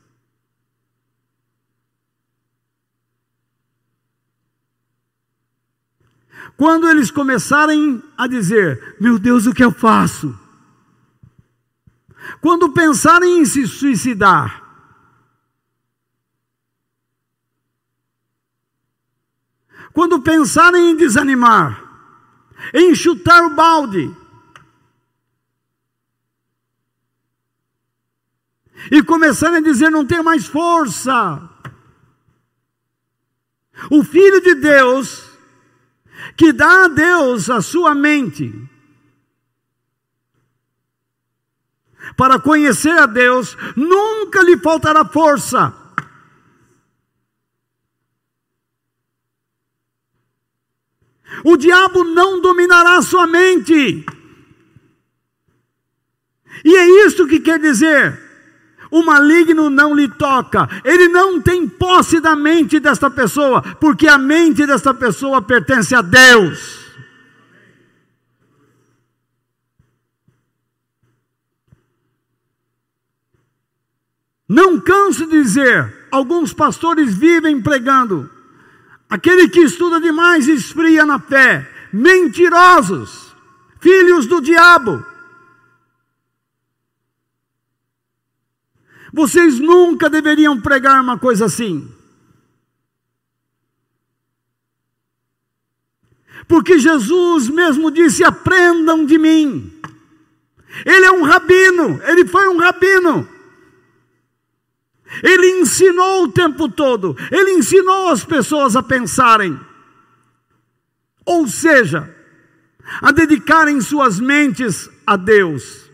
Quando 6.56 6.88
eles 6.88 7.10
começarem 7.10 8.02
a 8.18 8.26
dizer: 8.26 8.96
Meu 9.00 9.18
Deus, 9.18 9.46
o 9.46 9.54
que 9.54 9.64
eu 9.64 9.70
faço? 9.70 10.38
Quando 12.40 12.72
pensarem 12.72 13.38
em 13.38 13.44
se 13.44 13.66
suicidar, 13.66 14.59
quando 19.92 20.22
pensarem 20.22 20.90
em 20.90 20.96
desanimar, 20.96 21.82
em 22.72 22.94
chutar 22.94 23.44
o 23.44 23.50
balde, 23.50 24.14
e 28.90 29.02
começarem 29.02 29.58
a 29.58 29.62
dizer: 29.62 29.90
não 29.90 30.06
tenho 30.06 30.24
mais 30.24 30.46
força. 30.46 31.48
O 33.90 34.04
Filho 34.04 34.40
de 34.42 34.54
Deus 34.54 35.30
que 36.36 36.52
dá 36.52 36.84
a 36.84 36.88
Deus 36.88 37.48
a 37.50 37.60
sua 37.60 37.94
mente 37.94 38.70
para 42.16 42.38
conhecer 42.38 42.96
a 42.98 43.06
Deus, 43.06 43.56
nunca 43.76 44.42
lhe 44.42 44.58
faltará 44.58 45.04
força. 45.04 45.74
O 51.44 51.56
diabo 51.56 52.04
não 52.04 52.40
dominará 52.40 53.00
sua 53.02 53.26
mente. 53.26 54.04
E 56.64 56.76
é 56.76 57.06
isso 57.06 57.26
que 57.26 57.40
quer 57.40 57.58
dizer 57.58 58.30
o 58.90 59.02
maligno 59.04 59.70
não 59.70 59.94
lhe 59.94 60.08
toca, 60.08 60.68
ele 60.84 61.06
não 61.08 61.40
tem 61.40 61.68
posse 61.68 62.20
da 62.20 62.34
mente 62.34 62.80
desta 62.80 63.10
pessoa, 63.10 63.62
porque 63.76 64.08
a 64.08 64.18
mente 64.18 64.66
desta 64.66 64.92
pessoa 64.92 65.40
pertence 65.40 65.94
a 65.94 66.02
Deus. 66.02 66.80
Não 74.48 74.80
canso 74.80 75.26
de 75.26 75.40
dizer, 75.40 76.08
alguns 76.10 76.52
pastores 76.52 77.14
vivem 77.14 77.62
pregando, 77.62 78.28
aquele 79.10 79.48
que 79.48 79.60
estuda 79.60 80.00
demais 80.00 80.46
esfria 80.46 81.04
na 81.04 81.18
fé, 81.18 81.68
mentirosos, 81.92 83.34
filhos 83.80 84.26
do 84.26 84.40
diabo. 84.40 85.04
Vocês 89.12 89.58
nunca 89.58 90.08
deveriam 90.08 90.60
pregar 90.60 91.02
uma 91.02 91.18
coisa 91.18 91.46
assim. 91.46 91.92
Porque 96.46 96.78
Jesus 96.78 97.48
mesmo 97.48 97.90
disse: 97.90 98.22
aprendam 98.22 99.04
de 99.04 99.18
mim. 99.18 99.72
Ele 100.86 101.04
é 101.04 101.10
um 101.10 101.24
rabino, 101.24 102.00
ele 102.04 102.24
foi 102.24 102.46
um 102.48 102.58
rabino. 102.58 103.28
Ele 105.22 105.60
ensinou 105.60 106.24
o 106.24 106.32
tempo 106.32 106.68
todo, 106.68 107.16
ele 107.30 107.52
ensinou 107.52 108.08
as 108.08 108.24
pessoas 108.24 108.76
a 108.76 108.82
pensarem. 108.82 109.58
Ou 111.26 111.48
seja, 111.48 112.14
a 113.02 113.10
dedicarem 113.10 113.80
suas 113.80 114.20
mentes 114.20 114.88
a 115.06 115.16
Deus. 115.16 115.90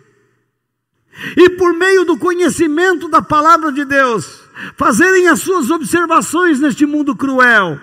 E 1.37 1.51
por 1.51 1.73
meio 1.73 2.05
do 2.05 2.19
conhecimento 2.19 3.09
da 3.09 3.23
palavra 3.23 3.73
de 3.73 3.85
Deus, 3.85 4.43
fazerem 4.77 5.29
as 5.29 5.41
suas 5.41 5.71
observações 5.71 6.61
neste 6.61 6.85
mundo 6.85 7.17
cruel, 7.17 7.81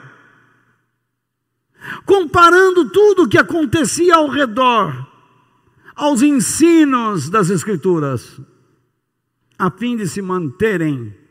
comparando 2.06 2.90
tudo 2.90 3.24
o 3.24 3.28
que 3.28 3.38
acontecia 3.38 4.16
ao 4.16 4.28
redor 4.28 5.12
aos 5.96 6.22
ensinos 6.22 7.30
das 7.30 7.50
Escrituras, 7.50 8.40
a 9.58 9.70
fim 9.70 9.96
de 9.96 10.08
se 10.08 10.22
manterem 10.22 11.23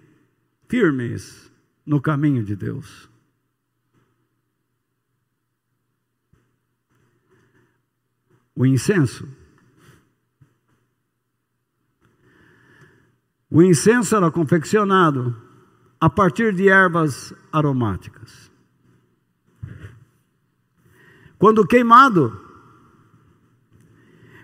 firmes 0.73 1.53
no 1.85 2.01
caminho 2.01 2.43
de 2.43 2.57
Deus. 2.57 3.07
O 8.57 8.65
incenso 8.65 9.29
O 13.51 13.63
incenso 13.63 14.17
era 14.17 14.31
confeccionado 14.31 15.37
a 16.01 16.09
partir 16.09 16.55
de 16.55 16.71
ervas 16.71 17.35
aromáticas. 17.53 18.51
Quando 21.39 21.67
queimado, 21.67 22.41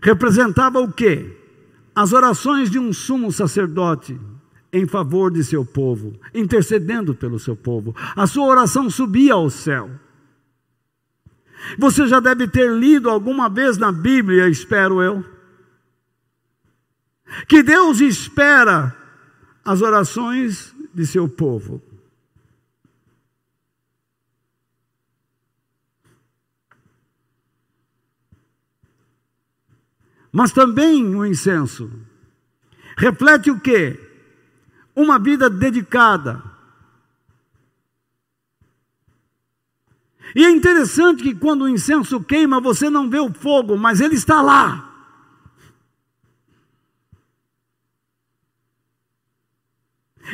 representava 0.03 0.79
o 0.79 0.93
quê? 0.93 1.35
As 1.95 2.13
orações 2.13 2.71
de 2.71 2.79
um 2.79 2.93
sumo 2.93 3.33
sacerdote 3.33 4.21
em 4.73 4.87
favor 4.87 5.31
de 5.31 5.43
seu 5.43 5.65
povo, 5.65 6.19
intercedendo 6.35 7.15
pelo 7.15 7.39
seu 7.39 7.57
povo. 7.57 7.95
A 8.15 8.27
sua 8.27 8.47
oração 8.47 8.91
subia 8.91 9.35
ao 9.35 9.49
céu. 9.51 9.91
Você 11.79 12.07
já 12.07 12.21
deve 12.21 12.47
ter 12.47 12.71
lido 12.71 13.11
alguma 13.11 13.49
vez 13.49 13.77
na 13.77 13.91
Bíblia, 13.91 14.49
espero 14.49 15.03
eu, 15.03 15.25
que 17.47 17.63
Deus 17.63 18.01
espera 18.01 18.97
as 19.65 19.83
orações 19.83 20.75
de 20.95 21.07
seu 21.07 21.29
povo. 21.29 21.83
Mas 30.31 30.53
também 30.53 31.15
o 31.15 31.25
incenso 31.25 31.91
reflete 32.97 33.51
o 33.51 33.59
que? 33.59 34.08
Uma 34.99 35.17
vida 35.17 35.49
dedicada. 35.49 36.43
E 40.35 40.45
é 40.45 40.51
interessante 40.51 41.23
que 41.23 41.37
quando 41.37 41.63
o 41.63 41.69
incenso 41.69 42.21
queima, 42.21 42.61
você 42.61 42.91
não 42.91 43.09
vê 43.09 43.21
o 43.21 43.33
fogo, 43.33 43.77
mas 43.77 44.01
ele 44.01 44.17
está 44.17 44.43
lá. 44.43 44.93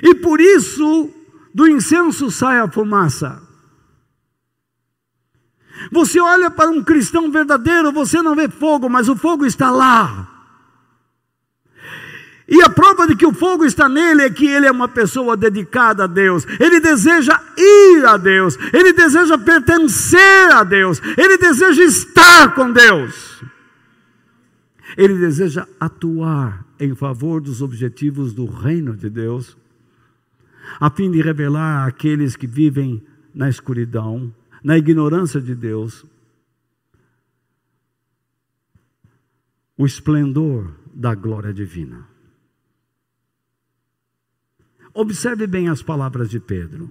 E 0.02 0.14
por 0.14 0.40
isso 0.40 1.12
do 1.52 1.68
incenso 1.68 2.30
sai 2.30 2.58
a 2.58 2.70
fumaça. 2.70 3.46
Você 5.92 6.18
olha 6.18 6.50
para 6.50 6.70
um 6.70 6.82
cristão 6.82 7.30
verdadeiro, 7.30 7.92
você 7.92 8.22
não 8.22 8.34
vê 8.34 8.48
fogo, 8.48 8.88
mas 8.88 9.10
o 9.10 9.14
fogo 9.14 9.44
está 9.44 9.70
lá. 9.70 10.33
E 12.54 12.62
a 12.62 12.70
prova 12.70 13.04
de 13.04 13.16
que 13.16 13.26
o 13.26 13.32
fogo 13.32 13.64
está 13.64 13.88
nele 13.88 14.22
é 14.22 14.30
que 14.30 14.46
ele 14.46 14.64
é 14.64 14.70
uma 14.70 14.86
pessoa 14.86 15.36
dedicada 15.36 16.04
a 16.04 16.06
Deus. 16.06 16.46
Ele 16.60 16.78
deseja 16.78 17.36
ir 17.58 18.06
a 18.06 18.16
Deus. 18.16 18.56
Ele 18.72 18.92
deseja 18.92 19.36
pertencer 19.36 20.52
a 20.52 20.62
Deus. 20.62 21.02
Ele 21.18 21.36
deseja 21.36 21.82
estar 21.82 22.54
com 22.54 22.70
Deus. 22.70 23.42
Ele 24.96 25.18
deseja 25.18 25.66
atuar 25.80 26.64
em 26.78 26.94
favor 26.94 27.40
dos 27.40 27.60
objetivos 27.60 28.32
do 28.32 28.46
reino 28.46 28.94
de 28.94 29.10
Deus, 29.10 29.56
a 30.78 30.88
fim 30.88 31.10
de 31.10 31.20
revelar 31.20 31.88
àqueles 31.88 32.36
que 32.36 32.46
vivem 32.46 33.04
na 33.34 33.48
escuridão 33.48 34.32
na 34.62 34.78
ignorância 34.78 35.40
de 35.40 35.56
Deus, 35.56 36.06
o 39.76 39.84
esplendor 39.84 40.72
da 40.94 41.16
glória 41.16 41.52
divina. 41.52 42.13
Observe 44.94 45.46
bem 45.48 45.68
as 45.68 45.82
palavras 45.82 46.30
de 46.30 46.38
Pedro. 46.38 46.88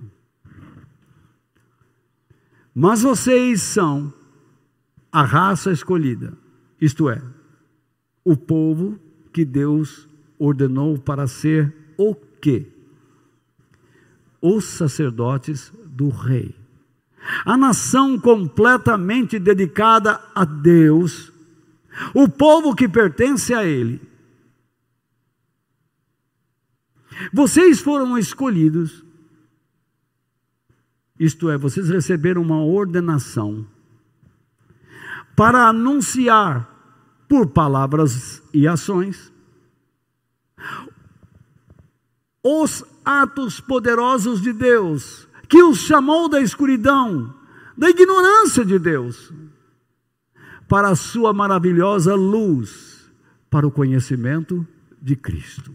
Mas 2.75 3.01
vocês 3.01 3.61
são 3.61 4.13
a 5.11 5.23
raça 5.23 5.71
escolhida, 5.71 6.33
isto 6.81 7.09
é, 7.09 7.21
o 8.25 8.35
povo 8.35 8.99
que 9.31 9.45
Deus 9.45 10.09
ordenou 10.39 10.97
para 10.97 11.27
ser 11.27 11.73
o 11.97 12.15
quê? 12.15 12.67
Os 14.41 14.65
sacerdotes 14.65 15.71
do 15.85 16.09
rei. 16.09 16.55
A 17.45 17.55
nação 17.55 18.19
completamente 18.19 19.39
dedicada 19.39 20.19
a 20.35 20.43
Deus, 20.43 21.31
o 22.13 22.27
povo 22.27 22.75
que 22.75 22.89
pertence 22.89 23.53
a 23.53 23.63
Ele. 23.63 24.01
Vocês 27.31 27.79
foram 27.79 28.17
escolhidos, 28.17 29.03
isto 31.19 31.49
é, 31.49 31.57
vocês 31.57 31.89
receberam 31.89 32.41
uma 32.41 32.63
ordenação 32.63 33.65
para 35.35 35.67
anunciar 35.67 36.69
por 37.27 37.47
palavras 37.47 38.41
e 38.53 38.67
ações 38.67 39.31
os 42.43 42.83
atos 43.05 43.59
poderosos 43.61 44.41
de 44.41 44.51
Deus 44.51 45.27
que 45.47 45.61
os 45.63 45.79
chamou 45.79 46.27
da 46.27 46.41
escuridão, 46.41 47.33
da 47.77 47.89
ignorância 47.89 48.65
de 48.65 48.77
Deus, 48.77 49.31
para 50.67 50.89
a 50.89 50.95
sua 50.95 51.31
maravilhosa 51.31 52.15
luz, 52.15 53.11
para 53.49 53.67
o 53.67 53.71
conhecimento 53.71 54.67
de 55.01 55.15
Cristo. 55.15 55.71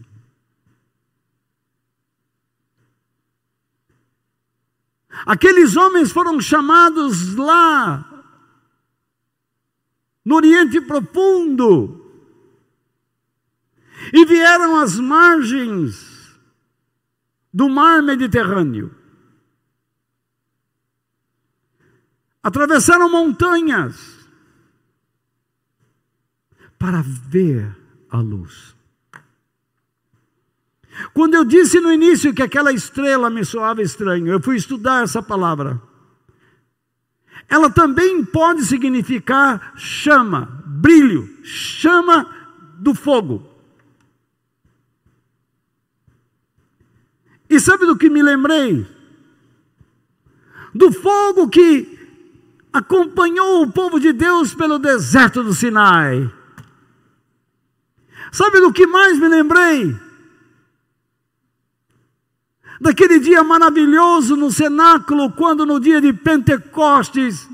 Aqueles 5.25 5.75
homens 5.75 6.11
foram 6.11 6.39
chamados 6.39 7.35
lá, 7.35 8.05
no 10.23 10.35
Oriente 10.35 10.79
Profundo, 10.81 12.05
e 14.13 14.25
vieram 14.25 14.79
às 14.79 14.97
margens 14.97 16.37
do 17.53 17.69
mar 17.69 18.01
Mediterrâneo. 18.01 18.99
atravessaram 22.41 23.09
montanhas 23.09 24.27
para 26.77 27.01
ver 27.01 27.77
a 28.09 28.17
luz. 28.17 28.75
Quando 31.13 31.35
eu 31.35 31.45
disse 31.45 31.79
no 31.79 31.91
início 31.91 32.33
que 32.33 32.41
aquela 32.41 32.71
estrela 32.71 33.29
me 33.29 33.45
soava 33.45 33.81
estranho, 33.81 34.27
eu 34.27 34.41
fui 34.41 34.55
estudar 34.55 35.03
essa 35.03 35.21
palavra. 35.21 35.81
Ela 37.47 37.69
também 37.69 38.23
pode 38.23 38.63
significar 38.63 39.73
chama, 39.75 40.61
brilho, 40.65 41.29
chama 41.43 42.27
do 42.77 42.93
fogo. 42.93 43.47
E 47.49 47.59
sabe 47.59 47.85
do 47.85 47.97
que 47.97 48.09
me 48.09 48.21
lembrei? 48.21 48.85
Do 50.73 50.91
fogo 50.91 51.49
que 51.49 51.97
acompanhou 52.71 53.63
o 53.63 53.71
povo 53.71 53.99
de 53.99 54.13
Deus 54.13 54.53
pelo 54.53 54.77
deserto 54.77 55.43
do 55.43 55.53
Sinai. 55.53 56.31
Sabe 58.31 58.59
do 58.59 58.71
que 58.71 58.85
mais 58.85 59.17
me 59.17 59.27
lembrei? 59.27 60.08
Daquele 62.79 63.19
dia 63.19 63.43
maravilhoso 63.43 64.37
no 64.37 64.51
cenáculo, 64.51 65.31
quando 65.31 65.65
no 65.65 65.79
dia 65.79 65.99
de 65.99 66.13
Pentecostes, 66.13 67.49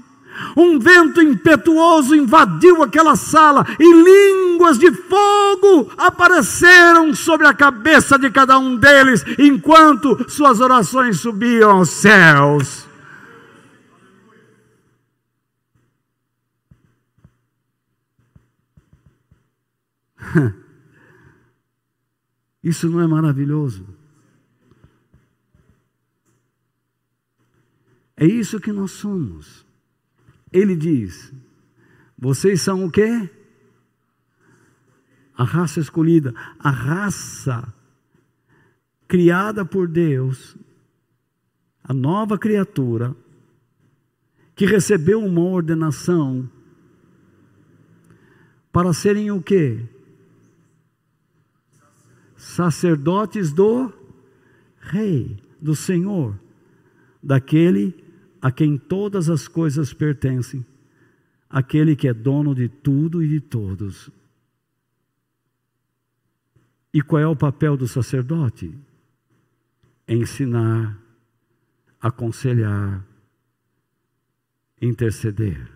um 0.56 0.78
vento 0.78 1.22
impetuoso 1.22 2.16
invadiu 2.16 2.84
aquela 2.84 3.16
sala 3.16 3.66
e 3.80 3.94
línguas 4.04 4.78
de 4.78 4.92
fogo 4.92 5.92
apareceram 5.98 7.16
sobre 7.16 7.48
a 7.48 7.54
cabeça 7.54 8.20
de 8.20 8.30
cada 8.30 8.60
um 8.60 8.76
deles, 8.76 9.24
enquanto 9.40 10.30
suas 10.30 10.60
orações 10.60 11.20
subiam 11.20 11.72
aos 11.72 11.90
céus. 11.90 12.86
Isso 22.64 22.90
não 22.90 23.02
é 23.02 23.08
maravilhoso? 23.08 23.95
É 28.18 28.26
isso 28.26 28.60
que 28.60 28.72
nós 28.72 28.92
somos. 28.92 29.66
Ele 30.52 30.76
diz: 30.76 31.34
vocês 32.18 32.62
são 32.62 32.86
o 32.86 32.92
quê? 32.92 33.30
A 35.38 35.44
raça 35.44 35.80
escolhida, 35.80 36.34
a 36.58 36.70
raça 36.70 37.74
criada 39.08 39.66
por 39.66 39.88
Deus, 39.88 40.56
a 41.84 41.94
nova 41.94 42.38
criatura 42.38 43.16
que 44.56 44.66
recebeu 44.66 45.22
uma 45.24 45.42
ordenação 45.42 46.50
para 48.72 48.94
serem 48.94 49.30
o 49.32 49.42
quê? 49.42 49.86
sacerdotes 52.46 53.52
do 53.52 53.92
Rei, 54.80 55.38
do 55.60 55.76
Senhor, 55.76 56.40
daquele 57.22 58.05
a 58.42 58.52
quem 58.52 58.78
todas 58.78 59.30
as 59.30 59.48
coisas 59.48 59.94
pertencem, 59.94 60.66
aquele 61.50 61.96
que 61.96 62.08
é 62.08 62.14
dono 62.14 62.54
de 62.54 62.68
tudo 62.68 63.24
e 63.24 63.28
de 63.28 63.40
todos. 63.40 64.10
E 66.94 67.02
qual 67.02 67.22
é 67.22 67.28
o 67.28 67.36
papel 67.36 67.76
do 67.76 67.88
sacerdote? 67.88 68.74
Ensinar, 70.08 70.98
aconselhar, 72.00 73.06
interceder. 74.82 75.72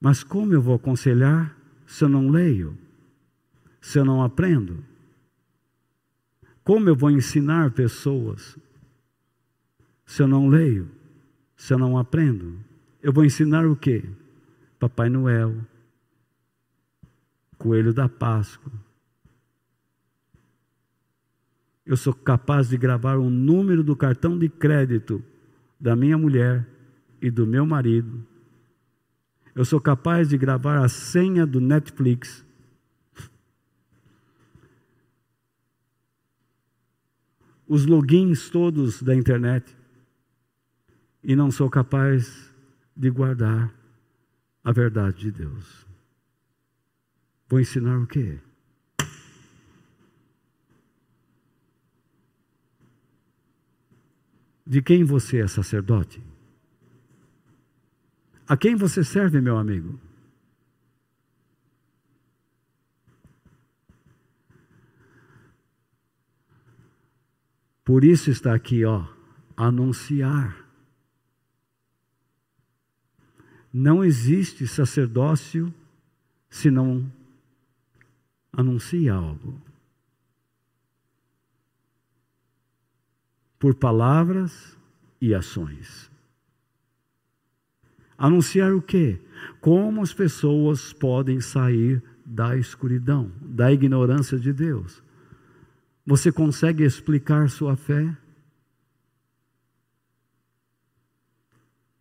Mas 0.00 0.24
como 0.24 0.52
eu 0.52 0.60
vou 0.60 0.74
aconselhar 0.74 1.56
se 1.86 2.02
eu 2.02 2.08
não 2.08 2.28
leio? 2.28 2.76
Se 3.80 3.98
eu 3.98 4.04
não 4.04 4.22
aprendo? 4.22 4.84
Como 6.64 6.88
eu 6.88 6.94
vou 6.94 7.10
ensinar 7.10 7.72
pessoas 7.72 8.56
se 10.06 10.22
eu 10.22 10.28
não 10.28 10.48
leio? 10.48 10.88
Se 11.56 11.72
eu 11.74 11.78
não 11.78 11.98
aprendo? 11.98 12.58
Eu 13.02 13.12
vou 13.12 13.24
ensinar 13.24 13.66
o 13.66 13.76
quê? 13.76 14.04
Papai 14.78 15.08
Noel, 15.08 15.54
Coelho 17.58 17.92
da 17.92 18.08
Páscoa. 18.08 18.72
Eu 21.84 21.96
sou 21.96 22.14
capaz 22.14 22.68
de 22.68 22.76
gravar 22.76 23.16
o 23.16 23.28
número 23.28 23.82
do 23.82 23.96
cartão 23.96 24.38
de 24.38 24.48
crédito 24.48 25.22
da 25.78 25.96
minha 25.96 26.16
mulher 26.16 26.66
e 27.20 27.30
do 27.30 27.46
meu 27.46 27.66
marido. 27.66 28.24
Eu 29.54 29.64
sou 29.64 29.80
capaz 29.80 30.28
de 30.28 30.38
gravar 30.38 30.78
a 30.78 30.88
senha 30.88 31.44
do 31.44 31.60
Netflix. 31.60 32.44
Os 37.66 37.86
logins 37.86 38.50
todos 38.50 39.02
da 39.02 39.14
internet. 39.14 39.76
E 41.22 41.36
não 41.36 41.50
sou 41.50 41.70
capaz 41.70 42.52
de 42.96 43.10
guardar 43.10 43.72
a 44.64 44.72
verdade 44.72 45.18
de 45.18 45.30
Deus. 45.30 45.86
Vou 47.48 47.60
ensinar 47.60 47.98
o 47.98 48.06
quê? 48.06 48.38
De 54.66 54.80
quem 54.80 55.04
você 55.04 55.38
é 55.38 55.46
sacerdote? 55.46 56.22
A 58.48 58.56
quem 58.56 58.74
você 58.74 59.04
serve, 59.04 59.40
meu 59.40 59.58
amigo? 59.58 59.98
Por 67.92 68.04
isso 68.04 68.30
está 68.30 68.54
aqui, 68.54 68.86
ó, 68.86 69.04
anunciar. 69.54 70.66
Não 73.70 74.02
existe 74.02 74.66
sacerdócio 74.66 75.70
se 76.48 76.70
não 76.70 77.04
anuncia 78.50 79.12
algo. 79.12 79.60
Por 83.58 83.74
palavras 83.74 84.74
e 85.20 85.34
ações. 85.34 86.10
Anunciar 88.16 88.72
o 88.72 88.80
quê? 88.80 89.20
Como 89.60 90.00
as 90.00 90.14
pessoas 90.14 90.94
podem 90.94 91.42
sair 91.42 92.02
da 92.24 92.56
escuridão, 92.56 93.30
da 93.42 93.70
ignorância 93.70 94.38
de 94.38 94.50
Deus. 94.50 95.01
Você 96.04 96.32
consegue 96.32 96.84
explicar 96.84 97.48
sua 97.48 97.76
fé? 97.76 98.16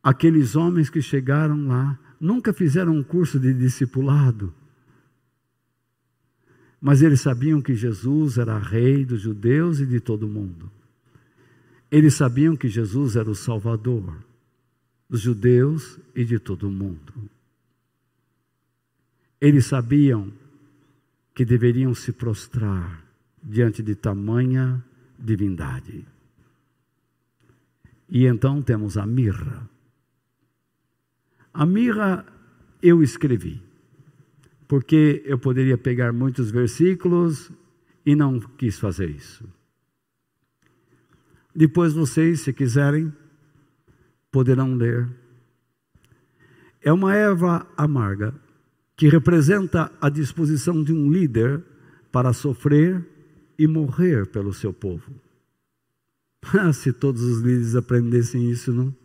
Aqueles 0.01 0.55
homens 0.55 0.89
que 0.89 1.01
chegaram 1.01 1.67
lá 1.67 1.99
nunca 2.19 2.51
fizeram 2.51 2.95
um 2.95 3.03
curso 3.03 3.39
de 3.39 3.53
discipulado, 3.53 4.53
mas 6.79 7.03
eles 7.03 7.21
sabiam 7.21 7.61
que 7.61 7.75
Jesus 7.75 8.39
era 8.39 8.57
rei 8.57 9.05
dos 9.05 9.21
judeus 9.21 9.79
e 9.79 9.85
de 9.85 9.99
todo 9.99 10.27
mundo. 10.27 10.71
Eles 11.91 12.15
sabiam 12.15 12.55
que 12.55 12.67
Jesus 12.67 13.15
era 13.15 13.29
o 13.29 13.35
Salvador 13.35 14.17
dos 15.07 15.21
judeus 15.21 15.99
e 16.15 16.25
de 16.25 16.39
todo 16.39 16.71
mundo. 16.71 17.29
Eles 19.39 19.65
sabiam 19.65 20.31
que 21.35 21.45
deveriam 21.45 21.93
se 21.93 22.11
prostrar 22.11 23.10
diante 23.41 23.81
de 23.81 23.95
tamanha 23.95 24.83
divindade. 25.17 26.05
E 28.09 28.25
então 28.25 28.61
temos 28.61 28.97
a 28.97 29.05
mirra. 29.05 29.69
A 31.53 31.65
mirra 31.65 32.25
eu 32.81 33.01
escrevi, 33.01 33.61
porque 34.67 35.21
eu 35.25 35.37
poderia 35.37 35.77
pegar 35.77 36.11
muitos 36.11 36.51
versículos 36.51 37.51
e 38.05 38.15
não 38.15 38.39
quis 38.39 38.79
fazer 38.79 39.09
isso. 39.09 39.47
Depois 41.53 41.93
vocês, 41.93 42.41
se 42.41 42.53
quiserem, 42.53 43.13
poderão 44.31 44.75
ler. 44.75 45.09
É 46.81 46.91
uma 46.91 47.13
erva 47.13 47.67
amarga 47.77 48.33
que 48.95 49.07
representa 49.07 49.91
a 49.99 50.09
disposição 50.09 50.83
de 50.83 50.93
um 50.93 51.11
líder 51.11 51.63
para 52.11 52.33
sofrer 52.33 53.05
e 53.61 53.67
morrer 53.67 54.25
pelo 54.25 54.51
seu 54.51 54.73
povo. 54.73 55.13
Ah, 56.51 56.73
se 56.73 56.91
todos 56.91 57.21
os 57.21 57.41
líderes 57.41 57.75
aprendessem 57.75 58.49
isso, 58.49 58.73
não? 58.73 58.95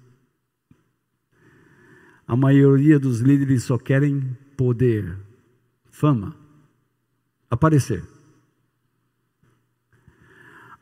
A 2.27 2.35
maioria 2.35 2.99
dos 2.99 3.21
líderes 3.21 3.65
só 3.65 3.77
querem 3.77 4.35
poder, 4.57 5.15
fama, 5.91 6.35
aparecer. 7.51 8.03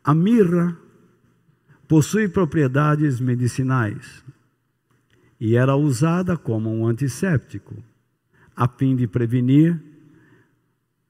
A 0.04 0.14
mirra 0.14 0.78
possui 1.88 2.28
propriedades 2.28 3.18
medicinais 3.18 4.24
e 5.40 5.56
era 5.56 5.74
usada 5.74 6.36
como 6.36 6.70
um 6.70 6.86
antisséptico, 6.86 7.74
a 8.54 8.68
fim 8.68 8.94
de 8.94 9.08
prevenir 9.08 9.82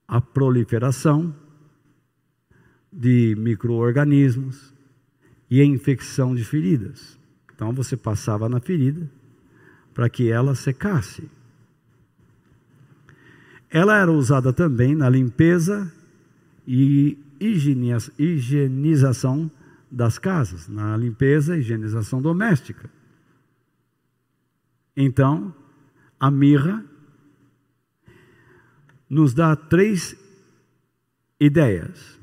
a 0.09 0.19
proliferação 0.19 1.44
de 2.95 3.35
microorganismos 3.37 4.73
e 5.51 5.61
a 5.61 5.65
infecção 5.65 6.33
de 6.35 6.45
feridas. 6.45 7.19
Então 7.53 7.73
você 7.73 7.97
passava 7.97 8.49
na 8.49 8.61
ferida 8.61 9.11
para 9.93 10.09
que 10.09 10.31
ela 10.31 10.55
secasse. 10.55 11.29
Ela 13.69 13.99
era 13.99 14.13
usada 14.13 14.53
também 14.53 14.95
na 14.95 15.09
limpeza 15.09 15.93
e 16.67 17.19
higienização 18.19 19.51
das 19.91 20.19
casas, 20.19 20.69
na 20.69 20.97
limpeza 20.97 21.57
e 21.57 21.61
higienização 21.61 22.23
doméstica. 22.23 22.89
Então, 24.97 25.53
a 26.19 26.31
mirra 26.31 26.85
nos 29.11 29.35
dá 29.35 29.57
três 29.57 30.17
ideias 31.41 32.21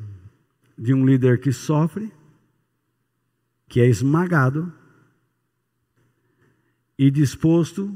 de 0.81 0.93
um 0.93 1.05
líder 1.05 1.39
que 1.39 1.53
sofre, 1.53 2.11
que 3.69 3.79
é 3.79 3.85
esmagado 3.85 4.73
e 6.97 7.09
disposto 7.09 7.95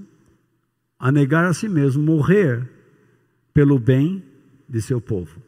a 0.97 1.11
negar 1.11 1.43
a 1.45 1.53
si 1.53 1.67
mesmo, 1.67 2.01
morrer 2.01 2.71
pelo 3.53 3.77
bem 3.77 4.23
de 4.69 4.81
seu 4.81 5.01
povo. 5.01 5.41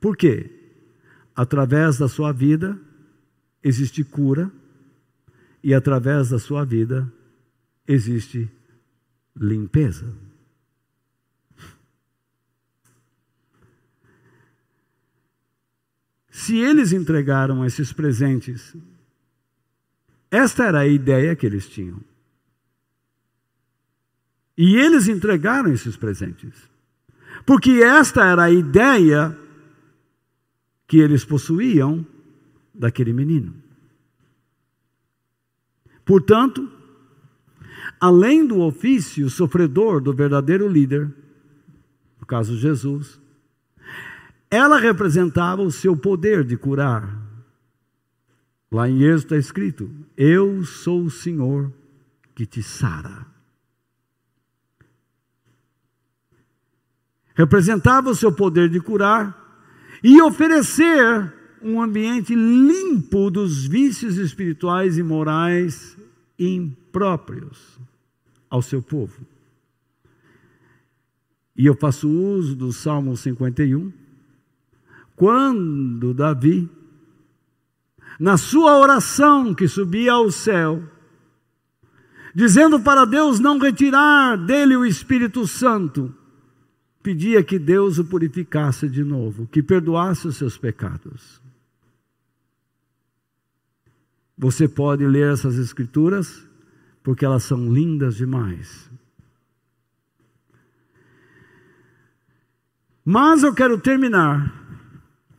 Por 0.00 0.16
quê? 0.16 0.60
através 1.40 1.96
da 1.96 2.06
sua 2.06 2.32
vida 2.32 2.78
existe 3.62 4.04
cura 4.04 4.52
e 5.64 5.72
através 5.72 6.28
da 6.28 6.38
sua 6.38 6.66
vida 6.66 7.10
existe 7.88 8.46
limpeza. 9.34 10.12
Se 16.30 16.56
eles 16.56 16.92
entregaram 16.92 17.64
esses 17.64 17.92
presentes, 17.92 18.74
esta 20.30 20.64
era 20.64 20.80
a 20.80 20.86
ideia 20.86 21.34
que 21.34 21.44
eles 21.44 21.68
tinham. 21.68 22.00
E 24.56 24.76
eles 24.76 25.08
entregaram 25.08 25.72
esses 25.72 25.96
presentes. 25.96 26.54
Porque 27.44 27.82
esta 27.82 28.24
era 28.24 28.44
a 28.44 28.50
ideia 28.50 29.36
que 30.86 30.98
eles 30.98 31.24
possuíam 31.24 32.06
daquele 32.74 33.12
menino. 33.12 33.54
Portanto, 36.04 36.70
além 38.00 38.46
do 38.46 38.60
ofício 38.60 39.28
sofredor 39.30 40.00
do 40.00 40.12
verdadeiro 40.12 40.68
líder, 40.68 41.12
no 42.18 42.26
caso 42.26 42.56
Jesus, 42.56 43.19
ela 44.50 44.78
representava 44.78 45.62
o 45.62 45.70
seu 45.70 45.96
poder 45.96 46.44
de 46.44 46.56
curar. 46.56 47.16
Lá 48.70 48.88
em 48.88 49.02
Êxodo 49.02 49.34
está 49.34 49.36
escrito: 49.36 49.90
Eu 50.16 50.64
sou 50.64 51.04
o 51.04 51.10
Senhor 51.10 51.72
que 52.34 52.44
te 52.44 52.62
sara. 52.62 53.26
Representava 57.34 58.10
o 58.10 58.14
seu 58.14 58.32
poder 58.32 58.68
de 58.68 58.80
curar 58.80 59.36
e 60.02 60.20
oferecer 60.20 61.32
um 61.62 61.80
ambiente 61.80 62.34
limpo 62.34 63.30
dos 63.30 63.66
vícios 63.66 64.16
espirituais 64.16 64.98
e 64.98 65.02
morais 65.02 65.96
impróprios 66.38 67.78
ao 68.48 68.62
seu 68.62 68.82
povo. 68.82 69.26
e 71.56 71.66
eu 71.66 71.74
faço 71.74 72.08
uso 72.08 72.56
do 72.56 72.72
Salmo 72.72 73.14
51, 73.14 73.92
quando 75.20 76.14
Davi, 76.14 76.66
na 78.18 78.38
sua 78.38 78.78
oração 78.78 79.54
que 79.54 79.68
subia 79.68 80.12
ao 80.12 80.30
céu, 80.30 80.82
dizendo 82.34 82.80
para 82.80 83.04
Deus 83.04 83.38
não 83.38 83.58
retirar 83.58 84.38
dele 84.38 84.74
o 84.76 84.86
Espírito 84.86 85.46
Santo, 85.46 86.10
pedia 87.02 87.44
que 87.44 87.58
Deus 87.58 87.98
o 87.98 88.04
purificasse 88.06 88.88
de 88.88 89.04
novo, 89.04 89.46
que 89.46 89.62
perdoasse 89.62 90.26
os 90.26 90.36
seus 90.38 90.56
pecados. 90.56 91.38
Você 94.38 94.66
pode 94.66 95.06
ler 95.06 95.34
essas 95.34 95.56
escrituras 95.56 96.48
porque 97.02 97.26
elas 97.26 97.42
são 97.42 97.70
lindas 97.70 98.16
demais. 98.16 98.90
Mas 103.04 103.42
eu 103.42 103.52
quero 103.52 103.78
terminar, 103.78 104.59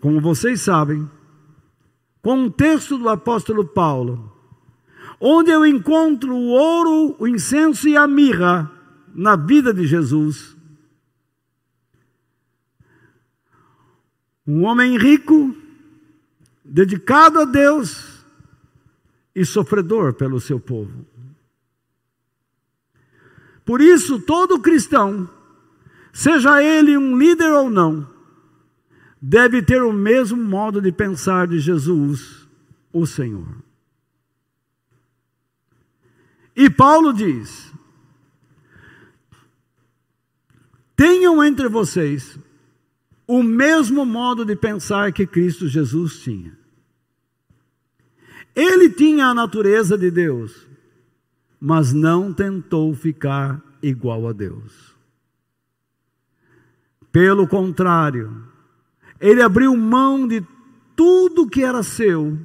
como 0.02 0.19
vocês 0.19 0.60
sabem, 0.61 1.07
com 2.22 2.34
um 2.34 2.49
texto 2.49 2.98
do 2.98 3.07
apóstolo 3.07 3.64
Paulo, 3.64 4.36
onde 5.19 5.52
eu 5.52 5.65
encontro 5.65 6.36
o 6.36 6.48
ouro, 6.48 7.15
o 7.19 7.28
incenso 7.28 7.88
e 7.88 7.95
a 7.95 8.07
mirra 8.07 8.69
na 9.14 9.36
vida 9.36 9.72
de 9.72 9.86
Jesus. 9.86 10.57
Um 14.45 14.64
homem 14.64 14.98
rico, 14.98 15.56
dedicado 16.65 17.40
a 17.40 17.45
Deus 17.45 18.26
e 19.36 19.45
sofredor 19.45 20.15
pelo 20.15 20.40
seu 20.40 20.60
povo. 20.60 21.06
Por 23.64 23.82
isso, 23.82 24.19
todo 24.19 24.60
cristão, 24.60 25.30
seja 26.11 26.64
ele 26.64 26.98
um 26.98 27.15
líder 27.15 27.52
ou 27.52 27.69
não, 27.69 28.10
deve 29.22 29.61
ter 29.61 29.84
o 29.84 29.93
mesmo 29.93 30.43
modo 30.43 30.81
de 30.81 30.91
pensar 30.91 31.48
de 31.48 31.60
Jesus, 31.60 32.48
o 32.91 33.06
Senhor. 33.06 33.61
E 36.56 36.69
Paulo 36.69 37.14
diz: 37.14 37.72
tenham 40.95 41.43
entre 41.43 41.69
vocês 41.69 42.38
o 43.27 43.41
mesmo 43.41 44.06
modo 44.06 44.43
de 44.43 44.56
pensar 44.56 45.14
que 45.14 45.26
Cristo 45.26 45.68
Jesus 45.68 46.19
tinha. 46.19 46.57
Ele 48.53 48.89
tinha 48.89 49.27
a 49.27 49.34
natureza 49.34 49.98
de 49.98 50.11
Deus, 50.11 50.68
mas 51.60 51.93
não 51.93 52.34
tentou 52.34 52.93
ficar 52.93 53.61
igual 53.81 54.27
a 54.27 54.34
Deus. 54.34 54.93
Pelo 57.11 57.48
contrário, 57.48 58.51
ele 59.22 59.41
abriu 59.41 59.77
mão 59.77 60.27
de 60.27 60.43
tudo 60.95 61.48
que 61.48 61.64
era 61.64 61.84
seu 61.84 62.38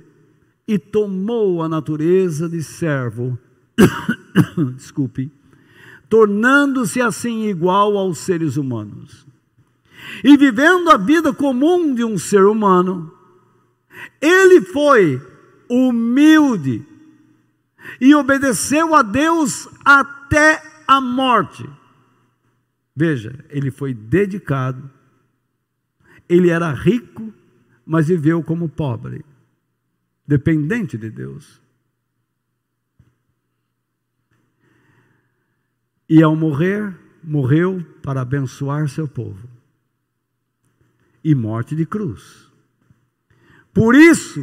e 0.69 0.78
tomou 0.78 1.62
a 1.62 1.69
natureza 1.69 2.48
de 2.48 2.62
servo, 2.62 3.39
desculpe, 4.77 5.32
tornando-se 6.09 7.01
assim 7.01 7.47
igual 7.47 7.97
aos 7.97 8.19
seres 8.19 8.57
humanos. 8.57 9.27
E 10.23 10.36
vivendo 10.36 10.90
a 10.90 10.97
vida 10.97 11.32
comum 11.32 11.94
de 11.94 12.05
um 12.05 12.19
ser 12.19 12.44
humano, 12.44 13.12
ele 14.20 14.61
foi 14.61 15.20
humilde 15.69 16.85
e 18.01 18.15
obedeceu 18.15 18.94
a 18.94 19.03
Deus 19.03 19.69
até 19.85 20.62
a 20.86 21.01
morte. 21.01 21.69
Veja, 22.94 23.44
ele 23.51 23.70
foi 23.70 23.93
dedicado, 23.93 24.90
ele 26.28 26.51
era 26.51 26.73
rico, 26.73 27.32
mas 27.85 28.09
viveu 28.09 28.43
como 28.43 28.69
pobre, 28.69 29.24
dependente 30.27 30.98
de 30.98 31.11
Deus. 31.11 31.61
E 36.09 36.23
ao 36.23 36.36
morrer, 36.36 36.94
morreu 37.23 37.85
para 38.03 38.20
abençoar 38.20 38.89
seu 38.89 39.09
povo. 39.09 39.48
E 41.23 41.35
morte 41.35 41.74
de 41.74 41.85
cruz. 41.85 42.48
Por 43.74 43.94
isso, 43.97 44.40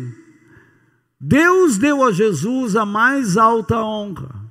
Deus 1.19 1.77
deu 1.77 2.03
a 2.03 2.11
Jesus 2.11 2.75
a 2.75 2.85
mais 2.85 3.37
alta 3.37 3.81
honra 3.81 4.43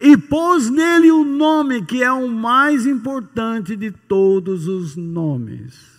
e 0.00 0.16
pôs 0.16 0.70
nele 0.70 1.10
o 1.10 1.24
nome 1.24 1.84
que 1.84 2.02
é 2.02 2.10
o 2.10 2.28
mais 2.28 2.86
importante 2.86 3.76
de 3.76 3.90
todos 3.90 4.66
os 4.66 4.96
nomes, 4.96 5.91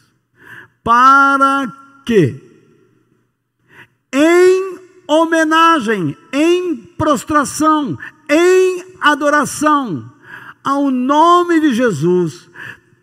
para 0.84 1.72
que, 2.06 2.42
em 4.12 4.80
homenagem, 5.08 6.18
em 6.32 6.76
prostração, 6.76 7.98
em 8.30 8.86
adoração 9.02 10.12
ao 10.64 10.90
nome 10.90 11.60
de 11.60 11.74
Jesus, 11.74 12.50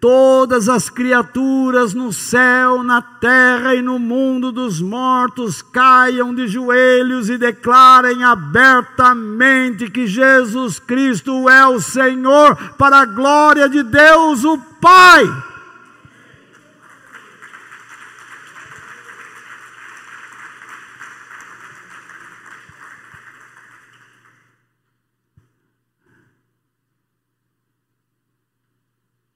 todas 0.01 0.69
as 0.69 0.89
criaturas 0.89 1.93
no 1.93 2.11
céu, 2.11 2.83
na 2.83 3.03
terra 3.03 3.75
e 3.75 3.83
no 3.83 3.99
mundo 3.99 4.51
dos 4.51 4.81
mortos 4.81 5.61
caiam 5.61 6.35
de 6.35 6.49
joelhos 6.49 7.29
e 7.29 7.37
declarem 7.37 8.25
abertamente 8.25 9.91
que 9.91 10.07
Jesus 10.07 10.79
Cristo 10.79 11.51
é 11.51 11.67
o 11.67 11.79
Senhor, 11.79 12.57
para 12.79 13.01
a 13.01 13.07
glória 13.07 13.69
de 13.69 13.83
Deus, 13.83 14.43
o 14.43 14.57
Pai. 14.81 15.50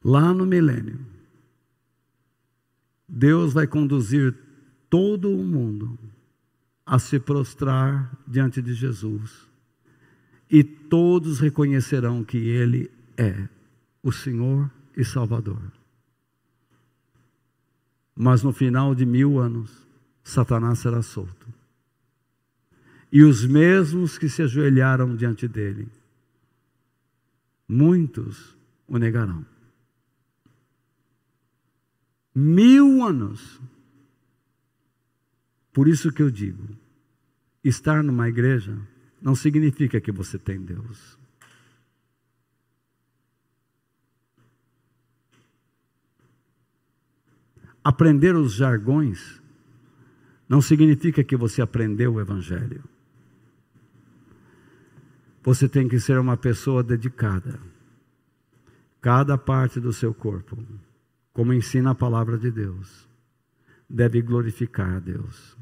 Lá 0.04 0.34
no 0.34 0.44
milênio, 0.44 1.00
Deus 3.08 3.54
vai 3.54 3.66
conduzir 3.66 4.34
todo 4.90 5.30
o 5.30 5.42
mundo 5.42 5.98
a 6.84 6.98
se 6.98 7.18
prostrar 7.18 8.14
diante 8.26 8.60
de 8.60 8.74
Jesus. 8.74 9.48
E 10.50 10.62
todos 10.62 11.40
reconhecerão 11.40 12.22
que 12.22 12.36
Ele 12.36 12.90
é 13.16 13.48
o 14.02 14.12
Senhor 14.12 14.70
e 14.94 15.02
Salvador. 15.04 15.62
Mas 18.14 18.42
no 18.42 18.52
final 18.52 18.94
de 18.94 19.06
mil 19.06 19.38
anos, 19.38 19.86
Satanás 20.22 20.80
será 20.80 21.00
solto. 21.00 21.48
E 23.10 23.22
os 23.22 23.46
mesmos 23.46 24.18
que 24.18 24.28
se 24.28 24.42
ajoelharam 24.42 25.16
diante 25.16 25.48
dele, 25.48 25.88
muitos 27.66 28.56
o 28.86 28.98
negarão. 28.98 29.53
Mil 32.34 33.04
anos. 33.04 33.60
Por 35.72 35.86
isso 35.86 36.12
que 36.12 36.22
eu 36.22 36.30
digo: 36.30 36.68
estar 37.62 38.02
numa 38.02 38.28
igreja 38.28 38.76
não 39.22 39.34
significa 39.34 40.00
que 40.00 40.10
você 40.10 40.38
tem 40.38 40.60
Deus. 40.60 41.18
Aprender 47.82 48.34
os 48.34 48.54
jargões 48.54 49.42
não 50.48 50.60
significa 50.60 51.22
que 51.22 51.36
você 51.36 51.60
aprendeu 51.60 52.14
o 52.14 52.20
Evangelho. 52.20 52.82
Você 55.42 55.68
tem 55.68 55.86
que 55.86 56.00
ser 56.00 56.18
uma 56.18 56.36
pessoa 56.36 56.82
dedicada. 56.82 57.60
Cada 59.00 59.36
parte 59.36 59.78
do 59.78 59.92
seu 59.92 60.14
corpo 60.14 60.56
como 61.34 61.52
ensina 61.52 61.90
a 61.90 61.94
palavra 61.94 62.38
de 62.38 62.50
Deus, 62.50 63.06
deve 63.90 64.22
glorificar 64.22 64.94
a 64.94 65.00
Deus. 65.00 65.58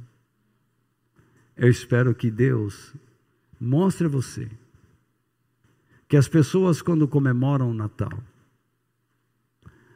Eu 1.56 1.68
espero 1.68 2.14
que 2.14 2.30
Deus 2.30 2.94
mostre 3.58 4.06
a 4.06 4.10
você 4.10 4.50
que 6.06 6.16
as 6.16 6.28
pessoas, 6.28 6.82
quando 6.82 7.08
comemoram 7.08 7.70
o 7.70 7.74
Natal, 7.74 8.22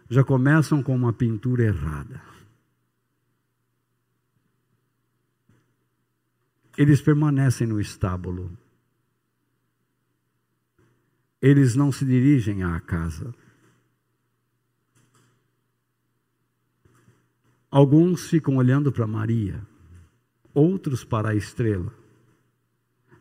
já 0.09 0.25
começam 0.25 0.83
com 0.83 0.97
uma 0.97 1.13
pintura 1.13 1.65
errada. 1.65 2.23
Eles 6.79 7.03
permanecem 7.03 7.67
no 7.67 7.79
estábulo. 7.79 8.57
Eles 11.41 11.75
não 11.75 11.93
se 11.93 12.07
dirigem 12.07 12.63
à 12.63 12.81
casa. 12.81 13.35
Alguns 17.77 18.31
ficam 18.31 18.57
olhando 18.57 18.91
para 18.91 19.07
Maria, 19.07 19.61
outros 20.55 21.05
para 21.05 21.31
a 21.31 21.35
estrela, 21.35 21.93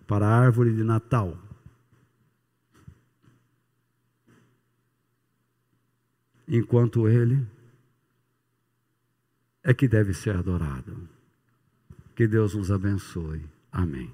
para 0.08 0.26
a 0.26 0.40
árvore 0.40 0.74
de 0.74 0.84
Natal. 0.84 1.38
enquanto 6.48 7.10
Ele 7.10 7.46
é 9.64 9.74
que 9.74 9.88
deve 9.88 10.14
ser 10.14 10.36
adorado. 10.36 11.10
Que 12.16 12.28
Deus 12.28 12.54
nos 12.54 12.72
abençoe. 12.72 13.44
Amém. 13.72 14.14